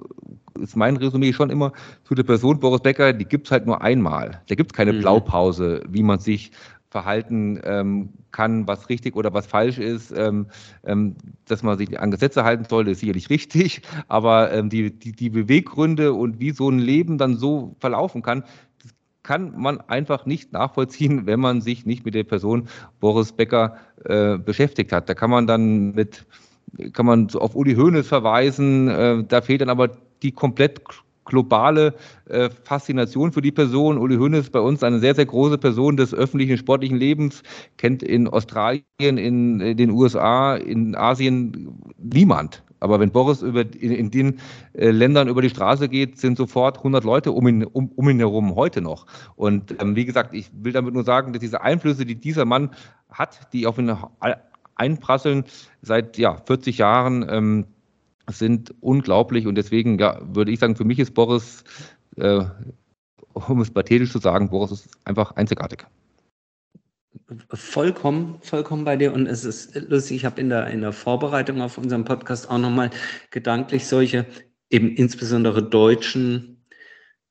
ist 0.59 0.75
mein 0.75 0.97
Resümee 0.97 1.33
schon 1.33 1.49
immer 1.49 1.71
zu 2.03 2.15
der 2.15 2.23
Person 2.23 2.59
Boris 2.59 2.81
Becker, 2.81 3.13
die 3.13 3.25
gibt 3.25 3.47
es 3.47 3.51
halt 3.51 3.65
nur 3.65 3.81
einmal. 3.81 4.41
Da 4.47 4.55
gibt 4.55 4.71
es 4.71 4.75
keine 4.75 4.93
mhm. 4.93 4.99
Blaupause, 4.99 5.81
wie 5.87 6.03
man 6.03 6.19
sich 6.19 6.51
verhalten 6.89 7.59
ähm, 7.63 8.09
kann, 8.31 8.67
was 8.67 8.89
richtig 8.89 9.15
oder 9.15 9.33
was 9.33 9.45
falsch 9.45 9.77
ist. 9.77 10.11
Ähm, 10.11 10.47
ähm, 10.83 11.15
dass 11.45 11.63
man 11.63 11.77
sich 11.77 11.99
an 11.99 12.11
Gesetze 12.11 12.43
halten 12.43 12.65
sollte, 12.65 12.91
ist 12.91 12.99
sicherlich 12.99 13.29
richtig, 13.29 13.81
aber 14.07 14.51
ähm, 14.51 14.69
die, 14.69 14.91
die, 14.91 15.11
die 15.11 15.29
Beweggründe 15.29 16.13
und 16.13 16.39
wie 16.39 16.51
so 16.51 16.69
ein 16.69 16.79
Leben 16.79 17.17
dann 17.17 17.37
so 17.37 17.75
verlaufen 17.79 18.21
kann, 18.21 18.43
kann 19.23 19.53
man 19.55 19.79
einfach 19.81 20.25
nicht 20.25 20.53
nachvollziehen, 20.53 21.25
wenn 21.25 21.39
man 21.39 21.61
sich 21.61 21.85
nicht 21.85 22.05
mit 22.05 22.15
der 22.15 22.23
Person 22.23 22.67
Boris 22.99 23.31
Becker 23.31 23.77
äh, 24.05 24.37
beschäftigt 24.37 24.91
hat. 24.91 25.09
Da 25.09 25.13
kann 25.13 25.29
man 25.29 25.45
dann 25.45 25.91
mit, 25.91 26.25
kann 26.93 27.05
man 27.05 27.29
auf 27.35 27.55
Uli 27.55 27.75
Hoeneß 27.75 28.07
verweisen, 28.07 28.87
äh, 28.87 29.23
da 29.27 29.41
fehlt 29.41 29.61
dann 29.61 29.69
aber 29.69 29.89
die 30.23 30.31
komplett 30.31 30.81
globale 31.25 31.93
äh, 32.25 32.49
Faszination 32.63 33.31
für 33.31 33.41
die 33.41 33.51
Person. 33.51 33.97
Uli 33.97 34.17
Hoeneß 34.17 34.45
ist 34.45 34.51
bei 34.51 34.59
uns 34.59 34.83
eine 34.83 34.99
sehr, 34.99 35.15
sehr 35.15 35.25
große 35.25 35.57
Person 35.57 35.97
des 35.97 36.13
öffentlichen 36.13 36.57
sportlichen 36.57 36.97
Lebens, 36.97 37.43
kennt 37.77 38.03
in 38.03 38.27
Australien, 38.27 38.83
in, 38.99 39.59
in 39.59 39.77
den 39.77 39.91
USA, 39.91 40.55
in 40.55 40.95
Asien 40.95 41.69
niemand. 41.97 42.63
Aber 42.79 42.99
wenn 42.99 43.11
Boris 43.11 43.41
über, 43.41 43.61
in, 43.61 43.91
in 43.91 44.11
den 44.11 44.39
äh, 44.73 44.91
Ländern 44.91 45.27
über 45.27 45.41
die 45.41 45.49
Straße 45.49 45.89
geht, 45.89 46.17
sind 46.17 46.37
sofort 46.37 46.77
100 46.77 47.03
Leute 47.03 47.31
um 47.31 47.47
ihn, 47.47 47.63
um, 47.63 47.89
um 47.95 48.09
ihn 48.09 48.19
herum 48.19 48.55
heute 48.55 48.81
noch. 48.81 49.05
Und 49.35 49.75
ähm, 49.81 49.95
wie 49.95 50.05
gesagt, 50.05 50.33
ich 50.33 50.49
will 50.53 50.71
damit 50.71 50.93
nur 50.93 51.03
sagen, 51.03 51.33
dass 51.33 51.41
diese 51.41 51.61
Einflüsse, 51.61 52.05
die 52.05 52.15
dieser 52.15 52.45
Mann 52.45 52.71
hat, 53.11 53.51
die 53.53 53.67
auf 53.67 53.77
ihn 53.77 53.95
einprasseln 54.75 55.43
seit 55.81 56.17
ja, 56.17 56.37
40 56.45 56.77
Jahren, 56.77 57.25
ähm, 57.29 57.65
sind 58.31 58.73
unglaublich 58.81 59.47
und 59.47 59.55
deswegen 59.55 59.97
ja, 59.99 60.19
würde 60.21 60.51
ich 60.51 60.59
sagen, 60.59 60.75
für 60.75 60.85
mich 60.85 60.99
ist 60.99 61.13
Boris, 61.13 61.63
äh, 62.17 62.43
um 63.33 63.61
es 63.61 63.71
pathetisch 63.71 64.11
zu 64.11 64.19
sagen, 64.19 64.49
Boris 64.49 64.71
ist 64.71 64.89
einfach 65.05 65.35
einzigartig. 65.35 65.85
Vollkommen, 67.53 68.39
vollkommen 68.41 68.85
bei 68.85 68.95
dir. 68.95 69.13
Und 69.13 69.27
es 69.27 69.45
ist 69.45 69.75
lustig, 69.75 70.17
ich 70.17 70.25
habe 70.25 70.41
in 70.41 70.49
der, 70.49 70.67
in 70.67 70.81
der 70.81 70.93
Vorbereitung 70.93 71.61
auf 71.61 71.77
unseren 71.77 72.05
Podcast 72.05 72.49
auch 72.49 72.57
nochmal 72.57 72.89
gedanklich 73.29 73.85
solche, 73.85 74.25
eben 74.69 74.95
insbesondere 74.95 75.63
deutschen 75.63 76.65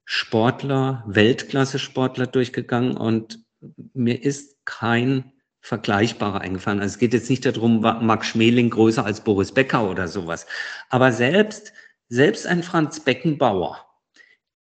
Sportler, 0.05 1.05
Weltklasse-Sportler 1.07 2.27
durchgegangen 2.27 2.97
und 2.97 3.45
mir 3.93 4.23
ist 4.23 4.65
kein 4.65 5.33
Vergleichbare 5.69 6.41
eingefallen. 6.41 6.81
Also 6.81 6.95
es 6.95 6.99
geht 6.99 7.13
jetzt 7.13 7.29
nicht 7.29 7.45
darum, 7.45 7.83
war 7.83 8.01
Max 8.01 8.29
Schmeling 8.29 8.71
größer 8.71 9.05
als 9.05 9.21
Boris 9.21 9.53
Becker 9.53 9.89
oder 9.91 10.09
sowas. 10.09 10.47
Aber 10.89 11.13
selbst, 11.13 11.75
selbst 12.09 12.47
ein 12.47 12.63
Franz 12.63 13.01
Beckenbauer 13.01 13.85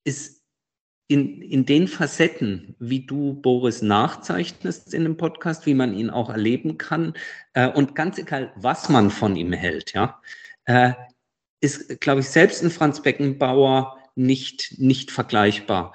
ist 0.03 0.43
in, 1.08 1.41
in 1.41 1.66
den 1.66 1.88
Facetten, 1.88 2.76
wie 2.80 3.05
du 3.05 3.36
Boris 3.36 3.82
nachzeichnest 3.82 4.93
in 4.93 5.03
dem 5.03 5.16
Podcast, 5.16 5.66
wie 5.66 5.76
man 5.76 5.93
ihn 5.93 6.10
auch 6.10 6.30
erleben 6.30 6.78
kann, 6.78 7.14
äh, 7.53 7.70
und 7.70 7.95
ganz 7.95 8.18
egal, 8.18 8.51
was 8.58 8.89
man 8.89 9.10
von 9.10 9.38
ihm 9.38 9.53
hält, 9.53 9.93
ja, 9.93 10.22
äh, 10.66 10.91
ist, 11.62 12.01
glaube 12.01 12.20
ich, 12.20 12.28
selbst 12.28 12.62
ein 12.62 12.70
Franz 12.70 13.01
Beckenbauer 13.01 13.97
nicht, 14.16 14.78
nicht 14.78 15.12
vergleichbar. 15.12 15.93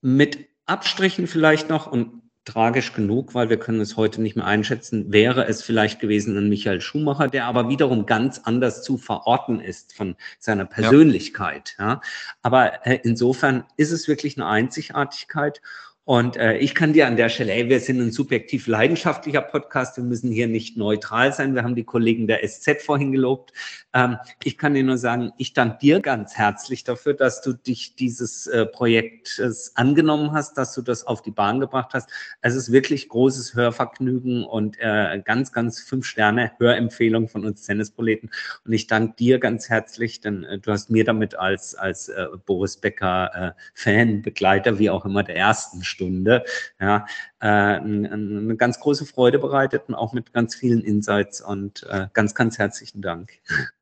Mit 0.00 0.48
Abstrichen 0.66 1.26
vielleicht 1.26 1.68
noch, 1.68 1.90
und 1.90 2.22
tragisch 2.44 2.92
genug, 2.92 3.34
weil 3.34 3.48
wir 3.48 3.58
können 3.58 3.80
es 3.80 3.96
heute 3.96 4.20
nicht 4.20 4.36
mehr 4.36 4.46
einschätzen, 4.46 5.12
wäre 5.12 5.46
es 5.46 5.62
vielleicht 5.62 6.00
gewesen 6.00 6.36
ein 6.36 6.48
Michael 6.48 6.80
Schumacher, 6.80 7.28
der 7.28 7.46
aber 7.46 7.68
wiederum 7.68 8.06
ganz 8.06 8.40
anders 8.44 8.82
zu 8.82 8.98
verorten 8.98 9.60
ist 9.60 9.94
von 9.94 10.16
seiner 10.38 10.66
Persönlichkeit. 10.66 11.74
Ja. 11.78 11.84
ja. 11.84 12.00
Aber 12.42 12.86
äh, 12.86 12.98
insofern 13.02 13.64
ist 13.76 13.92
es 13.92 14.08
wirklich 14.08 14.36
eine 14.36 14.46
Einzigartigkeit. 14.46 15.62
Und 16.06 16.36
äh, 16.36 16.58
ich 16.58 16.74
kann 16.74 16.92
dir 16.92 17.06
an 17.06 17.16
der 17.16 17.30
Stelle, 17.30 17.52
ey, 17.52 17.70
wir 17.70 17.80
sind 17.80 17.98
ein 17.98 18.12
subjektiv 18.12 18.66
leidenschaftlicher 18.66 19.40
Podcast, 19.40 19.96
wir 19.96 20.04
müssen 20.04 20.30
hier 20.30 20.48
nicht 20.48 20.76
neutral 20.76 21.32
sein. 21.32 21.54
Wir 21.54 21.62
haben 21.62 21.74
die 21.74 21.84
Kollegen 21.84 22.26
der 22.26 22.46
SZ 22.46 22.82
vorhin 22.82 23.10
gelobt. 23.10 23.54
Ähm, 23.94 24.18
ich 24.42 24.58
kann 24.58 24.74
dir 24.74 24.82
nur 24.82 24.98
sagen, 24.98 25.32
ich 25.38 25.54
danke 25.54 25.78
dir 25.78 26.00
ganz 26.00 26.34
herzlich 26.34 26.84
dafür, 26.84 27.14
dass 27.14 27.40
du 27.40 27.54
dich 27.54 27.96
dieses 27.96 28.46
äh, 28.48 28.66
Projektes 28.66 29.72
angenommen 29.76 30.32
hast, 30.32 30.58
dass 30.58 30.74
du 30.74 30.82
das 30.82 31.06
auf 31.06 31.22
die 31.22 31.30
Bahn 31.30 31.58
gebracht 31.58 31.94
hast. 31.94 32.10
Es 32.42 32.54
ist 32.54 32.70
wirklich 32.70 33.08
großes 33.08 33.54
Hörvergnügen 33.54 34.44
und 34.44 34.76
äh, 34.80 35.22
ganz, 35.24 35.52
ganz 35.52 35.80
fünf 35.80 36.04
Sterne 36.04 36.52
Hörempfehlung 36.58 37.28
von 37.28 37.46
uns 37.46 37.64
Tennisproleten. 37.64 38.30
Und 38.66 38.74
ich 38.74 38.88
danke 38.88 39.14
dir 39.16 39.38
ganz 39.38 39.70
herzlich, 39.70 40.20
denn 40.20 40.44
äh, 40.44 40.58
du 40.58 40.70
hast 40.70 40.90
mir 40.90 41.04
damit 41.04 41.34
als, 41.36 41.74
als 41.74 42.10
äh, 42.10 42.26
Boris 42.44 42.76
Becker 42.76 43.54
äh, 43.56 43.60
Fan, 43.72 44.20
Begleiter, 44.20 44.78
wie 44.78 44.90
auch 44.90 45.06
immer, 45.06 45.22
der 45.22 45.36
ersten 45.36 45.82
Stunde, 45.94 46.44
ja, 46.80 47.06
äh, 47.40 47.46
eine 47.46 48.56
ganz 48.56 48.80
große 48.80 49.06
Freude 49.06 49.38
bereitet 49.38 49.84
und 49.88 49.94
auch 49.94 50.12
mit 50.12 50.32
ganz 50.32 50.54
vielen 50.54 50.82
Insights 50.82 51.40
und 51.40 51.86
äh, 51.88 52.08
ganz, 52.12 52.34
ganz 52.34 52.58
herzlichen 52.58 53.00
Dank. 53.00 53.32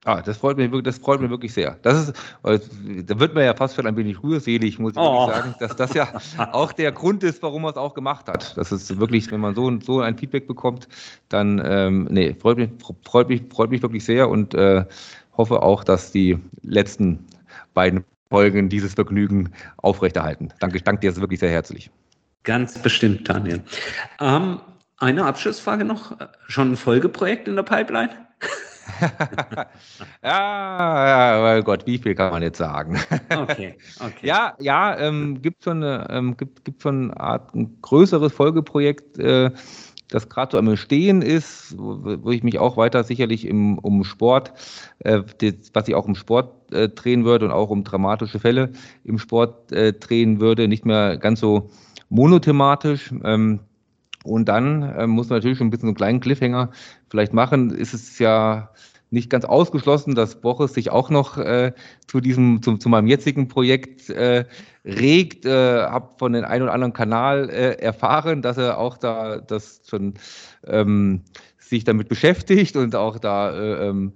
Ah, 0.05 0.21
das 0.21 0.37
freut 0.39 0.57
mich 0.57 0.71
wirklich, 0.71 0.95
das 0.95 0.99
freut 0.99 1.21
mich 1.21 1.31
wirklich 1.31 1.53
sehr. 1.53 1.79
Das 1.83 2.09
ist, 2.09 2.15
da 2.43 3.21
wird 3.21 3.35
man 3.35 3.45
ja 3.45 3.55
fast 3.55 3.77
schon 3.77 3.87
ein 3.87 3.97
wenig 3.97 4.23
rührselig, 4.23 4.79
muss 4.79 4.93
ich 4.93 4.99
oh. 4.99 5.27
sagen, 5.27 5.55
dass 5.59 5.77
das 5.77 5.95
ja 5.95 6.13
auch 6.53 6.73
der 6.73 6.93
Grund 6.93 7.23
ist, 7.23 7.43
warum 7.43 7.65
er 7.65 7.71
es 7.71 7.77
auch 7.77 7.95
gemacht 7.95 8.29
hat. 8.29 8.57
Das 8.57 8.73
ist 8.73 8.99
wirklich, 8.99 9.31
wenn 9.31 9.41
man 9.41 9.55
so, 9.55 9.81
so 9.81 10.01
ein 10.01 10.19
Feedback 10.19 10.47
bekommt, 10.47 10.89
dann, 11.29 11.63
ähm, 11.65 12.09
nee, 12.11 12.35
freut 12.35 12.59
mich, 12.59 12.71
freut 13.05 13.29
mich, 13.29 13.43
freut 13.51 13.71
mich 13.71 13.83
wirklich 13.83 14.05
sehr 14.05 14.29
und 14.29 14.55
äh, 14.55 14.85
hoffe 15.37 15.63
auch, 15.63 15.85
dass 15.85 16.13
die 16.13 16.39
letzten 16.63 17.27
beiden 17.75 18.05
Folgen 18.29 18.69
dieses 18.69 18.95
Vergnügen 18.95 19.53
aufrechterhalten. 19.77 20.53
Danke, 20.59 20.79
ich 20.79 20.85
danke 20.85 21.01
dir 21.01 21.17
wirklich 21.17 21.41
sehr 21.41 21.51
herzlich. 21.51 21.91
Ganz 22.45 22.78
bestimmt, 22.78 23.28
Daniel. 23.28 23.62
Ähm, 24.20 24.61
eine 24.99 25.24
Abschlussfrage 25.24 25.84
noch. 25.84 26.16
Schon 26.49 26.72
ein 26.72 26.76
Folgeprojekt 26.76 27.49
in 27.49 27.57
der 27.57 27.62
Pipeline? 27.62 28.11
ja, 30.22 31.59
oh 31.59 31.62
Gott, 31.62 31.86
wie 31.86 31.99
viel 31.99 32.14
kann 32.14 32.32
man 32.32 32.43
jetzt 32.43 32.59
sagen? 32.59 32.99
okay, 33.30 33.76
okay. 34.01 34.26
Ja, 34.26 34.55
ja, 34.59 34.99
ähm, 34.99 35.40
gibt 35.40 35.64
schon 35.64 35.82
eine, 35.82 36.07
ähm, 36.11 36.36
gibt, 36.36 36.64
gibt 36.64 36.82
schon 36.82 37.11
eine 37.11 37.20
Art 37.20 37.55
ein 37.55 37.78
größeres 37.80 38.32
Folgeprojekt, 38.32 39.18
äh, 39.18 39.51
das 40.09 40.28
gerade 40.28 40.53
so 40.53 40.59
am 40.59 40.68
Entstehen 40.68 41.22
ist, 41.22 41.76
wo, 41.78 42.01
wo, 42.22 42.30
ich 42.30 42.43
mich 42.43 42.59
auch 42.59 42.76
weiter 42.76 43.05
sicherlich 43.05 43.47
im, 43.47 43.78
um 43.78 44.05
Sport, 44.05 44.53
äh, 45.01 45.22
das, 45.38 45.55
was 45.72 45.88
ich 45.88 45.95
auch 45.95 46.07
im 46.07 46.14
Sport 46.14 46.72
äh, 46.72 46.88
drehen 46.88 47.24
würde 47.24 47.47
und 47.47 47.53
auch 47.53 47.70
um 47.70 47.84
dramatische 47.84 48.38
Fälle 48.38 48.72
im 49.05 49.18
Sport 49.18 49.72
äh, 49.72 49.93
drehen 49.93 50.40
würde, 50.40 50.68
nicht 50.68 50.84
mehr 50.84 51.16
ganz 51.16 51.40
so 51.40 51.70
monothematisch. 52.13 53.13
Ähm, 53.25 53.61
und 54.25 54.49
dann 54.49 54.83
äh, 54.83 55.07
muss 55.07 55.29
man 55.29 55.39
natürlich 55.39 55.59
schon 55.59 55.67
ein 55.67 55.71
bisschen 55.71 55.89
so 55.89 55.91
einen 55.91 55.97
kleinen 55.97 56.21
Cliffhanger 56.21 56.71
vielleicht 57.11 57.33
machen. 57.33 57.71
Ist 57.71 57.95
es 57.95 58.19
ja 58.19 58.71
nicht 59.11 59.29
ganz 59.29 59.45
ausgeschlossen, 59.45 60.15
dass 60.15 60.41
Boris 60.41 60.75
sich 60.75 60.91
auch 60.91 61.11
noch 61.11 61.37
äh, 61.37 61.73
zu 62.07 62.21
diesem, 62.21 62.63
zu, 62.63 62.77
zu 62.79 62.89
meinem 62.89 63.09
jetzigen 63.09 63.49
Projekt 63.49 64.09
äh, 64.11 64.45
regt. 64.85 65.45
Äh, 65.45 65.83
habe 65.83 66.11
von 66.19 66.33
den 66.33 66.45
einen 66.45 66.63
oder 66.63 66.73
anderen 66.73 66.93
Kanal 66.93 67.51
äh, 67.51 67.73
erfahren, 67.83 68.43
dass 68.43 68.57
er 68.57 68.79
auch 68.79 68.97
da 68.97 69.39
das 69.39 69.83
schon 69.89 70.15
ähm, 70.67 71.23
sich 71.59 71.85
damit 71.85 72.09
beschäftigt 72.09 72.77
und 72.77 72.95
auch 72.95 73.19
da 73.19 73.51
äh, 73.51 73.89
ähm, 73.89 74.13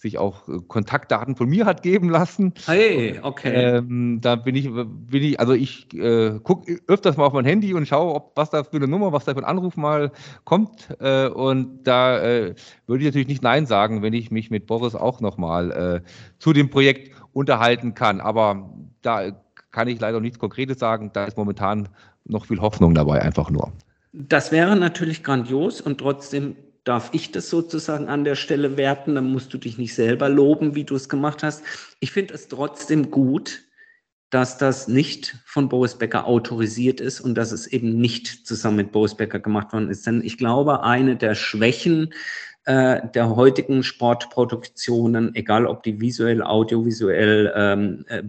sich 0.00 0.18
auch 0.18 0.48
äh, 0.48 0.58
Kontaktdaten 0.66 1.36
von 1.36 1.48
mir 1.48 1.66
hat 1.66 1.82
geben 1.82 2.08
lassen. 2.08 2.54
Hey, 2.64 3.20
okay. 3.22 3.76
Ähm, 3.76 4.20
da 4.20 4.36
bin 4.36 4.56
ich, 4.56 4.70
bin 4.72 5.22
ich, 5.22 5.38
also 5.38 5.52
ich 5.52 5.92
äh, 5.94 6.38
gucke 6.42 6.78
öfters 6.86 7.16
mal 7.16 7.26
auf 7.26 7.32
mein 7.32 7.44
Handy 7.44 7.74
und 7.74 7.86
schaue, 7.86 8.14
ob 8.14 8.32
was 8.34 8.50
da 8.50 8.64
für 8.64 8.76
eine 8.76 8.88
Nummer, 8.88 9.12
was 9.12 9.26
da 9.26 9.34
für 9.34 9.40
ein 9.40 9.44
Anruf 9.44 9.76
mal 9.76 10.10
kommt. 10.44 10.88
Äh, 11.00 11.28
und 11.28 11.84
da 11.84 12.18
äh, 12.18 12.54
würde 12.86 13.02
ich 13.02 13.08
natürlich 13.08 13.28
nicht 13.28 13.42
Nein 13.42 13.66
sagen, 13.66 14.02
wenn 14.02 14.14
ich 14.14 14.30
mich 14.30 14.50
mit 14.50 14.66
Boris 14.66 14.94
auch 14.94 15.20
nochmal 15.20 15.70
äh, 15.70 16.08
zu 16.38 16.52
dem 16.52 16.70
Projekt 16.70 17.14
unterhalten 17.32 17.94
kann. 17.94 18.20
Aber 18.20 18.70
da 19.02 19.32
kann 19.70 19.88
ich 19.88 20.00
leider 20.00 20.20
nichts 20.20 20.38
Konkretes 20.38 20.78
sagen. 20.78 21.10
Da 21.12 21.24
ist 21.24 21.36
momentan 21.36 21.88
noch 22.24 22.46
viel 22.46 22.60
Hoffnung 22.60 22.94
dabei, 22.94 23.20
einfach 23.20 23.50
nur. 23.50 23.72
Das 24.12 24.50
wäre 24.50 24.76
natürlich 24.76 25.22
grandios 25.22 25.80
und 25.80 25.98
trotzdem 25.98 26.56
darf 26.84 27.10
ich 27.12 27.30
das 27.30 27.50
sozusagen 27.50 28.08
an 28.08 28.24
der 28.24 28.36
Stelle 28.36 28.76
werten, 28.76 29.14
dann 29.14 29.30
musst 29.30 29.52
du 29.52 29.58
dich 29.58 29.78
nicht 29.78 29.94
selber 29.94 30.28
loben, 30.28 30.74
wie 30.74 30.84
du 30.84 30.94
es 30.94 31.08
gemacht 31.08 31.42
hast. 31.42 31.62
Ich 32.00 32.12
finde 32.12 32.34
es 32.34 32.48
trotzdem 32.48 33.10
gut, 33.10 33.62
dass 34.30 34.58
das 34.58 34.86
nicht 34.86 35.36
von 35.44 35.68
Boris 35.68 35.96
Becker 35.96 36.26
autorisiert 36.26 37.00
ist 37.00 37.20
und 37.20 37.34
dass 37.34 37.50
es 37.52 37.66
eben 37.66 38.00
nicht 38.00 38.46
zusammen 38.46 38.76
mit 38.76 38.92
Boris 38.92 39.16
Becker 39.16 39.40
gemacht 39.40 39.72
worden 39.72 39.90
ist. 39.90 40.06
Denn 40.06 40.22
ich 40.22 40.38
glaube, 40.38 40.84
eine 40.84 41.16
der 41.16 41.34
Schwächen 41.34 42.14
äh, 42.64 43.00
der 43.14 43.34
heutigen 43.34 43.82
Sportproduktionen, 43.82 45.34
egal 45.34 45.66
ob 45.66 45.82
die 45.82 46.00
visuell, 46.00 46.42
audiovisuell, 46.42 47.52
ähm, 47.56 48.04
äh, 48.08 48.22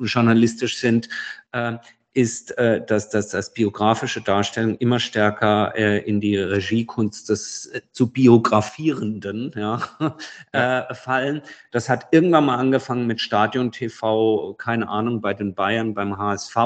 journalistisch 0.00 0.78
sind, 0.78 1.08
äh, 1.52 1.78
ist, 2.16 2.56
äh, 2.56 2.80
dass, 2.84 3.10
dass 3.10 3.28
das 3.28 3.52
biografische 3.52 4.22
Darstellung 4.22 4.78
immer 4.78 4.98
stärker 4.98 5.74
äh, 5.76 5.98
in 5.98 6.18
die 6.22 6.38
Regiekunst 6.38 7.28
des 7.28 7.66
äh, 7.66 7.82
zu 7.92 8.10
biografierenden 8.10 9.52
ja, 9.54 9.82
ja. 10.54 10.88
Äh, 10.88 10.94
fallen. 10.94 11.42
Das 11.72 11.90
hat 11.90 12.06
irgendwann 12.12 12.46
mal 12.46 12.56
angefangen 12.56 13.06
mit 13.06 13.20
Stadion 13.20 13.70
TV, 13.70 14.54
keine 14.54 14.88
Ahnung, 14.88 15.20
bei 15.20 15.34
den 15.34 15.54
Bayern, 15.54 15.92
beim 15.92 16.16
HSV, 16.16 16.56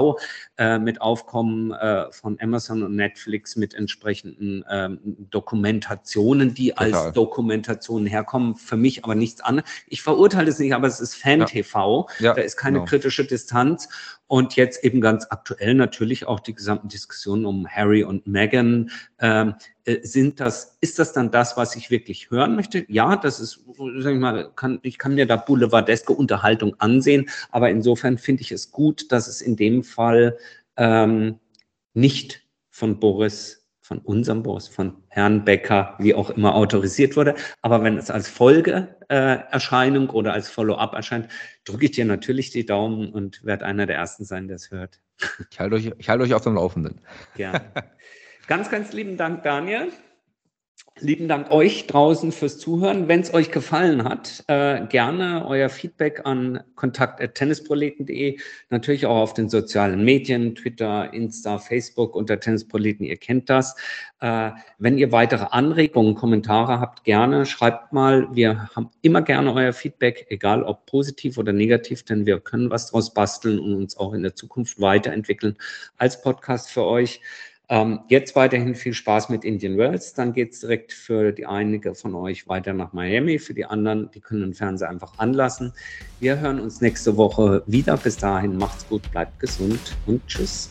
äh, 0.57 0.79
mit 0.79 1.01
Aufkommen 1.01 1.73
äh, 1.73 2.13
von 2.13 2.39
Amazon 2.41 2.85
und 2.85 2.95
Netflix 2.95 3.57
mit 3.57 3.75
entsprechenden 3.75 4.65
ähm, 4.71 5.01
Dokumentationen, 5.31 6.55
die 6.55 6.71
Total. 6.71 6.95
als 6.95 7.13
Dokumentationen 7.13 8.07
herkommen. 8.07 8.55
Für 8.55 8.77
mich 8.77 9.03
aber 9.03 9.17
nichts 9.17 9.41
anderes. 9.41 9.69
Ich 9.89 10.03
verurteile 10.03 10.49
es 10.49 10.61
nicht, 10.61 10.75
aber 10.75 10.87
es 10.87 11.01
ist 11.01 11.17
Fan-TV. 11.17 12.09
Ja. 12.21 12.35
Da 12.35 12.41
ist 12.41 12.57
keine 12.57 12.79
genau. 12.79 12.89
kritische 12.89 13.25
Distanz. 13.25 13.89
Und 14.31 14.55
jetzt 14.55 14.85
eben 14.85 15.01
ganz 15.01 15.27
aktuell 15.31 15.75
natürlich 15.75 16.25
auch 16.25 16.39
die 16.39 16.55
gesamten 16.55 16.87
Diskussionen 16.87 17.45
um 17.45 17.67
Harry 17.67 18.05
und 18.05 18.29
Meghan. 18.29 18.93
Ähm, 19.19 19.57
äh, 19.85 20.07
sind 20.07 20.39
das, 20.39 20.79
ist 20.81 21.01
das 21.01 21.13
dann 21.13 21.33
das, 21.33 21.57
was 21.57 21.75
ich 21.75 21.91
wirklich 21.91 22.31
hören 22.31 22.55
möchte? 22.55 22.85
Ja, 22.87 23.17
das 23.17 23.41
ist, 23.41 23.65
sag 23.99 24.15
ich 24.15 24.21
mal, 24.21 24.53
kann, 24.55 24.79
ich 24.83 24.99
kann 24.99 25.17
mir 25.17 25.27
da 25.27 25.35
boulevardeske 25.35 26.13
Unterhaltung 26.13 26.77
ansehen, 26.79 27.29
aber 27.51 27.71
insofern 27.71 28.19
finde 28.19 28.43
ich 28.43 28.53
es 28.53 28.71
gut, 28.71 29.11
dass 29.11 29.27
es 29.27 29.41
in 29.41 29.57
dem 29.57 29.83
Fall 29.83 30.39
ähm, 30.77 31.41
nicht 31.93 32.47
von 32.71 33.01
Boris 33.01 33.60
von 33.91 33.99
unserem 33.99 34.45
Boss, 34.45 34.69
von 34.69 35.03
Herrn 35.09 35.45
Becker, 35.45 35.97
wie 35.99 36.15
auch 36.15 36.31
immer 36.31 36.55
autorisiert 36.55 37.17
wurde. 37.17 37.35
Aber 37.61 37.83
wenn 37.83 37.99
es 37.99 38.09
als 38.09 38.29
Folgeerscheinung 38.29 40.09
äh, 40.09 40.13
oder 40.13 40.33
als 40.33 40.49
Follow-up 40.49 40.95
erscheint, 40.95 41.27
drücke 41.65 41.87
ich 41.87 41.91
dir 41.91 42.05
natürlich 42.05 42.51
die 42.51 42.65
Daumen 42.65 43.11
und 43.11 43.45
werde 43.45 43.65
einer 43.65 43.87
der 43.87 43.97
Ersten 43.97 44.25
sein, 44.25 44.47
der 44.47 44.55
es 44.55 44.71
hört. 44.71 45.01
Ich 45.51 45.59
halte 45.59 45.75
euch, 45.75 45.93
ich 45.99 46.09
halte 46.09 46.23
euch 46.23 46.35
auf 46.35 46.43
dem 46.43 46.55
Laufenden. 46.55 47.01
Gerne. 47.35 47.63
ganz, 48.47 48.71
ganz 48.71 48.93
lieben 48.93 49.17
Dank, 49.17 49.43
Daniel. 49.43 49.89
Lieben 51.03 51.29
Dank 51.29 51.51
euch 51.51 51.87
draußen 51.87 52.31
fürs 52.31 52.59
Zuhören. 52.59 53.09
Wenn 53.09 53.21
es 53.21 53.33
euch 53.33 53.51
gefallen 53.51 54.05
hat, 54.05 54.45
äh, 54.49 54.85
gerne 54.87 55.47
euer 55.47 55.71
Feedback 55.71 56.27
an 56.27 56.63
kontakt.tennisproleten.de, 56.75 58.39
natürlich 58.69 59.07
auch 59.07 59.17
auf 59.17 59.33
den 59.33 59.49
sozialen 59.49 60.05
Medien, 60.05 60.55
Twitter, 60.55 61.13
Insta, 61.15 61.59
Facebook 61.59 62.15
unter 62.15 62.39
Tennisproleten, 62.39 63.07
ihr 63.07 63.17
kennt 63.17 63.49
das. 63.49 63.77
Äh, 64.21 64.51
wenn 64.79 64.99
ihr 64.99 65.11
weitere 65.11 65.47
Anregungen, 65.51 66.15
Kommentare 66.15 66.81
habt, 66.81 67.05
gerne 67.05 67.47
schreibt 67.47 67.95
mal. 67.95 68.29
Wir 68.35 68.69
haben 68.77 68.91
immer 69.01 69.23
gerne 69.23 69.55
euer 69.55 69.73
Feedback, 69.73 70.27
egal 70.29 70.63
ob 70.63 70.85
positiv 70.85 71.39
oder 71.39 71.55
negativ, 71.55 72.05
denn 72.05 72.27
wir 72.27 72.41
können 72.41 72.71
was 72.71 72.91
draus 72.91 73.15
basteln 73.15 73.59
und 73.59 73.75
uns 73.75 73.97
auch 73.97 74.13
in 74.13 74.23
der 74.23 74.35
Zukunft 74.35 74.81
weiterentwickeln 74.81 75.57
als 75.97 76.21
Podcast 76.21 76.71
für 76.71 76.85
euch. 76.85 77.23
Ähm, 77.71 78.01
jetzt 78.09 78.35
weiterhin 78.35 78.75
viel 78.75 78.93
Spaß 78.93 79.29
mit 79.29 79.45
Indian 79.45 79.79
Wells. 79.79 80.13
Dann 80.13 80.33
geht 80.33 80.53
es 80.53 80.61
direkt 80.61 80.93
für 80.93 81.31
die 81.31 81.47
einige 81.47 81.95
von 81.95 82.17
euch 82.17 82.49
weiter 82.49 82.73
nach 82.73 82.93
Miami. 82.93 83.39
Für 83.39 83.55
die 83.55 83.65
anderen, 83.65 84.11
die 84.11 84.21
können 84.21 84.41
den 84.41 84.55
Fernseher 84.55 84.91
einfach 84.91 85.13
anlassen. 85.19 85.73
Wir 86.19 86.41
hören 86.41 86.59
uns 86.59 86.81
nächste 86.81 87.17
Woche 87.17 87.63
wieder. 87.67 87.97
Bis 87.97 88.17
dahin 88.17 88.57
macht's 88.57 88.89
gut, 88.89 89.09
bleibt 89.13 89.39
gesund 89.39 89.97
und 90.07 90.27
tschüss. 90.27 90.69